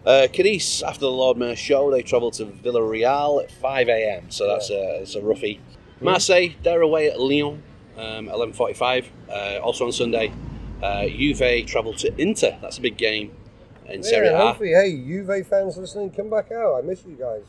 Uh, 0.06 0.28
Cadiz, 0.32 0.82
after 0.82 1.02
the 1.02 1.12
Lord 1.12 1.38
Mayor 1.38 1.58
show, 1.58 1.92
they 1.92 2.02
travel 2.02 2.32
to 2.32 2.46
Villarreal 2.46 3.44
at 3.44 3.52
5 3.52 3.90
a.m. 3.90 4.32
So 4.32 4.48
that's 4.48 4.70
a, 4.70 5.02
it's 5.02 5.16
a 5.16 5.22
roughie. 5.22 5.60
Marseille, 6.02 6.52
they're 6.64 6.82
away 6.82 7.10
at 7.12 7.20
Lyon, 7.20 7.62
um, 7.98 8.28
11.45. 8.28 9.06
Uh, 9.30 9.60
also 9.62 9.86
on 9.86 9.92
Sunday, 9.92 10.32
uh, 10.82 11.08
Juve 11.08 11.66
travel 11.66 11.94
to 11.94 12.22
Inter. 12.22 12.58
That's 12.62 12.78
a 12.78 12.82
big 12.82 12.98
game 12.98 13.36
in 13.88 14.04
Serie 14.04 14.28
A. 14.28 14.38
hopefully, 14.38 14.72
hey, 14.72 14.96
Juve 14.98 15.48
fans 15.48 15.78
listening, 15.78 16.12
come 16.12 16.30
back 16.30 16.52
out. 16.52 16.78
I 16.78 16.82
miss 16.82 17.04
you 17.06 17.16
guys. 17.16 17.44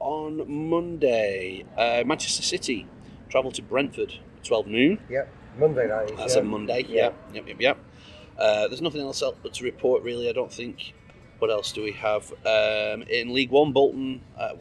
On 0.00 0.68
Monday, 0.68 1.64
uh, 1.76 2.04
Manchester 2.06 2.42
City 2.42 2.86
travel 3.28 3.50
to 3.52 3.62
Brentford, 3.62 4.14
12 4.44 4.66
noon. 4.66 4.98
Yep, 5.10 5.32
Monday 5.58 5.88
is. 5.88 6.16
That's 6.16 6.34
yeah. 6.34 6.40
a 6.40 6.44
Monday. 6.44 6.86
Yeah. 6.88 6.94
Yep, 6.94 7.14
yep, 7.34 7.48
yep, 7.48 7.60
yep. 7.60 7.78
Uh, 8.38 8.68
there's 8.68 8.82
nothing 8.82 9.00
else 9.00 9.20
else 9.22 9.36
to 9.52 9.64
report 9.64 10.02
really. 10.02 10.28
I 10.28 10.32
don't 10.32 10.52
think. 10.52 10.94
What 11.38 11.50
else 11.50 11.70
do 11.70 11.84
we 11.84 11.92
have 11.92 12.32
um, 12.44 13.02
in 13.02 13.32
League 13.32 13.50
One? 13.50 13.72
Bolton, 13.72 14.22
uh, 14.36 14.54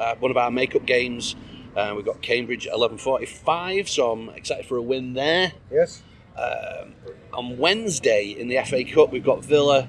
uh, 0.00 0.14
one 0.16 0.30
of 0.32 0.36
our 0.36 0.50
makeup 0.50 0.84
games. 0.84 1.36
Uh, 1.76 1.92
we've 1.94 2.04
got 2.04 2.20
Cambridge 2.22 2.66
at 2.66 2.74
11:45, 2.74 3.88
so 3.88 4.12
I'm 4.12 4.28
excited 4.30 4.66
for 4.66 4.76
a 4.76 4.82
win 4.82 5.14
there. 5.14 5.52
Yes. 5.70 6.02
Um, 6.36 6.94
on 7.38 7.56
Wednesday 7.56 8.34
in 8.36 8.48
the 8.48 8.58
FA 8.66 8.82
Cup, 8.84 9.12
we've 9.12 9.22
got 9.24 9.44
Villa 9.44 9.88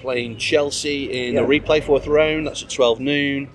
playing 0.00 0.36
Chelsea 0.38 1.04
in 1.28 1.34
Yeah. 1.34 1.42
the 1.42 1.46
replay 1.46 1.80
fourth 1.80 2.08
round. 2.08 2.48
That's 2.48 2.64
at 2.64 2.70
12 2.70 2.98
noon. 2.98 3.48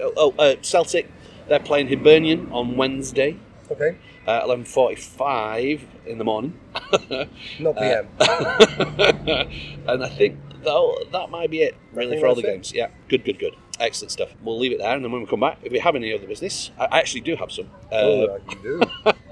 Oh, 0.00 0.12
oh, 0.16 0.34
uh, 0.38 0.54
Celtic, 0.62 1.10
they're 1.48 1.58
playing 1.58 1.88
Hibernian 1.88 2.48
on 2.52 2.76
Wednesday. 2.76 3.36
Okay. 3.72 3.96
Uh, 4.24 4.42
11.45 4.46 5.80
in 6.06 6.18
the 6.18 6.24
morning. 6.24 6.58
Not 7.58 7.76
PM. 7.76 8.06
and 8.20 10.04
I 10.04 10.08
think 10.08 10.38
that 10.62 11.06
that 11.10 11.30
might 11.30 11.50
be 11.50 11.62
it, 11.62 11.74
really, 11.92 12.20
for 12.20 12.28
all 12.28 12.34
the 12.36 12.42
games. 12.42 12.72
Yeah, 12.72 12.88
good, 13.08 13.24
good, 13.24 13.38
good. 13.40 13.56
Excellent 13.80 14.12
stuff. 14.12 14.28
We'll 14.42 14.58
leave 14.58 14.72
it 14.72 14.78
there, 14.78 14.94
and 14.94 15.02
then 15.02 15.10
when 15.10 15.22
we 15.22 15.26
come 15.26 15.40
back, 15.40 15.58
if 15.62 15.72
we 15.72 15.78
have 15.78 15.96
any 15.96 16.12
other 16.12 16.26
business, 16.26 16.70
I 16.78 16.98
actually 16.98 17.22
do 17.22 17.34
have 17.34 17.50
some. 17.50 17.64
Uh, 17.90 17.96
oh, 17.96 18.40
you 18.50 18.62
do. 18.62 18.82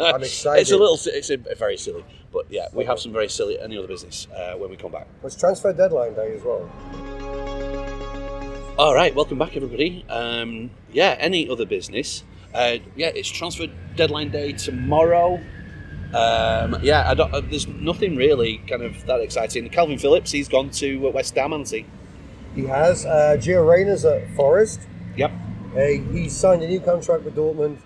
I'm 0.00 0.22
excited. 0.22 0.62
it's 0.62 0.70
a 0.70 0.76
little, 0.78 0.98
it's 1.04 1.28
a, 1.28 1.36
very 1.54 1.76
silly, 1.76 2.02
but 2.32 2.46
yeah, 2.48 2.68
we 2.72 2.86
have 2.86 2.98
some 2.98 3.12
very 3.12 3.28
silly 3.28 3.60
any 3.60 3.76
other 3.76 3.86
business 3.86 4.26
uh, 4.34 4.54
when 4.54 4.70
we 4.70 4.76
come 4.76 4.90
back. 4.90 5.06
It's 5.22 5.36
transfer 5.36 5.74
deadline 5.74 6.14
day 6.14 6.34
as 6.34 6.42
well. 6.42 6.66
All 8.78 8.94
right, 8.94 9.14
welcome 9.14 9.36
back, 9.38 9.54
everybody. 9.54 10.06
Um, 10.08 10.70
yeah, 10.92 11.16
any 11.18 11.50
other 11.50 11.66
business? 11.66 12.24
Uh, 12.54 12.78
yeah, 12.96 13.08
it's 13.14 13.28
transfer 13.28 13.66
deadline 13.96 14.30
day 14.30 14.52
tomorrow. 14.52 15.34
Um, 16.14 16.78
yeah, 16.80 17.04
I 17.06 17.12
don't, 17.12 17.34
uh, 17.34 17.42
there's 17.42 17.68
nothing 17.68 18.16
really 18.16 18.58
kind 18.66 18.82
of 18.82 19.04
that 19.04 19.20
exciting. 19.20 19.68
Kalvin 19.68 20.00
Phillips, 20.00 20.30
he's 20.30 20.48
gone 20.48 20.70
to 20.70 21.08
uh, 21.08 21.10
West 21.10 21.34
Ham, 21.34 21.52
hasn't 21.52 21.68
he? 21.68 21.86
He 22.58 22.64
has 22.64 23.06
uh, 23.06 23.36
Gio 23.38 23.64
Reyna's 23.64 24.04
at 24.04 24.28
Forest. 24.34 24.80
Yep. 25.16 25.30
Uh, 25.76 25.80
he 26.12 26.28
signed 26.28 26.60
a 26.60 26.66
new 26.66 26.80
contract 26.80 27.22
with 27.22 27.36
Dortmund, 27.36 27.78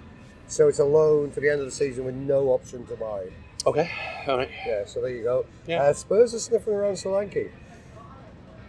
so 0.47 0.67
it's 0.67 0.79
a 0.79 0.85
loan 0.85 1.31
to 1.33 1.41
the 1.41 1.51
end 1.51 1.61
of 1.61 1.67
the 1.67 1.71
season 1.71 2.07
with 2.07 2.15
no 2.15 2.49
option 2.49 2.87
to 2.87 2.97
buy. 2.97 3.27
Okay. 3.67 3.91
All 4.27 4.39
right. 4.39 4.49
Yeah, 4.67 4.87
so 4.87 5.03
there 5.03 5.11
you 5.11 5.25
go. 5.25 5.45
Yeah. 5.67 5.83
Uh, 5.83 5.93
Spurs 5.93 6.35
are 6.35 6.39
sniffing 6.39 6.73
around 6.73 6.95
Solanke 6.95 7.51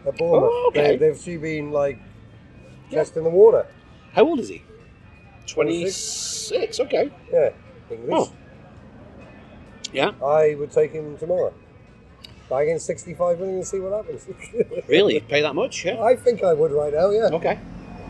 at 0.05 0.17
Bournemouth. 0.17 0.49
Oh, 0.51 0.65
okay. 0.71 0.97
They, 0.97 1.07
they've 1.07 1.17
she 1.17 1.37
been 1.37 1.71
like 1.71 1.99
testing 2.91 3.23
the 3.23 3.29
water. 3.29 3.65
How 4.11 4.25
old 4.25 4.41
is 4.41 4.49
he? 4.49 4.61
26. 5.47 6.81
Okay. 6.81 7.11
Yeah, 7.31 7.51
English. 7.89 8.11
Oh. 8.11 8.33
Yeah. 9.93 10.11
I 10.21 10.55
would 10.55 10.71
take 10.71 10.91
him 10.91 11.17
tomorrow. 11.17 11.53
Buy 12.53 12.61
against 12.61 12.85
65 12.85 13.39
million 13.39 13.55
and 13.55 13.65
see 13.65 13.79
what 13.79 13.93
happens. 13.93 14.27
Really? 14.87 15.19
Pay 15.21 15.41
that 15.41 15.55
much? 15.55 15.85
Yeah. 15.85 15.99
I 16.03 16.15
think 16.15 16.43
I 16.43 16.53
would 16.53 16.71
right 16.71 16.93
now, 16.93 17.09
yeah. 17.09 17.29
Okay. 17.31 17.57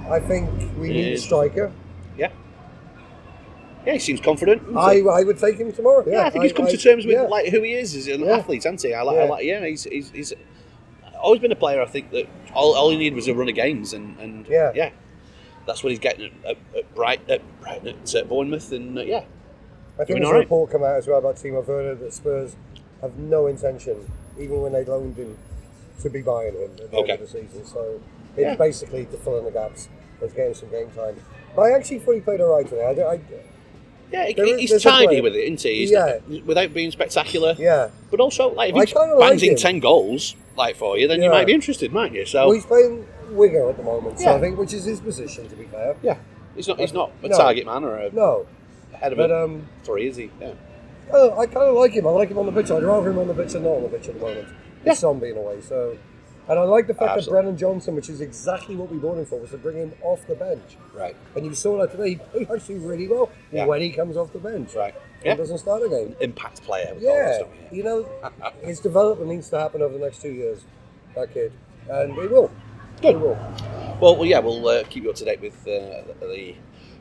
I 0.10 0.20
think 0.20 0.50
we 0.78 0.90
need 0.90 1.14
a 1.14 1.18
striker. 1.18 1.72
Yeah. 2.18 2.30
Yeah, 3.86 3.94
he 3.94 4.00
seems 4.00 4.20
confident. 4.20 4.62
I, 4.76 4.96
he? 4.96 5.08
I 5.08 5.24
would 5.24 5.38
take 5.38 5.56
him 5.56 5.72
tomorrow. 5.72 6.04
yeah, 6.06 6.26
I 6.26 6.30
think 6.30 6.44
he's 6.44 6.52
come 6.52 6.68
to 6.68 6.76
terms 6.76 7.06
with 7.06 7.16
yeah. 7.16 7.22
like 7.22 7.52
who 7.52 7.62
he 7.62 7.72
is 7.72 7.96
as 7.96 8.08
an 8.08 8.20
Yeah. 8.20 8.36
athlete, 8.36 8.66
hasn't 8.66 8.82
he? 8.82 8.94
I 8.94 9.02
like, 9.04 9.16
I 9.16 9.24
Yeah. 9.24 9.30
like 9.30 9.46
yeah, 9.46 9.66
he's, 9.66 9.86
he's, 9.86 10.10
he's 10.10 10.34
always 11.22 11.40
been 11.40 11.54
a 11.54 11.56
player. 11.56 11.82
I 11.82 11.86
think 11.86 12.12
that 12.12 12.28
all, 12.54 12.76
all 12.76 12.90
he 12.90 12.98
needed 12.98 13.16
was 13.16 13.30
a 13.30 13.34
run 13.34 13.48
of 13.48 13.56
games, 13.56 13.94
and, 13.94 14.20
and 14.20 14.46
Yeah. 14.50 14.74
yeah, 14.76 14.90
that's 15.66 15.86
what 15.86 15.92
he's 15.92 16.00
getting 16.00 16.26
at, 16.26 16.50
at, 16.50 16.58
at 16.76 16.96
Bright 16.96 17.22
at 17.30 17.42
Brighton 17.62 17.96
at 18.14 18.28
Bournemouth, 18.28 18.74
and 18.74 19.00
uh, 19.00 19.04
yeah, 19.04 19.24
I 19.98 20.04
think 20.04 20.20
there's 20.20 20.28
a 20.30 20.34
right. 20.34 20.40
report 20.40 20.70
come 20.70 20.84
out 20.84 20.98
as 20.98 21.08
well 21.08 21.20
about 21.20 21.38
Timo 21.38 21.66
Werner 21.66 21.96
that 21.96 22.14
Spurs 22.14 22.58
have 23.00 23.18
no 23.18 23.48
intention, 23.48 24.10
even 24.40 24.62
when 24.62 24.74
they 24.74 24.84
loaned 24.86 25.16
him, 25.18 25.38
to 26.02 26.10
be 26.10 26.22
buying 26.22 26.54
him 26.54 26.64
at 26.64 26.92
the 26.92 26.98
Okay. 26.98 27.12
end 27.14 27.22
of 27.22 27.32
the 27.32 27.40
season. 27.42 27.66
So 27.66 28.00
it's 28.36 28.42
Yeah. 28.42 28.56
basically 28.56 29.06
to 29.06 29.18
fill 29.18 29.38
in 29.38 29.46
the 29.46 29.52
gaps. 29.52 29.88
It's 30.22 30.34
getting 30.34 30.54
some 30.54 30.70
game 30.70 30.90
time. 30.96 31.16
But 31.56 31.62
I 31.64 31.72
actually 31.72 32.00
thought 32.00 32.14
he 32.16 32.22
played 32.22 32.42
all 32.42 32.56
right 32.56 32.68
today. 32.68 32.86
I, 32.86 32.94
don't- 32.94 33.08
I, 33.08 33.20
yeah, 34.12 34.26
he, 34.28 34.34
There 34.34 34.46
is- 34.48 34.60
he's 34.60 34.70
there's 34.72 34.84
tidy 34.84 35.22
with 35.22 35.36
it, 35.36 35.44
isn't 35.44 35.62
he? 35.62 35.76
He's 35.80 35.92
Yeah. 35.92 36.20
not- 36.28 36.46
without 36.46 36.74
being 36.74 36.92
spectacular, 36.92 37.56
yeah. 37.60 37.90
but 38.12 38.20
also 38.20 38.50
like 38.54 38.74
if 38.74 38.90
he 38.90 38.94
kinda 38.94 39.16
like 39.16 39.42
in 39.44 39.50
him. 39.52 39.56
ten 39.56 39.80
goals 39.80 40.36
like 40.58 40.76
for 40.76 40.98
you, 40.98 41.08
then 41.08 41.22
you 41.22 41.30
might 41.30 41.46
be 41.48 41.54
interested, 41.54 41.92
mightn't 41.92 42.16
you? 42.16 42.26
So 42.26 42.46
Well, 42.46 42.52
he's 42.56 42.66
playing 42.66 43.06
winger 43.32 43.70
at 43.70 43.78
the 43.78 43.84
moment, 43.84 44.20
so 44.20 44.34
I 44.36 44.40
think, 44.40 44.58
which 44.58 44.74
is 44.74 44.86
his 44.86 45.00
position, 45.00 45.48
to 45.50 45.56
be 45.56 45.66
fair. 45.66 45.96
yeah, 46.04 46.18
he's 46.56 46.68
not 46.68 46.80
he's 46.80 46.94
not 46.94 47.12
a 47.24 47.28
No. 47.30 47.38
target 47.38 47.66
man 47.66 47.84
or 47.84 47.96
a 47.98 48.12
No, 48.12 48.46
head 48.94 49.12
of 49.14 49.18
but 49.18 49.32
a 49.32 49.44
um, 49.46 49.68
three, 49.84 50.08
is 50.08 50.18
he? 50.18 50.30
Yeah. 50.40 50.52
Oh, 51.12 51.40
I 51.40 51.46
kind 51.46 51.68
of 51.68 51.76
like 51.76 51.92
him. 51.92 52.08
I 52.08 52.12
like 52.12 52.30
him 52.30 52.38
on 52.38 52.46
the 52.46 52.52
pitch. 52.52 52.72
I'd 52.72 52.84
rather 52.84 53.10
him 53.10 53.20
on 53.20 53.28
the 53.28 53.34
pitch 53.34 53.54
than 53.54 53.64
not 53.64 53.70
on 53.78 53.84
the 53.84 53.90
pitch 53.90 54.08
at 54.08 54.16
the 54.16 54.20
moment. 54.22 54.48
Yeah. 54.84 54.92
With 54.92 54.98
Son 55.00 55.20
being 55.20 55.38
away, 55.38 55.62
so. 55.62 55.98
And 56.50 56.60
I 56.60 56.64
like 56.64 56.88
the 56.88 56.94
fact 56.94 57.16
that 57.16 57.30
Brennan 57.30 57.56
Johnson, 57.56 57.96
which 57.96 58.10
is 58.10 58.20
exactly 58.20 58.76
what 58.76 58.92
we 58.92 58.98
brought 58.98 59.18
him 59.18 59.26
for, 59.26 59.40
was 59.40 59.52
to 59.52 59.58
bring 59.58 59.78
him 59.78 59.94
off 60.04 60.28
the 60.28 60.36
bench. 60.36 60.76
Right. 60.94 61.16
And 61.38 61.46
you 61.46 61.56
saw 61.56 61.78
that 61.80 61.92
today. 61.92 62.10
He 62.10 62.16
played 62.18 62.52
actually 62.52 62.80
really 62.80 63.08
well 63.08 63.30
Yeah. 63.52 63.66
when 63.66 63.80
he 63.82 63.92
comes 63.92 64.18
off 64.18 64.34
the 64.34 64.40
bench. 64.40 64.76
Right. 64.76 64.94
And 65.20 65.26
Yeah. 65.26 65.36
doesn't 65.36 65.60
start 65.60 65.84
again. 65.84 66.18
Impact 66.20 66.62
player. 66.64 66.94
we 66.96 67.06
call 67.06 67.16
Yeah. 67.16 67.26
this, 67.28 67.38
don't? 67.40 67.74
You 67.78 67.84
know, 67.84 68.06
his 68.62 68.82
development 68.82 69.32
needs 69.32 69.50
to 69.52 69.58
happen 69.60 69.82
over 69.82 69.98
the 69.98 70.04
next 70.04 70.22
two 70.22 70.32
years. 70.34 70.66
That 71.16 71.34
kid, 71.34 71.54
and 71.90 72.18
it 72.18 72.30
will. 72.30 72.52
Good. 73.02 73.16
It 73.16 73.20
will. 73.22 73.38
Well, 74.02 74.18
well 74.18 74.26
yeah, 74.26 74.40
we'll 74.40 74.68
uh, 74.68 74.84
keep 74.90 75.04
you 75.06 75.12
up 75.12 75.16
to 75.18 75.26
date 75.26 75.40
with 75.40 75.62
uh, 75.62 76.04
the, 76.20 76.28
the 76.28 76.56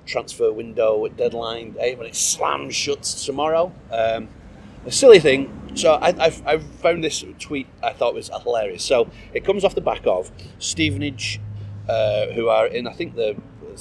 transfer 0.07 0.53
window 0.53 1.07
deadline 1.09 1.73
day 1.73 1.95
when 1.95 2.07
it 2.07 2.17
slams 2.17 2.75
shut 2.75 3.03
tomorrow. 3.03 3.73
Um, 3.91 4.29
a 4.85 4.93
silly 4.93 5.21
thing. 5.21 5.73
So 5.75 5.95
I, 5.95 6.09
I've, 6.19 6.47
I've 6.47 6.65
found 6.65 7.03
this 7.03 7.25
tweet 7.39 7.67
I 7.83 7.93
thought 7.93 8.15
was 8.15 8.29
hilarious. 8.29 8.85
So 8.85 9.09
it 9.33 9.45
comes 9.45 9.65
off 9.65 9.75
the 9.75 9.81
back 9.81 10.07
of 10.07 10.31
Stevenage, 10.59 11.41
uh, 11.89 12.27
who 12.29 12.49
are 12.49 12.67
in 12.67 12.87
I 12.87 12.93
think 12.93 13.15
the, 13.15 13.37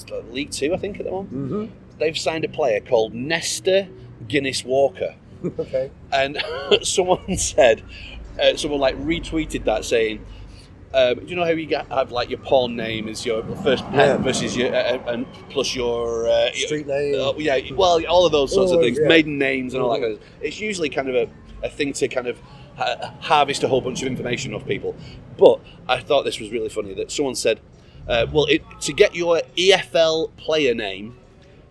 the 0.08 0.24
League 0.32 0.52
Two, 0.52 0.74
I 0.74 0.78
think 0.78 1.00
at 1.00 1.06
the 1.06 1.12
moment. 1.12 1.34
Mm-hmm. 1.34 1.98
They've 1.98 2.18
signed 2.18 2.46
a 2.46 2.50
player 2.50 2.80
called 2.80 3.14
Nesta 3.14 3.88
Guinness 4.28 4.64
Walker. 4.64 5.16
okay. 5.60 5.92
And 6.12 6.44
someone 6.84 7.38
said, 7.38 7.84
uh, 8.42 8.56
someone 8.56 8.80
like 8.80 8.96
retweeted 8.98 9.66
that 9.66 9.86
saying. 9.86 10.26
Um, 10.94 11.20
do 11.20 11.26
you 11.28 11.36
know 11.38 11.44
how 11.46 11.52
you 11.52 11.66
get 11.66 11.88
have 11.88 12.12
like 12.12 12.30
your 12.30 12.40
porn 12.40 12.76
name 12.76 13.08
as 13.08 13.26
your 13.26 13.44
first 13.64 13.84
pen 13.92 13.96
Yeah. 13.98 14.18
versus 14.18 14.58
your 14.58 14.74
uh, 14.76 15.00
and 15.08 15.26
plus 15.50 15.74
your 15.76 16.28
uh, 16.28 16.52
Street 16.54 16.86
name. 16.88 17.16
uh, 17.20 17.34
yeah, 17.38 17.60
well, 17.76 18.06
all 18.08 18.26
of 18.26 18.32
those 18.34 18.54
sorts 18.54 18.72
of 18.74 18.80
Oh, 18.80 18.82
things, 18.82 19.00
yeah. 19.02 19.08
maiden 19.08 19.38
names 19.38 19.74
and 19.74 19.82
all 19.82 19.92
that. 19.92 20.00
Mhm. 20.00 20.02
Kind 20.02 20.14
of, 20.16 20.20
it's 20.42 20.60
usually 20.60 20.90
kind 20.90 21.08
of 21.10 21.16
a, 21.16 21.66
a 21.66 21.70
thing 21.70 21.94
to 21.94 22.08
kind 22.10 22.28
of 22.28 22.38
ha- 22.76 23.14
harvest 23.22 23.64
a 23.64 23.70
whole 23.70 23.80
bunch 23.82 24.02
of 24.02 24.08
information 24.08 24.54
off 24.54 24.66
people. 24.68 24.96
But 25.38 25.62
I 25.88 26.00
thought 26.02 26.24
this 26.26 26.40
was 26.40 26.52
really 26.52 26.70
funny 26.70 26.94
that 26.96 27.10
someone 27.10 27.36
said, 27.36 27.62
uh, 28.10 28.26
"Well, 28.32 28.46
it, 28.46 28.62
to 28.82 28.92
get 28.94 29.16
your 29.16 29.42
EFL 29.58 30.32
player 30.36 30.74
name, 30.76 31.16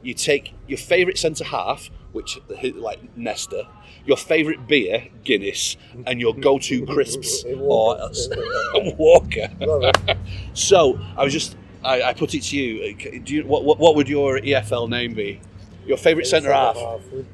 you 0.03 0.15
take 0.15 0.55
your 0.67 0.79
favourite 0.79 1.19
centre 1.19 1.45
half, 1.45 1.91
which 2.13 2.39
like 2.75 3.01
Nesta, 3.19 3.69
your 4.11 4.17
favourite 4.17 4.67
beer, 4.67 5.07
Guinness, 5.25 5.77
and 6.07 6.21
your 6.21 6.35
go-to 6.35 6.85
crisps 6.87 7.45
or 7.61 7.97
Walker." 8.99 9.49
So 10.55 10.99
I 11.17 11.23
was 11.25 11.33
just, 11.33 11.57
I, 11.85 12.03
I 12.03 12.13
put 12.13 12.35
it 12.35 12.43
to 12.43 12.57
you. 12.59 12.95
uh, 12.95 13.19
Do 13.25 13.35
you 13.35 13.47
what, 13.47 13.65
what, 13.79 13.95
would 13.97 14.09
your 14.09 14.39
EFL 14.41 14.89
name 14.89 15.15
be? 15.15 15.41
Your 15.87 15.97
favourite 15.97 16.27
centre 16.27 16.53
half? 16.53 16.75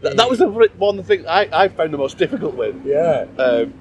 That, 0.03 0.17
that 0.19 0.29
was 0.31 0.39
the 0.39 0.49
one 0.49 0.99
of 0.99 1.07
the 1.07 1.17
things 1.17 1.27
I, 1.27 1.49
I 1.65 1.69
found 1.69 1.93
the 1.93 1.99
most 1.99 2.17
difficult 2.19 2.55
with. 2.55 2.77
Yeah. 2.85 3.27
Um, 3.39 3.73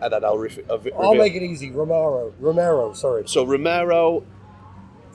and 0.00 0.12
then 0.12 0.24
I'll 0.24 0.36
ref- 0.36 0.58
I'll 0.68 0.82
I'll 0.98 1.14
make 1.14 1.34
it 1.34 1.42
easy. 1.42 1.70
Romero. 1.70 2.34
Romero, 2.38 2.92
sorry. 2.92 3.26
So 3.26 3.44
Romero, 3.46 4.24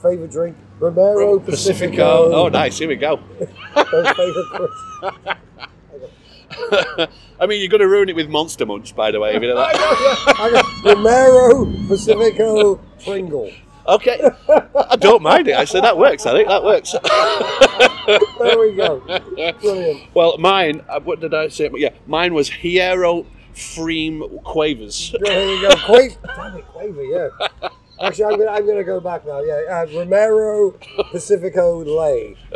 Favorite 0.02 0.32
drink? 0.32 0.56
Romero 0.80 1.38
Pacifico. 1.38 1.86
Pacifico. 1.92 2.32
Oh, 2.34 2.48
nice. 2.48 2.78
Here 2.78 2.88
we 2.88 2.96
go. 2.96 3.20
I 7.40 7.46
mean, 7.46 7.60
you're 7.60 7.68
going 7.68 7.80
to 7.80 7.88
ruin 7.88 8.08
it 8.08 8.16
with 8.16 8.28
Monster 8.28 8.64
Munch, 8.66 8.94
by 8.94 9.10
the 9.10 9.18
way. 9.20 9.34
If 9.34 9.42
you 9.42 9.48
know 9.48 9.56
that. 9.56 9.74
I 10.38 10.50
got 10.50 10.96
Romero 10.96 11.66
Pacifico 11.88 12.76
Pringle. 13.04 13.50
Okay, 13.86 14.20
I 14.88 14.94
don't 14.96 15.22
mind 15.22 15.48
it. 15.48 15.52
Actually, 15.52 15.80
that 15.80 15.98
works. 15.98 16.24
I 16.24 16.32
think 16.32 16.48
that 16.48 16.62
works. 16.62 16.94
There 18.38 18.58
we 18.58 18.72
go. 18.74 18.98
Brilliant. 19.60 20.12
well, 20.14 20.36
mine. 20.38 20.82
uh, 20.88 20.98
What 21.00 21.20
did 21.20 21.34
I 21.34 21.46
say? 21.48 21.70
Yeah, 21.74 21.90
mine 22.08 22.34
was 22.34 22.50
Heirro 22.50 23.24
Pfriem 23.54 24.42
Quavers. 24.42 25.14
There 25.20 25.54
you 25.54 25.62
go. 25.68 25.76
Quaver. 25.76 26.16
Damn 26.36 26.56
it, 26.56 26.66
Quaver, 26.66 27.02
yeah. 27.04 27.68
Actually, 28.02 28.24
I'm 28.24 28.38
gonna, 28.38 28.50
I'm 28.50 28.66
gonna 28.66 28.84
go 28.84 29.00
back 29.00 29.24
now. 29.26 29.40
Yeah, 29.42 29.62
uh, 29.70 29.86
Romero 29.96 30.72
Pacifico 31.10 31.78
Lay. 31.78 32.36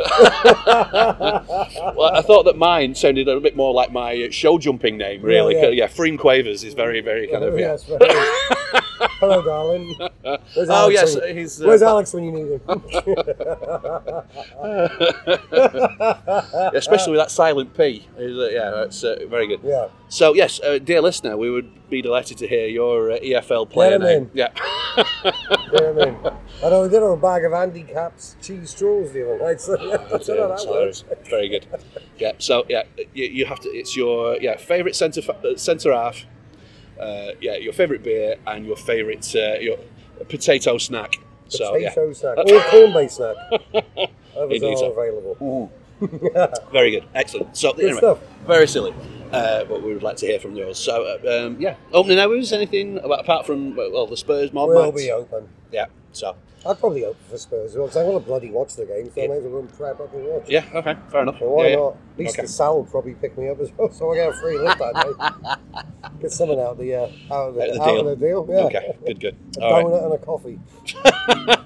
Well, 1.97 2.13
I 2.13 2.21
thought 2.21 2.43
that 2.43 2.57
mine 2.57 2.95
sounded 2.95 3.27
a 3.27 3.39
bit 3.39 3.55
more 3.55 3.73
like 3.73 3.91
my 3.91 4.23
uh, 4.23 4.31
show 4.31 4.57
jumping 4.57 4.97
name, 4.97 5.21
really. 5.21 5.55
Yeah, 5.55 5.63
Yeah, 5.63 5.69
yeah. 5.69 5.87
Pfriem 5.87 6.19
Quavers 6.19 6.63
is 6.63 6.73
very, 6.73 7.01
very 7.01 7.27
kind 7.27 7.43
of. 7.43 7.57
Yeah. 7.57 7.77
Hello, 9.19 9.41
darling. 9.41 9.95
Where's 10.21 10.45
Oh, 10.69 10.73
Alex 10.73 10.93
yes, 10.93 11.15
when 11.15 11.37
he's, 11.37 11.61
uh, 11.61 11.65
Where's 11.67 11.81
Alex 11.81 12.13
when 12.13 12.23
you 12.25 12.31
need 12.31 12.47
him? 12.47 12.61
Especially 16.73 17.11
with 17.11 17.19
that 17.21 17.31
silent 17.31 17.75
P. 17.75 18.07
Uh, 18.17 18.21
Yeah, 18.23 18.71
that's 18.71 19.03
uh, 19.03 19.17
very 19.29 19.47
good. 19.47 19.61
yeah. 19.63 19.87
So, 20.09 20.33
yes, 20.33 20.59
uh, 20.61 20.79
dear 20.79 21.01
listener, 21.01 21.37
we 21.37 21.49
would 21.49 21.89
be 21.89 22.01
delighted 22.01 22.37
to 22.39 22.47
hear 22.47 22.67
your 22.67 23.11
uh, 23.11 23.17
EFL 23.19 23.69
player 23.69 23.99
name. 23.99 24.29
Yeah. 24.33 24.49
Yeah, 24.97 25.03
I 25.73 25.91
mean, 25.93 26.17
I 26.63 26.69
know 26.69 26.81
we 26.83 26.89
did 26.89 27.01
have 27.01 27.11
a 27.11 27.17
bag 27.17 27.43
of 27.45 27.51
handicaps 27.53 28.35
cheese 28.41 28.71
straws 28.71 29.11
the 29.11 29.23
other 29.25 29.37
night. 29.45 29.61
So 29.61 29.77
yeah, 29.81 29.97
that's 30.09 30.27
that 30.27 30.65
works. 30.67 31.03
Very 31.29 31.49
good. 31.49 31.67
Yeah. 32.17 32.31
So 32.39 32.65
yeah, 32.67 32.83
you, 33.13 33.25
you 33.25 33.45
have 33.45 33.59
to. 33.59 33.69
It's 33.69 33.95
your 33.95 34.37
yeah 34.41 34.57
favorite 34.57 34.95
centre 34.95 35.21
uh, 35.31 35.55
centre 35.55 35.93
half. 35.93 36.25
Uh, 36.99 37.31
yeah, 37.41 37.55
your 37.55 37.73
favourite 37.73 38.03
beer 38.03 38.35
and 38.45 38.65
your 38.65 38.75
favourite 38.75 39.35
uh, 39.35 39.55
your 39.59 39.77
potato 40.29 40.77
snack. 40.77 41.19
So 41.49 41.75
yeah, 41.75 41.89
Potato 41.89 42.13
snack 42.13 42.37
or 42.49 42.61
corn-based 42.71 43.15
snack. 43.15 43.35
Others 44.37 44.63
are 44.63 44.77
so. 44.77 44.91
available. 44.91 45.71
very 46.71 46.91
good, 46.91 47.05
excellent. 47.15 47.57
So 47.57 47.71
anyway, 47.71 47.97
stuff. 47.97 48.19
very 48.45 48.67
silly. 48.67 48.93
Uh, 49.31 49.65
but 49.65 49.81
we 49.83 49.93
would 49.93 50.03
like 50.03 50.17
to 50.17 50.25
hear 50.25 50.39
from 50.39 50.55
yours. 50.55 50.77
So 50.79 51.03
uh, 51.03 51.45
um, 51.45 51.57
yeah, 51.59 51.75
opening 51.91 52.19
hours. 52.19 52.53
Anything 52.53 52.97
about, 52.99 53.21
apart 53.21 53.45
from 53.45 53.75
well 53.75 54.07
the 54.07 54.17
Spurs 54.17 54.53
mob 54.53 54.69
We'll 54.69 54.91
be 54.91 55.11
open. 55.11 55.49
Yeah. 55.71 55.87
So 56.13 56.35
I'd 56.67 56.79
probably 56.79 57.05
open 57.05 57.21
for 57.29 57.37
Spurs 57.37 57.71
as 57.71 57.77
well 57.77 57.85
because 57.87 57.97
I 57.97 58.03
want 58.03 58.23
to 58.23 58.27
bloody 58.27 58.51
watch 58.51 58.75
the 58.75 58.85
game, 58.85 59.09
so 59.13 59.23
I 59.23 59.27
may 59.27 59.37
as 59.37 59.43
well 59.43 59.51
go 59.53 59.59
and 59.59 59.73
prep 59.77 59.99
up 59.99 60.13
and 60.13 60.25
watch. 60.25 60.49
yeah, 60.49 60.65
okay, 60.73 60.95
fair 61.09 61.21
enough. 61.23 61.39
So 61.39 61.49
why 61.49 61.63
yeah, 61.65 61.69
yeah. 61.69 61.75
not? 61.77 61.93
At 62.13 62.19
least 62.19 62.35
Okay. 62.35 62.41
the 62.43 62.47
Sal 62.47 62.75
will 62.77 62.85
probably 62.85 63.13
pick 63.15 63.37
me 63.37 63.49
up 63.49 63.59
as 63.59 63.71
well, 63.77 63.91
so 63.93 64.11
I 64.11 64.15
get 64.15 64.29
a 64.29 64.33
free 64.33 64.57
lift 64.59 64.79
that 64.79 65.59
day. 65.73 65.81
Get 66.21 66.31
something 66.31 66.59
out 66.59 66.71
of 66.71 66.77
the 66.79 66.95
uh, 66.95 66.99
out 67.31 67.49
of 67.49 67.55
the, 67.55 67.61
Out 67.63 67.73
the 67.73 67.81
out 67.81 67.85
deal. 67.85 68.07
of 68.09 68.19
the 68.19 68.25
deal. 68.27 68.47
Yeah. 68.49 68.55
Okay, 68.65 68.97
good, 69.05 69.19
good. 69.19 69.35
A 69.59 69.61
All 69.63 69.71
right. 69.73 69.85
donut 69.85 70.03
and 70.05 70.13
a 70.13 70.17
coffee. 70.17 70.59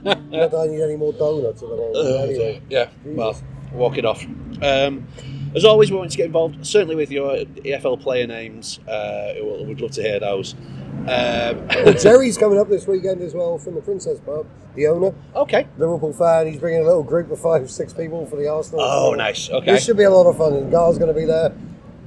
Not 0.04 0.52
that 0.52 0.56
I 0.56 0.68
need 0.72 0.82
any 0.82 0.96
more 0.96 1.14
donuts 1.14 1.62
at 1.64 1.70
the 1.70 1.76
moment. 1.76 1.96
Uh, 1.96 2.24
anyway. 2.24 2.62
yeah, 2.70 2.90
well, 3.06 3.40
walk 3.74 3.98
it 3.98 4.06
off. 4.06 4.24
Um, 4.62 5.08
as 5.56 5.66
always, 5.66 5.92
we 5.92 5.98
want 5.98 6.12
to 6.12 6.18
get 6.18 6.28
involved, 6.28 6.66
certainly 6.66 6.96
with 6.96 7.12
your 7.12 7.36
EFL 7.36 8.00
player 8.02 8.26
names. 8.28 8.80
Uh, 8.88 9.34
we'd 9.66 9.82
love 9.82 9.92
to 9.92 10.02
hear 10.02 10.20
those. 10.20 10.56
Um, 11.02 11.68
Well, 11.68 11.94
Jerry's 12.00 12.38
coming 12.38 12.60
up 12.60 12.70
this 12.70 12.88
weekend 12.88 13.22
as 13.22 13.34
well 13.34 13.58
from 13.58 13.76
the 13.76 13.82
Princess 13.82 14.20
Pub, 14.20 14.46
the 14.76 14.88
owner, 14.88 15.14
okay. 15.36 15.68
Liverpool 15.78 16.14
fan. 16.14 16.48
He's 16.48 16.60
bringing 16.60 16.82
a 16.82 16.86
little 16.86 17.04
group 17.04 17.32
of 17.32 17.40
five, 17.40 17.70
six 17.72 17.94
people 17.94 18.26
for 18.28 18.36
the 18.36 18.48
Arsenal. 18.48 18.82
Oh, 18.82 19.14
nice. 19.14 19.50
Okay. 19.50 19.72
This 19.74 19.84
should 19.86 19.98
be 19.98 20.04
a 20.04 20.10
lot 20.10 20.28
of 20.30 20.38
fun, 20.38 20.54
and 20.54 20.72
Gar's 20.72 20.98
going 20.98 21.14
to 21.14 21.20
be 21.20 21.26
there. 21.26 21.54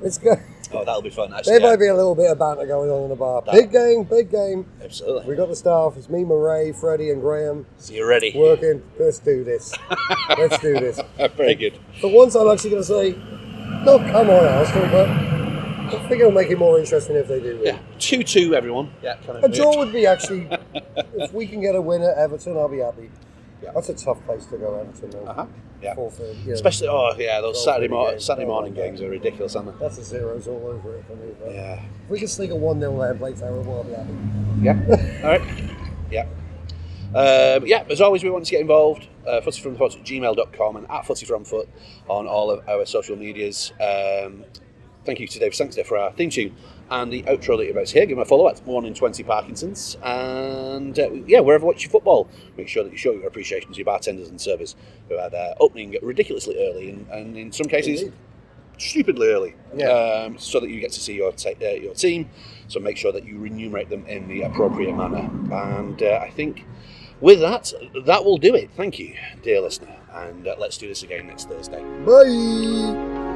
It's 0.03 0.19
good. 0.19 0.39
Oh, 0.73 0.85
that'll 0.85 1.03
be 1.03 1.11
fun. 1.11 1.33
Actually, 1.33 1.53
There 1.53 1.61
yeah. 1.61 1.71
might 1.71 1.79
be 1.79 1.87
a 1.87 1.95
little 1.95 2.15
bit 2.17 2.31
of 2.31 2.39
banter 2.39 2.67
going 2.67 2.91
on 2.91 3.05
in 3.05 3.09
the 3.11 3.17
bar. 3.17 3.43
That- 3.43 3.53
Big 3.55 3.71
game, 3.73 4.03
big 4.05 4.31
game. 4.31 4.67
Absolutely. 4.83 5.29
We 5.29 5.37
got 5.37 5.49
the 5.49 5.55
staff. 5.57 5.95
It's 5.97 6.09
me, 6.09 6.25
Murray, 6.25 6.73
Freddie, 6.73 7.11
and 7.11 7.21
Graham 7.21 7.67
So 7.79 7.93
you're 7.95 8.09
ready. 8.09 8.33
working. 8.35 8.83
Let's 8.99 9.19
do 9.21 9.45
this. 9.45 9.73
Let's 10.39 10.59
do 10.59 10.75
this. 10.75 11.01
Very 11.37 11.55
good. 11.55 11.79
For 12.01 12.11
once, 12.13 12.35
I'm 12.35 12.49
actually 12.51 12.71
going 12.71 12.83
to 12.83 12.89
say, 12.89 13.11
no, 13.85 13.99
come 13.99 14.31
on, 14.31 14.45
Arsenal, 14.47 14.89
but 14.91 15.34
I 15.87 16.09
think 16.09 16.21
it'll 16.21 16.31
make 16.33 16.51
it 16.51 16.59
more 16.59 16.79
interesting 16.79 17.17
if 17.17 17.29
they 17.29 17.41
do 17.41 17.57
win. 17.57 17.67
Yeah, 17.67 17.79
two-two, 17.99 18.55
everyone. 18.55 18.93
Yeah, 19.03 19.17
kind 19.27 19.39
of. 19.39 19.45
A 19.45 19.49
draw 19.55 19.77
would 19.79 19.93
be 19.93 20.07
actually, 20.07 20.49
if 21.15 21.33
we 21.33 21.47
can 21.47 21.61
get 21.61 21.75
a 21.75 21.81
win 21.81 22.03
at 22.03 22.17
Everton, 22.17 22.57
I'll 22.57 22.69
be 22.69 22.79
happy. 22.79 23.11
Yeah. 23.63 23.73
That's 23.73 23.89
a 23.89 23.95
tough 23.95 24.25
place 24.25 24.47
to 24.47 24.59
go, 24.59 24.75
Everton. 24.81 25.11
Though. 25.11 25.25
Uh-huh. 25.31 25.47
Yeah. 25.83 25.95
Four 25.95 26.11
thirty, 26.11 26.39
yeah. 26.47 26.55
Especially, 26.55 26.89
oh 26.89 27.15
yeah, 27.19 27.41
those 27.43 27.57
Well, 27.57 27.65
Saturday, 27.65 27.89
pretty 27.89 27.95
mor- 28.03 28.11
games. 28.13 28.25
Saturday 28.25 28.47
Oh, 28.47 28.49
morning 28.49 28.73
okay. 28.73 28.87
games 28.89 29.03
are 29.03 29.11
ridiculous, 29.11 29.55
aren't 29.55 29.79
That's 29.79 29.99
a 29.99 30.05
zeros 30.05 30.49
all 30.49 30.67
over 30.67 30.97
it 30.97 31.05
for 31.07 31.15
me. 31.17 31.33
But? 31.39 31.53
Yeah. 31.53 31.83
If 32.05 32.11
we 32.11 32.19
can 32.19 32.29
sneak 32.29 32.51
a 32.53 32.57
1 32.57 32.81
0 32.81 32.99
there 32.99 33.11
and 33.11 33.19
play 33.21 33.35
terrible, 33.35 33.75
I'll 33.77 33.85
be 33.85 33.93
happy. 33.93 34.15
Yeah. 34.63 35.23
All 35.23 35.31
right. 35.31 35.43
Yeah. 36.11 36.27
Um, 37.15 37.67
yeah, 37.67 37.85
as 37.91 38.01
always, 38.01 38.25
we 38.25 38.31
want 38.31 38.45
to 38.47 38.51
get 38.51 38.61
involved. 38.63 39.09
Uh, 39.27 39.41
footyfromthefoot 39.41 39.99
at 39.99 40.05
gmail.com 40.05 40.77
and 40.77 40.87
at 40.91 41.05
footyfromfoot 41.05 41.67
on 42.09 42.27
all 42.27 42.51
of 42.51 42.67
our 42.69 42.85
social 42.87 43.17
medias. 43.17 43.73
Um, 43.81 44.45
thank 45.05 45.21
you 45.21 45.27
to 45.27 45.39
Dave 45.39 45.53
Sankster 45.53 45.85
for 45.87 45.97
our 45.99 46.13
theme 46.13 46.31
tune 46.31 46.55
and 46.91 47.13
the 47.13 47.23
outro 47.25 47.57
that 47.57 47.65
you're 47.65 47.73
about 47.73 47.87
to 47.87 47.95
hear. 47.95 48.07
Give 48.07 48.19
him 48.19 48.23
a 48.23 48.25
follow 48.25 48.49
at 48.49 48.59
1 48.67 48.85
in 48.85 48.95
20 48.95 49.23
Parkinson's. 49.23 49.97
And 50.03 50.99
uh, 50.99 51.11
yeah, 51.27 51.41
wherever 51.41 51.63
you 51.63 51.67
watch 51.69 51.83
your 51.83 51.91
football, 51.91 52.29
make 52.57 52.69
sure 52.69 52.85
that 52.85 52.93
you 52.93 52.99
show 52.99 53.13
your 53.13 53.27
appreciation 53.27 53.71
to 53.73 53.77
your 53.77 53.87
bartenders 53.87 54.29
and 54.29 54.41
servers 54.41 54.77
who 55.09 55.17
are 55.17 55.31
uh, 55.35 55.55
opening 55.61 55.97
ridiculously 56.03 56.57
early 56.69 56.91
and, 56.91 57.09
and 57.09 57.37
in 57.39 57.53
some 57.53 57.67
cases 57.67 58.03
Indeed. 58.03 58.15
stupidly 58.79 59.29
early, 59.29 59.55
Yeah. 59.75 59.89
um, 59.89 60.39
so 60.39 60.61
that 60.61 60.69
you 60.71 60.81
get 60.81 60.93
to 60.93 61.01
see 61.01 61.15
your 61.15 61.33
ta- 61.33 61.51
uh, 61.63 61.69
your 61.71 61.95
team. 61.95 62.29
So 62.69 62.81
make 62.81 62.97
sure 62.97 63.13
that 63.13 63.25
you 63.25 63.39
remunerate 63.39 63.89
them 63.89 64.05
in 64.07 64.29
the 64.29 64.43
appropriate 64.43 64.95
manner. 64.95 65.31
And 65.53 66.03
uh, 66.03 66.19
I 66.23 66.31
think 66.31 66.65
with 67.21 67.41
that, 67.41 67.73
that 68.05 68.25
will 68.25 68.39
do 68.39 68.55
it. 68.55 68.71
Thank 68.77 68.99
you, 68.99 69.15
dear 69.43 69.61
listener, 69.61 69.97
and 70.13 70.47
uh, 70.49 70.57
let's 70.59 70.77
do 70.77 70.89
this 70.89 71.03
again 71.03 71.27
next 71.29 71.49
Thursday. 71.49 71.83
Bye! 72.05 73.34